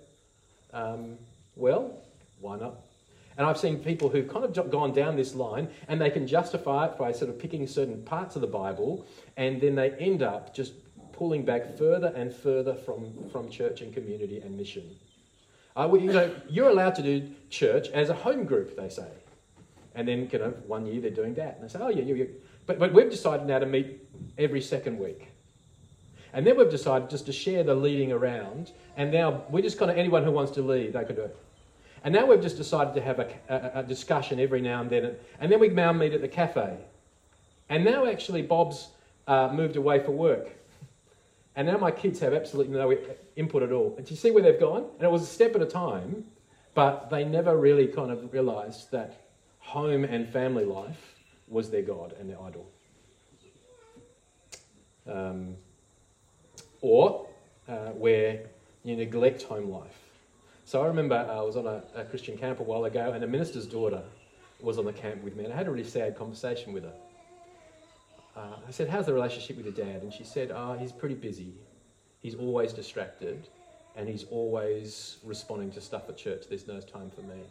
Um, 0.72 1.18
well, 1.57 1.99
why 2.41 2.57
not? 2.57 2.76
And 3.37 3.47
I've 3.47 3.59
seen 3.59 3.78
people 3.78 4.09
who've 4.09 4.28
kind 4.28 4.45
of 4.45 4.70
gone 4.70 4.93
down 4.93 5.16
this 5.16 5.35
line 5.35 5.68
and 5.89 6.01
they 6.01 6.11
can 6.11 6.26
justify 6.26 6.87
it 6.87 6.99
by 6.99 7.12
sort 7.12 7.30
of 7.30 7.39
picking 7.39 7.66
certain 7.66 8.03
parts 8.03 8.35
of 8.35 8.43
the 8.43 8.49
Bible 8.49 9.07
and 9.37 9.61
then 9.61 9.74
they 9.74 9.91
end 9.93 10.22
up 10.22 10.55
just 10.55 10.72
pulling 11.12 11.45
back 11.45 11.76
further 11.76 12.12
and 12.16 12.33
further 12.33 12.74
from, 12.74 13.28
from 13.30 13.51
church 13.51 13.80
and 13.83 13.93
community 13.93 14.41
and 14.41 14.57
mission. 14.57 14.85
Uh, 15.76 15.89
well, 15.91 16.01
you 16.01 16.12
know, 16.12 16.35
you're 16.49 16.68
allowed 16.68 16.95
to 16.95 17.03
do 17.03 17.30
church 17.49 17.89
as 17.89 18.11
a 18.11 18.14
home 18.14 18.45
group, 18.45 18.76
they 18.76 18.89
say. 18.89 19.09
And 19.95 20.09
then, 20.09 20.28
you 20.32 20.38
know, 20.38 20.51
one 20.66 20.86
year 20.86 21.01
they're 21.01 21.11
doing 21.11 21.34
that. 21.34 21.57
And 21.57 21.64
they 21.64 21.72
say, 21.72 21.78
oh, 21.80 21.88
yeah, 21.88 22.03
yeah, 22.03 22.14
yeah. 22.14 22.24
But, 22.66 22.78
but 22.78 22.93
we've 22.93 23.11
decided 23.11 23.47
now 23.47 23.59
to 23.59 23.66
meet 23.66 24.01
every 24.38 24.61
second 24.61 24.99
week. 24.99 25.28
And 26.32 26.47
then 26.47 26.57
we've 26.57 26.70
decided 26.70 27.11
just 27.11 27.26
to 27.26 27.32
share 27.32 27.62
the 27.62 27.74
leading 27.74 28.11
around. 28.11 28.72
And 28.97 29.12
now 29.12 29.45
we're 29.51 29.62
just 29.62 29.78
kind 29.78 29.90
of 29.90 29.99
anyone 29.99 30.24
who 30.24 30.32
wants 30.32 30.53
to 30.53 30.62
lead, 30.62 30.95
they 30.95 31.05
could 31.05 31.16
do 31.16 31.22
it. 31.22 31.36
And 32.05 32.14
now 32.14 32.26
we've 32.26 32.40
just 32.40 32.57
decided 32.57 32.95
to 32.95 33.03
have 33.03 33.18
a, 33.20 33.28
a, 33.49 33.80
a 33.80 33.82
discussion 33.82 34.40
every 34.40 34.61
now 34.61 34.80
and 34.80 34.90
then. 34.90 35.14
And 35.40 35.53
then 35.53 35.61
we 35.61 35.68
now 35.68 35.93
meet 35.93 36.14
at 36.14 36.20
the 36.20 36.28
cafe. 36.28 36.78
And 37.68 37.84
now 37.84 38.07
actually 38.07 38.43
Bob's 38.43 38.88
uh, 39.26 39.51
moved 39.53 39.76
away 39.76 40.03
for 40.03 40.11
work. 40.11 40.49
And 41.55 41.66
now 41.68 41.76
my 41.76 41.90
kids 41.90 42.18
have 42.20 42.32
absolutely 42.32 42.74
no 42.74 42.97
input 43.36 43.62
at 43.62 43.72
all. 43.72 43.95
And 43.97 44.07
do 44.07 44.14
you 44.14 44.16
see 44.16 44.30
where 44.30 44.43
they've 44.43 44.59
gone? 44.59 44.84
And 44.95 45.03
it 45.03 45.11
was 45.11 45.22
a 45.22 45.26
step 45.26 45.55
at 45.55 45.62
a 45.62 45.66
time, 45.66 46.24
but 46.74 47.11
they 47.11 47.24
never 47.24 47.57
really 47.57 47.86
kind 47.86 48.11
of 48.11 48.32
realised 48.32 48.90
that 48.90 49.22
home 49.62 50.04
and 50.04 50.28
family 50.28 50.64
life 50.64 51.14
was 51.48 51.70
their 51.70 51.82
God 51.82 52.14
and 52.18 52.28
their 52.28 52.40
idol. 52.40 52.68
Um, 55.10 55.56
or 56.80 57.26
uh, 57.68 57.88
where 57.90 58.42
you 58.84 58.96
neglect 58.96 59.42
home 59.42 59.70
life. 59.70 59.98
So 60.64 60.82
I 60.82 60.86
remember 60.86 61.14
uh, 61.14 61.38
I 61.38 61.42
was 61.42 61.56
on 61.56 61.66
a, 61.66 61.82
a, 61.94 62.04
Christian 62.04 62.36
camp 62.36 62.60
a 62.60 62.62
while 62.62 62.84
ago, 62.84 63.12
and 63.12 63.22
a 63.24 63.26
minister's 63.26 63.66
daughter 63.66 64.02
was 64.60 64.78
on 64.78 64.84
the 64.84 64.92
camp 64.92 65.22
with 65.22 65.36
me, 65.36 65.44
and 65.44 65.52
I 65.52 65.56
had 65.56 65.66
a 65.66 65.70
really 65.70 65.88
sad 65.88 66.16
conversation 66.16 66.72
with 66.72 66.84
her. 66.84 66.94
Uh, 68.36 68.56
I 68.66 68.70
said, 68.70 68.88
How's 68.88 69.06
the 69.06 69.12
relationship 69.12 69.56
with 69.56 69.66
your 69.66 69.74
dad? 69.86 70.02
And 70.02 70.12
she 70.12 70.24
said, 70.24 70.50
Oh, 70.54 70.76
he's 70.78 70.92
pretty 70.92 71.14
busy. 71.14 71.52
He's 72.20 72.34
always 72.36 72.72
distracted, 72.72 73.48
and 73.96 74.08
he's 74.08 74.24
always 74.30 75.18
responding 75.24 75.72
to 75.72 75.80
stuff 75.80 76.08
at 76.08 76.16
church. 76.16 76.44
There's 76.48 76.66
no 76.68 76.80
time 76.80 77.10
for 77.10 77.22
me. 77.22 77.42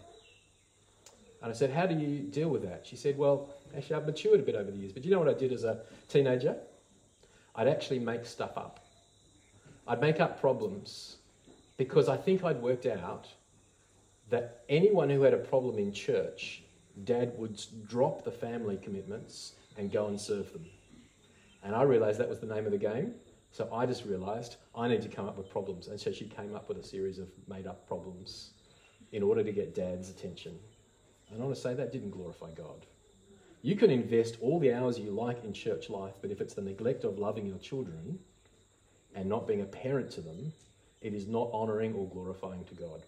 And 1.41 1.51
I 1.51 1.55
said, 1.55 1.71
How 1.71 1.85
do 1.85 1.95
you 1.95 2.19
deal 2.19 2.49
with 2.49 2.63
that? 2.63 2.85
She 2.85 2.95
said, 2.95 3.17
Well, 3.17 3.49
actually, 3.75 3.95
I've 3.95 4.05
matured 4.05 4.39
a 4.39 4.43
bit 4.43 4.55
over 4.55 4.69
the 4.69 4.77
years. 4.77 4.91
But 4.91 5.03
you 5.03 5.11
know 5.11 5.19
what 5.19 5.29
I 5.29 5.33
did 5.33 5.51
as 5.51 5.63
a 5.63 5.79
teenager? 6.07 6.55
I'd 7.55 7.67
actually 7.67 7.99
make 7.99 8.25
stuff 8.25 8.57
up. 8.57 8.85
I'd 9.87 9.99
make 9.99 10.19
up 10.19 10.39
problems 10.39 11.17
because 11.77 12.07
I 12.07 12.15
think 12.15 12.43
I'd 12.43 12.61
worked 12.61 12.85
out 12.85 13.27
that 14.29 14.63
anyone 14.69 15.09
who 15.09 15.21
had 15.23 15.33
a 15.33 15.37
problem 15.37 15.77
in 15.77 15.91
church, 15.91 16.63
dad 17.03 17.33
would 17.37 17.59
drop 17.87 18.23
the 18.23 18.31
family 18.31 18.77
commitments 18.81 19.53
and 19.77 19.91
go 19.91 20.07
and 20.07 20.19
serve 20.19 20.53
them. 20.53 20.65
And 21.63 21.75
I 21.75 21.83
realised 21.83 22.19
that 22.19 22.29
was 22.29 22.39
the 22.39 22.47
name 22.47 22.65
of 22.65 22.71
the 22.71 22.77
game. 22.77 23.13
So 23.51 23.67
I 23.73 23.85
just 23.85 24.05
realised 24.05 24.55
I 24.75 24.87
need 24.87 25.01
to 25.01 25.09
come 25.09 25.27
up 25.27 25.37
with 25.37 25.49
problems. 25.49 25.87
And 25.87 25.99
so 25.99 26.11
she 26.11 26.25
came 26.25 26.55
up 26.55 26.69
with 26.69 26.77
a 26.77 26.83
series 26.83 27.19
of 27.19 27.27
made 27.49 27.67
up 27.67 27.85
problems 27.87 28.51
in 29.11 29.21
order 29.21 29.43
to 29.43 29.51
get 29.51 29.75
dad's 29.75 30.09
attention. 30.09 30.57
And 31.31 31.41
I 31.41 31.45
want 31.45 31.55
to 31.55 31.61
say 31.61 31.73
that 31.73 31.91
didn't 31.91 32.11
glorify 32.11 32.51
God. 32.51 32.85
You 33.61 33.75
can 33.75 33.91
invest 33.91 34.37
all 34.41 34.59
the 34.59 34.73
hours 34.73 34.99
you 34.99 35.11
like 35.11 35.43
in 35.43 35.53
church 35.53 35.89
life, 35.89 36.15
but 36.21 36.31
if 36.31 36.41
it's 36.41 36.53
the 36.53 36.61
neglect 36.61 37.03
of 37.03 37.19
loving 37.19 37.45
your 37.45 37.59
children 37.59 38.19
and 39.15 39.29
not 39.29 39.47
being 39.47 39.61
a 39.61 39.65
parent 39.65 40.09
to 40.11 40.21
them, 40.21 40.51
it 41.01 41.13
is 41.13 41.27
not 41.27 41.49
honouring 41.53 41.93
or 41.93 42.07
glorifying 42.07 42.63
to 42.65 42.75
God. 42.75 43.03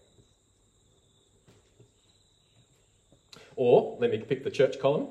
Or, 3.56 3.96
let 4.00 4.10
me 4.10 4.18
pick 4.18 4.42
the 4.44 4.50
church 4.50 4.80
column, 4.80 5.08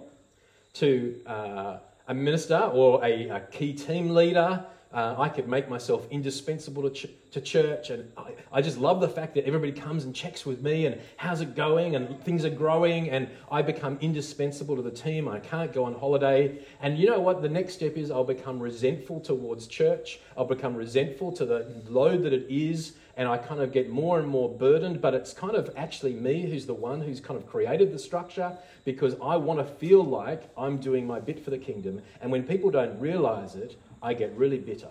to 0.74 1.22
uh, 1.26 1.78
a 2.08 2.14
minister 2.14 2.58
or 2.58 3.04
a, 3.04 3.30
a 3.30 3.40
key 3.52 3.74
team 3.74 4.10
leader 4.10 4.66
uh, 4.94 5.16
I 5.18 5.28
could 5.28 5.48
make 5.48 5.68
myself 5.70 6.08
indispensable 6.12 6.84
to, 6.84 6.90
ch- 6.92 7.10
to 7.32 7.42
church. 7.42 7.90
And 7.90 8.12
I, 8.16 8.34
I 8.52 8.62
just 8.62 8.78
love 8.78 9.02
the 9.02 9.10
fact 9.10 9.34
that 9.36 9.46
everybody 9.46 9.72
comes 9.72 10.06
and 10.06 10.14
checks 10.16 10.46
with 10.46 10.62
me 10.62 10.86
and 10.86 11.02
how's 11.18 11.42
it 11.42 11.56
going 11.56 11.96
and 11.96 12.22
things 12.24 12.46
are 12.46 12.52
growing. 12.52 13.10
And 13.10 13.28
I 13.52 13.64
become 13.64 13.98
indispensable 14.02 14.76
to 14.76 14.84
the 14.84 14.92
team. 14.92 15.28
I 15.28 15.40
can't 15.40 15.74
go 15.74 15.84
on 15.84 15.96
holiday. 15.96 16.60
And 16.80 16.98
you 17.00 17.08
know 17.08 17.20
what? 17.20 17.42
The 17.42 17.50
next 17.50 17.74
step 17.74 17.98
is 17.98 18.12
I'll 18.12 18.24
become 18.24 18.60
resentful 18.60 19.20
towards 19.20 19.66
church. 19.66 20.20
I'll 20.38 20.46
become 20.46 20.76
resentful 20.76 21.32
to 21.34 21.46
the 21.46 21.66
load 21.90 22.22
that 22.24 22.34
it 22.34 22.46
is. 22.48 22.94
And 23.16 23.28
I 23.28 23.38
kind 23.38 23.62
of 23.62 23.72
get 23.72 23.90
more 23.90 24.20
and 24.20 24.28
more 24.28 24.50
burdened. 24.50 25.02
But 25.02 25.16
it's 25.16 25.34
kind 25.34 25.56
of 25.56 25.72
actually 25.76 26.14
me 26.14 26.44
who's 26.44 26.68
the 26.68 26.74
one 26.76 27.02
who's 27.02 27.20
kind 27.20 27.40
of 27.40 27.48
created 27.48 27.92
the 27.92 28.00
structure 28.00 28.56
because 28.86 29.16
I 29.24 29.38
want 29.38 29.60
to 29.60 29.66
feel 29.66 30.04
like 30.04 30.50
I'm 30.56 30.78
doing 30.78 31.08
my 31.08 31.20
bit 31.20 31.44
for 31.44 31.50
the 31.50 31.58
kingdom. 31.58 32.02
And 32.22 32.32
when 32.32 32.44
people 32.44 32.70
don't 32.70 33.00
realize 33.00 33.56
it, 33.56 33.76
I 34.04 34.14
get 34.14 34.36
really 34.36 34.60
bitter. 34.60 34.90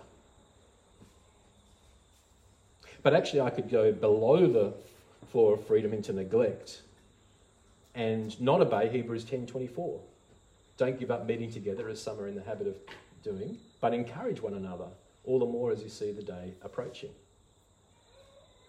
But 3.02 3.14
actually, 3.14 3.42
I 3.42 3.50
could 3.50 3.70
go 3.70 3.92
below 3.92 4.46
the 4.46 4.72
floor 5.28 5.54
of 5.54 5.66
freedom 5.66 5.92
into 5.92 6.12
neglect 6.12 6.82
and 7.94 8.40
not 8.40 8.60
obey 8.60 8.88
Hebrews 8.88 9.24
10:24. 9.24 10.00
Don't 10.78 10.98
give 10.98 11.10
up 11.10 11.26
meeting 11.26 11.50
together 11.50 11.88
as 11.88 12.00
some 12.00 12.18
are 12.18 12.26
in 12.26 12.34
the 12.34 12.42
habit 12.42 12.66
of 12.66 12.76
doing, 13.22 13.58
but 13.80 13.92
encourage 13.92 14.40
one 14.40 14.54
another, 14.54 14.88
all 15.24 15.38
the 15.38 15.46
more 15.46 15.70
as 15.70 15.82
you 15.82 15.88
see 15.88 16.10
the 16.10 16.22
day 16.22 16.54
approaching. 16.62 17.10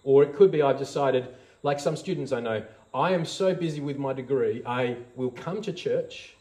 Or 0.03 0.23
it 0.23 0.35
could 0.35 0.51
be 0.51 0.61
I've 0.61 0.77
decided, 0.77 1.33
like 1.63 1.79
some 1.79 1.95
students 1.95 2.33
I 2.33 2.41
know, 2.41 2.63
I 2.93 3.11
am 3.11 3.25
so 3.25 3.55
busy 3.55 3.79
with 3.79 3.97
my 3.97 4.13
degree, 4.13 4.61
I 4.65 4.97
will 5.15 5.31
come 5.31 5.61
to 5.61 5.71
church, 5.71 6.35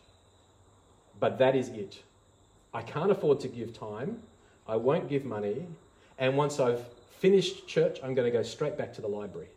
but 1.21 1.39
that 1.39 1.55
is 1.55 1.69
it. 1.69 2.03
I 2.75 2.83
can't 2.83 3.11
afford 3.11 3.41
to 3.41 3.49
give 3.49 3.79
time. 3.79 4.23
I 4.66 4.77
won't 4.77 5.09
give 5.09 5.25
money. 5.25 5.66
And 6.18 6.37
once 6.37 6.61
I've 6.61 6.85
finished 7.18 7.66
church, 7.66 7.99
I'm 8.03 8.14
going 8.14 8.31
to 8.31 8.37
go 8.37 8.43
straight 8.43 8.79
back 8.79 8.93
to 8.95 9.01
the 9.01 9.09
library. 9.09 9.49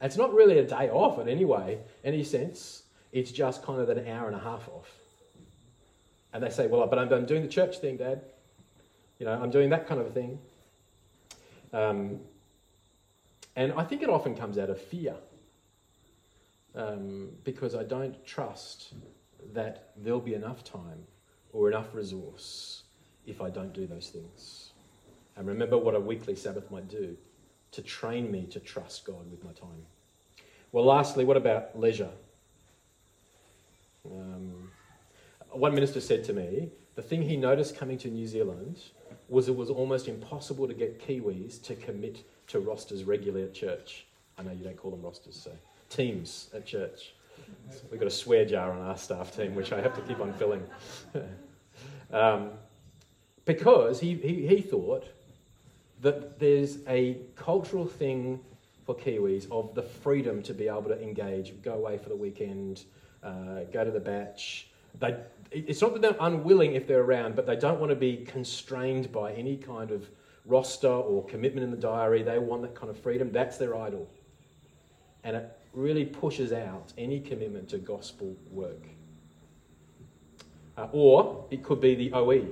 It's 0.00 0.16
not 0.16 0.34
really 0.34 0.58
a 0.58 0.64
day 0.64 0.90
off 0.90 1.18
in 1.18 1.28
any 1.28 1.44
way, 1.44 1.78
any 2.04 2.24
sense. 2.24 2.82
It's 3.12 3.30
just 3.30 3.62
kind 3.62 3.80
of 3.80 3.88
an 3.88 4.06
hour 4.08 4.26
and 4.26 4.36
a 4.36 4.40
half 4.40 4.68
off. 4.68 4.90
And 6.32 6.42
they 6.42 6.50
say, 6.50 6.66
well, 6.66 6.86
but 6.86 6.98
I'm, 6.98 7.10
I'm 7.12 7.26
doing 7.26 7.42
the 7.42 7.48
church 7.48 7.78
thing, 7.78 7.96
Dad. 7.96 8.20
You 9.18 9.26
know, 9.26 9.32
I'm 9.32 9.50
doing 9.50 9.70
that 9.70 9.86
kind 9.86 10.00
of 10.00 10.08
a 10.08 10.10
thing. 10.10 10.38
Um, 11.72 12.20
and 13.56 13.72
I 13.72 13.84
think 13.84 14.02
it 14.02 14.10
often 14.10 14.34
comes 14.34 14.58
out 14.58 14.68
of 14.68 14.80
fear 14.80 15.14
um, 16.74 17.30
because 17.44 17.74
I 17.74 17.84
don't 17.84 18.24
trust 18.26 18.94
that 19.52 19.90
there'll 19.96 20.20
be 20.20 20.34
enough 20.34 20.64
time 20.64 21.06
or 21.54 21.68
enough 21.68 21.94
resource 21.94 22.82
if 23.26 23.40
I 23.40 23.48
don't 23.48 23.72
do 23.72 23.86
those 23.86 24.10
things. 24.10 24.72
And 25.36 25.46
remember 25.46 25.78
what 25.78 25.94
a 25.94 26.00
weekly 26.00 26.36
Sabbath 26.36 26.70
might 26.70 26.88
do 26.88 27.16
to 27.72 27.82
train 27.82 28.30
me 28.30 28.46
to 28.50 28.60
trust 28.60 29.06
God 29.06 29.30
with 29.30 29.42
my 29.42 29.52
time. 29.52 29.86
Well, 30.72 30.84
lastly, 30.84 31.24
what 31.24 31.36
about 31.36 31.78
leisure? 31.78 32.10
Um, 34.04 34.70
one 35.50 35.74
minister 35.74 36.00
said 36.00 36.24
to 36.24 36.32
me, 36.32 36.68
the 36.94 37.02
thing 37.02 37.22
he 37.22 37.36
noticed 37.36 37.76
coming 37.76 37.98
to 37.98 38.08
New 38.08 38.26
Zealand 38.26 38.80
was 39.28 39.48
it 39.48 39.56
was 39.56 39.70
almost 39.70 40.06
impossible 40.06 40.68
to 40.68 40.74
get 40.74 41.04
Kiwis 41.04 41.62
to 41.62 41.74
commit 41.74 42.24
to 42.48 42.60
rosters 42.60 43.04
regularly 43.04 43.44
at 43.44 43.54
church. 43.54 44.06
I 44.36 44.42
know 44.42 44.52
you 44.52 44.64
don't 44.64 44.76
call 44.76 44.90
them 44.90 45.02
rosters, 45.02 45.34
so 45.34 45.50
teams 45.88 46.50
at 46.54 46.66
church. 46.66 47.13
We've 47.90 48.00
got 48.00 48.06
a 48.06 48.10
swear 48.10 48.44
jar 48.44 48.72
on 48.72 48.80
our 48.80 48.96
staff 48.96 49.34
team, 49.36 49.54
which 49.54 49.72
I 49.72 49.80
have 49.80 49.94
to 49.94 50.02
keep 50.02 50.20
on 50.20 50.32
filling. 50.34 50.64
um, 52.12 52.50
because 53.44 54.00
he, 54.00 54.14
he, 54.14 54.46
he 54.46 54.60
thought 54.60 55.06
that 56.00 56.38
there's 56.38 56.78
a 56.86 57.18
cultural 57.36 57.86
thing 57.86 58.40
for 58.84 58.94
Kiwis 58.94 59.50
of 59.50 59.74
the 59.74 59.82
freedom 59.82 60.42
to 60.42 60.52
be 60.52 60.68
able 60.68 60.84
to 60.84 61.02
engage, 61.02 61.60
go 61.62 61.74
away 61.74 61.98
for 61.98 62.08
the 62.08 62.16
weekend, 62.16 62.84
uh, 63.22 63.64
go 63.72 63.84
to 63.84 63.90
the 63.90 64.00
bach. 64.00 64.38
They, 65.00 65.16
it's 65.50 65.80
not 65.80 65.94
that 65.94 66.02
they're 66.02 66.16
unwilling 66.20 66.74
if 66.74 66.86
they're 66.86 67.00
around, 67.00 67.36
but 67.36 67.46
they 67.46 67.56
don't 67.56 67.80
want 67.80 67.90
to 67.90 67.96
be 67.96 68.18
constrained 68.18 69.10
by 69.12 69.32
any 69.32 69.56
kind 69.56 69.90
of 69.90 70.08
roster 70.46 70.88
or 70.88 71.24
commitment 71.24 71.64
in 71.64 71.70
the 71.70 71.76
diary. 71.76 72.22
They 72.22 72.38
want 72.38 72.62
that 72.62 72.74
kind 72.74 72.90
of 72.90 72.98
freedom. 72.98 73.32
That's 73.32 73.56
their 73.56 73.76
idol. 73.76 74.08
And 75.22 75.36
it 75.36 75.58
really 75.74 76.04
pushes 76.04 76.52
out 76.52 76.92
any 76.96 77.20
commitment 77.20 77.68
to 77.70 77.78
gospel 77.78 78.36
work. 78.50 78.86
Uh, 80.76 80.88
or 80.92 81.46
it 81.50 81.62
could 81.62 81.80
be 81.80 81.94
the 81.94 82.12
OE. 82.12 82.46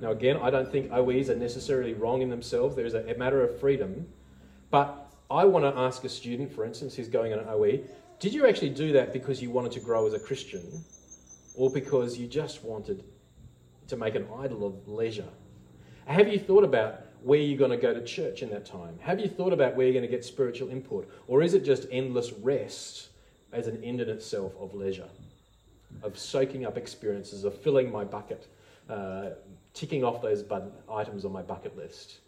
Now, 0.00 0.10
again, 0.10 0.38
I 0.42 0.50
don't 0.50 0.70
think 0.70 0.90
OEs 0.92 1.30
are 1.30 1.36
necessarily 1.36 1.94
wrong 1.94 2.22
in 2.22 2.30
themselves. 2.30 2.74
There 2.74 2.86
is 2.86 2.94
a, 2.94 3.04
a 3.10 3.16
matter 3.16 3.42
of 3.42 3.58
freedom. 3.60 4.06
But 4.70 5.12
I 5.30 5.44
want 5.44 5.64
to 5.64 5.80
ask 5.80 6.04
a 6.04 6.08
student, 6.08 6.52
for 6.52 6.64
instance, 6.64 6.94
who's 6.94 7.08
going 7.08 7.32
on 7.32 7.38
an 7.38 7.48
OE, 7.48 7.80
did 8.18 8.32
you 8.32 8.46
actually 8.46 8.70
do 8.70 8.92
that 8.92 9.12
because 9.12 9.42
you 9.42 9.50
wanted 9.50 9.72
to 9.72 9.80
grow 9.80 10.06
as 10.06 10.14
a 10.14 10.18
Christian 10.18 10.84
or 11.54 11.70
because 11.70 12.18
you 12.18 12.26
just 12.26 12.64
wanted 12.64 13.04
to 13.88 13.96
make 13.96 14.14
an 14.14 14.26
idol 14.40 14.66
of 14.66 14.88
leisure? 14.88 15.28
Have 16.06 16.28
you 16.28 16.38
thought 16.38 16.64
about 16.64 17.03
where 17.24 17.38
are 17.38 17.42
you're 17.42 17.58
going 17.58 17.70
to 17.70 17.78
go 17.78 17.94
to 17.94 18.04
church 18.04 18.42
in 18.42 18.50
that 18.50 18.66
time? 18.66 18.98
Have 19.00 19.18
you 19.18 19.28
thought 19.28 19.52
about 19.52 19.76
where 19.76 19.86
you're 19.86 19.94
going 19.94 20.04
to 20.04 20.10
get 20.10 20.24
spiritual 20.24 20.68
input? 20.68 21.10
Or 21.26 21.42
is 21.42 21.54
it 21.54 21.64
just 21.64 21.86
endless 21.90 22.32
rest 22.32 23.08
as 23.52 23.66
an 23.66 23.82
end 23.82 24.02
in 24.02 24.10
itself 24.10 24.52
of 24.60 24.74
leisure, 24.74 25.08
of 26.02 26.18
soaking 26.18 26.66
up 26.66 26.76
experiences, 26.76 27.44
of 27.44 27.58
filling 27.58 27.90
my 27.90 28.04
bucket, 28.04 28.46
uh, 28.90 29.30
ticking 29.72 30.04
off 30.04 30.20
those 30.20 30.44
items 30.90 31.24
on 31.24 31.32
my 31.32 31.40
bucket 31.40 31.76
list? 31.78 32.18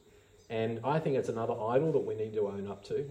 And 0.49 0.80
I 0.82 0.99
think 0.99 1.16
it's 1.16 1.28
another 1.28 1.55
idol 1.55 1.92
that 1.92 2.05
we 2.07 2.14
need 2.14 2.32
to 2.32 2.49
own 2.49 2.66
up 2.66 2.82
to. 2.84 3.09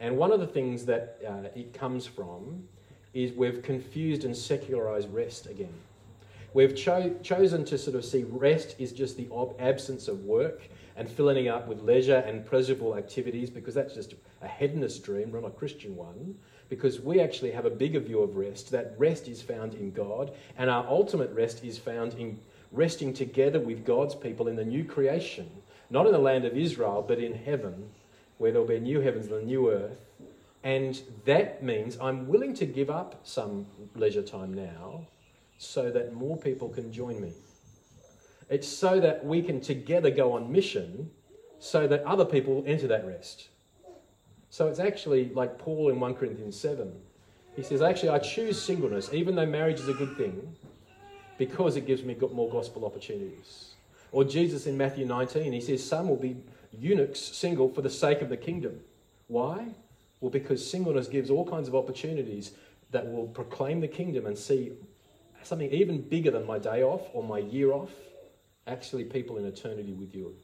And 0.00 0.16
one 0.16 0.32
of 0.32 0.40
the 0.40 0.46
things 0.46 0.84
that 0.86 1.20
uh, 1.26 1.48
it 1.54 1.72
comes 1.72 2.04
from 2.04 2.64
is 3.12 3.32
we've 3.32 3.62
confused 3.62 4.24
and 4.24 4.36
secularized 4.36 5.12
rest 5.14 5.46
again. 5.46 5.72
We've 6.54 6.76
cho- 6.76 7.16
chosen 7.20 7.64
to 7.64 7.76
sort 7.76 7.96
of 7.96 8.04
see 8.04 8.22
rest 8.22 8.76
is 8.78 8.92
just 8.92 9.16
the 9.16 9.28
ob- 9.32 9.56
absence 9.58 10.06
of 10.06 10.24
work 10.24 10.62
and 10.96 11.10
filling 11.10 11.48
up 11.48 11.66
with 11.66 11.82
leisure 11.82 12.18
and 12.18 12.46
pleasurable 12.46 12.96
activities 12.96 13.50
because 13.50 13.74
that's 13.74 13.92
just 13.92 14.14
a 14.40 14.46
hedonist 14.46 15.02
dream, 15.02 15.32
not 15.32 15.44
a 15.44 15.50
Christian 15.50 15.96
one. 15.96 16.36
Because 16.68 17.00
we 17.00 17.18
actually 17.18 17.50
have 17.50 17.64
a 17.64 17.70
bigger 17.70 17.98
view 17.98 18.20
of 18.20 18.36
rest. 18.36 18.70
That 18.70 18.94
rest 18.98 19.26
is 19.26 19.42
found 19.42 19.74
in 19.74 19.90
God, 19.90 20.30
and 20.56 20.70
our 20.70 20.86
ultimate 20.86 21.30
rest 21.32 21.64
is 21.64 21.76
found 21.76 22.14
in 22.14 22.38
resting 22.70 23.12
together 23.12 23.58
with 23.58 23.84
God's 23.84 24.14
people 24.14 24.46
in 24.46 24.54
the 24.54 24.64
new 24.64 24.84
creation, 24.84 25.50
not 25.90 26.06
in 26.06 26.12
the 26.12 26.18
land 26.18 26.44
of 26.44 26.56
Israel, 26.56 27.04
but 27.06 27.18
in 27.18 27.34
heaven, 27.34 27.90
where 28.38 28.52
there'll 28.52 28.66
be 28.66 28.78
new 28.78 29.00
heavens 29.00 29.26
and 29.26 29.42
a 29.42 29.44
new 29.44 29.70
earth. 29.70 29.98
And 30.62 31.02
that 31.24 31.64
means 31.64 31.98
I'm 32.00 32.28
willing 32.28 32.54
to 32.54 32.64
give 32.64 32.90
up 32.90 33.20
some 33.24 33.66
leisure 33.96 34.22
time 34.22 34.54
now 34.54 35.08
so 35.58 35.90
that 35.90 36.14
more 36.14 36.36
people 36.36 36.68
can 36.68 36.92
join 36.92 37.20
me. 37.20 37.32
It's 38.50 38.68
so 38.68 39.00
that 39.00 39.24
we 39.24 39.42
can 39.42 39.60
together 39.60 40.10
go 40.10 40.32
on 40.32 40.52
mission 40.52 41.10
so 41.58 41.86
that 41.86 42.02
other 42.04 42.24
people 42.24 42.62
enter 42.66 42.86
that 42.88 43.06
rest. 43.06 43.48
So 44.50 44.68
it's 44.68 44.78
actually 44.78 45.30
like 45.30 45.58
Paul 45.58 45.88
in 45.88 45.98
1 45.98 46.14
Corinthians 46.14 46.58
7. 46.60 46.92
He 47.56 47.62
says, 47.62 47.82
Actually, 47.82 48.10
I 48.10 48.18
choose 48.18 48.60
singleness, 48.60 49.10
even 49.12 49.34
though 49.34 49.46
marriage 49.46 49.80
is 49.80 49.88
a 49.88 49.94
good 49.94 50.16
thing, 50.16 50.54
because 51.38 51.76
it 51.76 51.86
gives 51.86 52.02
me 52.02 52.16
more 52.32 52.50
gospel 52.50 52.84
opportunities. 52.84 53.74
Or 54.12 54.24
Jesus 54.24 54.66
in 54.66 54.76
Matthew 54.76 55.06
19, 55.06 55.52
he 55.52 55.60
says, 55.60 55.84
Some 55.84 56.08
will 56.08 56.16
be 56.16 56.36
eunuchs 56.70 57.20
single 57.20 57.68
for 57.68 57.82
the 57.82 57.90
sake 57.90 58.20
of 58.20 58.28
the 58.28 58.36
kingdom. 58.36 58.80
Why? 59.28 59.68
Well, 60.20 60.30
because 60.30 60.68
singleness 60.68 61.08
gives 61.08 61.30
all 61.30 61.48
kinds 61.48 61.66
of 61.66 61.74
opportunities 61.74 62.52
that 62.90 63.10
will 63.10 63.26
proclaim 63.26 63.80
the 63.80 63.88
kingdom 63.88 64.26
and 64.26 64.38
see 64.38 64.72
something 65.46 65.70
even 65.70 66.00
bigger 66.00 66.30
than 66.30 66.46
my 66.46 66.58
day 66.58 66.82
off 66.82 67.02
or 67.12 67.22
my 67.22 67.38
year 67.38 67.72
off 67.72 67.90
actually 68.66 69.04
people 69.04 69.36
in 69.36 69.44
eternity 69.44 69.92
with 69.92 70.14
you. 70.14 70.34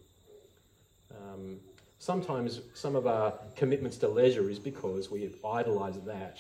Um, 1.11 1.59
sometimes 1.98 2.61
some 2.74 2.96
of 2.96 3.07
our 3.07 3.34
commitments 3.57 3.96
to 3.98 4.09
leisure 4.09 4.48
is 4.51 4.59
because 4.59 5.11
we 5.11 5.32
idolize 5.44 6.01
that 6.07 6.38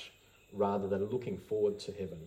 rather 0.52 0.88
than 0.88 1.04
looking 1.06 1.38
forward 1.38 1.78
to 1.80 1.92
heaven. 1.92 2.18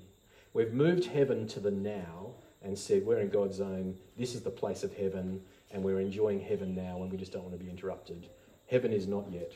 We've 0.54 0.74
moved 0.74 1.06
heaven 1.06 1.48
to 1.50 1.60
the 1.60 1.72
now 1.72 2.32
and 2.64 2.78
said 2.78 3.06
we're 3.06 3.20
in 3.20 3.30
God's 3.30 3.58
zone, 3.58 3.96
this 4.18 4.36
is 4.36 4.42
the 4.42 4.50
place 4.50 4.84
of 4.84 4.96
heaven, 4.96 5.42
and 5.72 5.84
we're 5.84 6.00
enjoying 6.00 6.40
heaven 6.40 6.76
now 6.76 7.02
and 7.02 7.12
we 7.12 7.18
just 7.18 7.34
don't 7.34 7.44
want 7.44 7.58
to 7.58 7.64
be 7.64 7.70
interrupted. 7.70 8.28
Heaven 8.70 8.94
is 8.94 9.08
not 9.08 9.26
yet. 9.32 9.52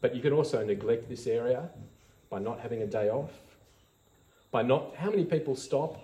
But 0.00 0.14
you 0.14 0.22
can 0.22 0.32
also 0.32 0.64
neglect 0.64 1.08
this 1.08 1.26
area 1.26 1.68
by 2.30 2.38
not 2.38 2.60
having 2.60 2.82
a 2.82 2.86
day 2.86 3.10
off. 3.10 3.32
By 4.50 4.62
not, 4.62 4.96
how 4.96 5.10
many 5.10 5.24
people 5.24 5.54
stop 5.54 6.00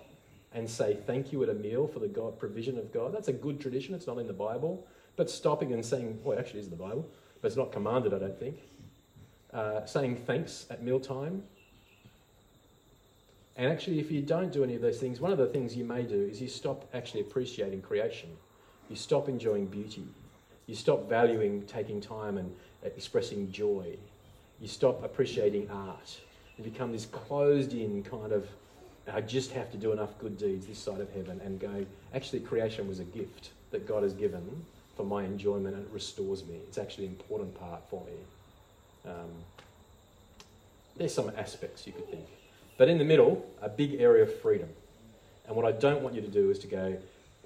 and 0.53 0.69
say 0.69 0.97
thank 1.05 1.31
you 1.31 1.43
at 1.43 1.49
a 1.49 1.53
meal 1.53 1.87
for 1.87 1.99
the 1.99 2.07
God, 2.07 2.39
provision 2.39 2.77
of 2.77 2.91
God. 2.93 3.13
That's 3.13 3.27
a 3.27 3.33
good 3.33 3.59
tradition. 3.59 3.93
It's 3.93 4.07
not 4.07 4.17
in 4.17 4.27
the 4.27 4.33
Bible. 4.33 4.85
But 5.15 5.29
stopping 5.29 5.73
and 5.73 5.85
saying, 5.85 6.19
well, 6.23 6.37
actually, 6.37 6.61
is 6.61 6.65
in 6.65 6.71
the 6.71 6.77
Bible, 6.77 7.09
but 7.41 7.47
it's 7.47 7.57
not 7.57 7.71
commanded, 7.71 8.13
I 8.13 8.19
don't 8.19 8.39
think. 8.39 8.57
Uh, 9.51 9.85
saying 9.85 10.17
thanks 10.25 10.67
at 10.69 10.83
mealtime. 10.83 11.43
And 13.55 13.71
actually, 13.71 13.99
if 13.99 14.11
you 14.11 14.21
don't 14.21 14.51
do 14.51 14.63
any 14.63 14.75
of 14.75 14.81
those 14.81 14.99
things, 14.99 15.19
one 15.19 15.31
of 15.31 15.39
the 15.39 15.47
things 15.47 15.75
you 15.75 15.83
may 15.83 16.03
do 16.03 16.21
is 16.21 16.39
you 16.39 16.47
stop 16.47 16.87
actually 16.93 17.21
appreciating 17.21 17.81
creation. 17.81 18.29
You 18.89 18.95
stop 18.95 19.27
enjoying 19.27 19.65
beauty. 19.65 20.05
You 20.67 20.75
stop 20.75 21.09
valuing 21.09 21.63
taking 21.65 21.99
time 21.99 22.37
and 22.37 22.53
expressing 22.83 23.51
joy. 23.51 23.97
You 24.61 24.67
stop 24.67 25.03
appreciating 25.03 25.69
art. 25.71 26.19
You 26.57 26.63
become 26.63 26.91
this 26.91 27.05
closed 27.05 27.73
in 27.73 28.03
kind 28.03 28.31
of 28.31 28.47
I 29.11 29.21
just 29.21 29.51
have 29.51 29.71
to 29.71 29.77
do 29.77 29.91
enough 29.91 30.17
good 30.19 30.37
deeds 30.37 30.67
this 30.67 30.79
side 30.79 30.99
of 30.99 31.11
heaven 31.13 31.39
and 31.43 31.59
go, 31.59 31.85
actually, 32.13 32.41
creation 32.41 32.87
was 32.87 32.99
a 32.99 33.05
gift 33.05 33.51
that 33.71 33.87
God 33.87 34.03
has 34.03 34.13
given 34.13 34.65
for 34.95 35.05
my 35.05 35.23
enjoyment 35.23 35.75
and 35.75 35.85
it 35.85 35.91
restores 35.93 36.45
me. 36.45 36.55
It's 36.67 36.77
actually 36.77 37.05
an 37.05 37.11
important 37.11 37.57
part 37.59 37.81
for 37.89 38.03
me. 38.05 39.11
Um, 39.11 39.29
there's 40.97 41.13
some 41.13 41.31
aspects 41.37 41.87
you 41.87 41.93
could 41.93 42.09
think. 42.09 42.25
But 42.77 42.89
in 42.89 42.97
the 42.97 43.05
middle, 43.05 43.45
a 43.61 43.69
big 43.69 44.01
area 44.01 44.23
of 44.23 44.41
freedom. 44.41 44.69
And 45.47 45.55
what 45.55 45.65
I 45.65 45.71
don't 45.71 46.01
want 46.01 46.15
you 46.15 46.21
to 46.21 46.27
do 46.27 46.49
is 46.49 46.59
to 46.59 46.67
go, 46.67 46.97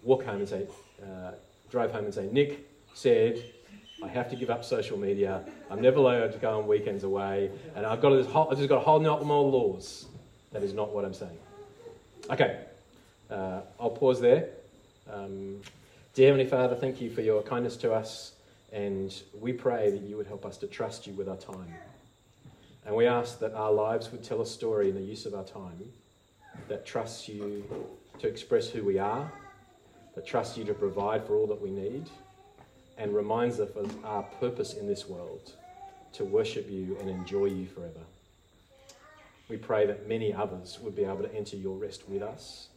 walk 0.02 0.26
home 0.26 0.38
and 0.38 0.50
say, 0.50 0.66
uh, 1.04 1.32
drive 1.70 1.92
home 1.92 2.06
and 2.06 2.14
say, 2.14 2.28
Nick 2.32 2.68
said, 2.94 3.44
I 4.04 4.08
have 4.08 4.30
to 4.32 4.36
give 4.36 4.50
up 4.50 4.66
social 4.66 4.98
media. 4.98 5.44
I'm 5.70 5.82
never 5.82 5.98
allowed 5.98 6.32
to 6.32 6.38
go 6.40 6.60
on 6.60 6.68
weekends 6.68 7.04
away. 7.04 7.52
And 7.76 7.86
I've 7.86 8.02
got 8.02 8.12
this 8.12 8.28
whole, 8.28 8.50
I've 8.50 8.58
just 8.58 8.70
got 8.70 8.78
a 8.78 8.86
whole 8.86 9.00
lot 9.00 9.24
more 9.26 9.44
laws. 9.44 10.06
That 10.52 10.64
is 10.64 10.74
not 10.74 10.94
what 10.94 11.06
I'm 11.06 11.14
saying. 11.14 11.38
Okay, 12.30 12.62
uh, 13.30 13.62
I'll 13.80 13.92
pause 13.92 14.20
there. 14.20 14.50
Um, 15.12 15.62
dear 16.14 16.28
Heavenly 16.28 16.50
Father, 16.50 16.76
thank 16.76 17.00
you 17.02 17.10
for 17.10 17.22
your 17.22 17.42
kindness 17.42 17.76
to 17.78 17.94
us, 17.94 18.34
and 18.72 19.14
we 19.40 19.54
pray 19.54 19.92
that 19.92 20.02
you 20.02 20.18
would 20.18 20.28
help 20.28 20.46
us 20.46 20.58
to 20.58 20.68
trust 20.68 21.08
you 21.08 21.14
with 21.14 21.28
our 21.30 21.38
time. 21.38 21.74
And 22.86 22.96
we 22.96 23.06
ask 23.06 23.40
that 23.40 23.54
our 23.54 23.72
lives 23.72 24.12
would 24.12 24.24
tell 24.24 24.42
a 24.42 24.46
story 24.46 24.90
in 24.90 24.96
the 24.96 25.02
use 25.02 25.26
of 25.26 25.34
our 25.34 25.44
time 25.44 25.92
that 26.68 26.86
trusts 26.86 27.28
you 27.28 27.64
to 28.20 28.28
express 28.28 28.70
who 28.70 28.84
we 28.84 28.98
are, 28.98 29.32
that 30.16 30.26
trusts 30.26 30.58
you 30.58 30.64
to 30.66 30.74
provide 30.74 31.26
for 31.26 31.36
all 31.36 31.48
that 31.48 31.62
we 31.62 31.70
need, 31.70 32.10
and 33.02 33.16
reminds 33.16 33.60
us 33.60 33.72
of 33.76 34.06
our 34.06 34.22
purpose 34.40 34.76
in 34.76 34.86
this 34.86 35.08
world 35.08 35.54
to 36.14 36.24
worship 36.24 36.70
you 36.70 36.96
and 37.00 37.10
enjoy 37.10 37.46
you 37.46 37.66
forever. 37.66 38.00
We 39.50 39.58
pray 39.58 39.88
that 39.88 40.08
many 40.08 40.32
others 40.32 40.78
would 40.82 40.96
be 40.96 41.04
able 41.04 41.24
to 41.24 41.36
enter 41.36 41.58
your 41.58 41.76
rest 41.78 42.08
with 42.08 42.22
us. 42.22 42.68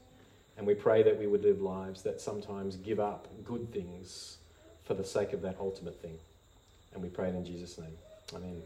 And 0.56 0.66
we 0.66 0.74
pray 0.74 1.02
that 1.02 1.18
we 1.18 1.26
would 1.26 1.42
live 1.42 1.60
lives 1.60 2.02
that 2.02 2.22
sometimes 2.22 2.76
give 2.76 3.00
up 3.00 3.28
good 3.44 3.70
things 3.72 4.38
for 4.84 4.94
the 4.94 5.04
sake 5.04 5.34
of 5.34 5.42
that 5.42 5.56
ultimate 5.60 6.00
thing. 6.00 6.18
And 6.94 7.02
we 7.02 7.10
pray 7.10 7.28
it 7.28 7.34
in 7.34 7.44
Jesus' 7.44 7.76
name. 7.76 7.96
Amen. 8.34 8.62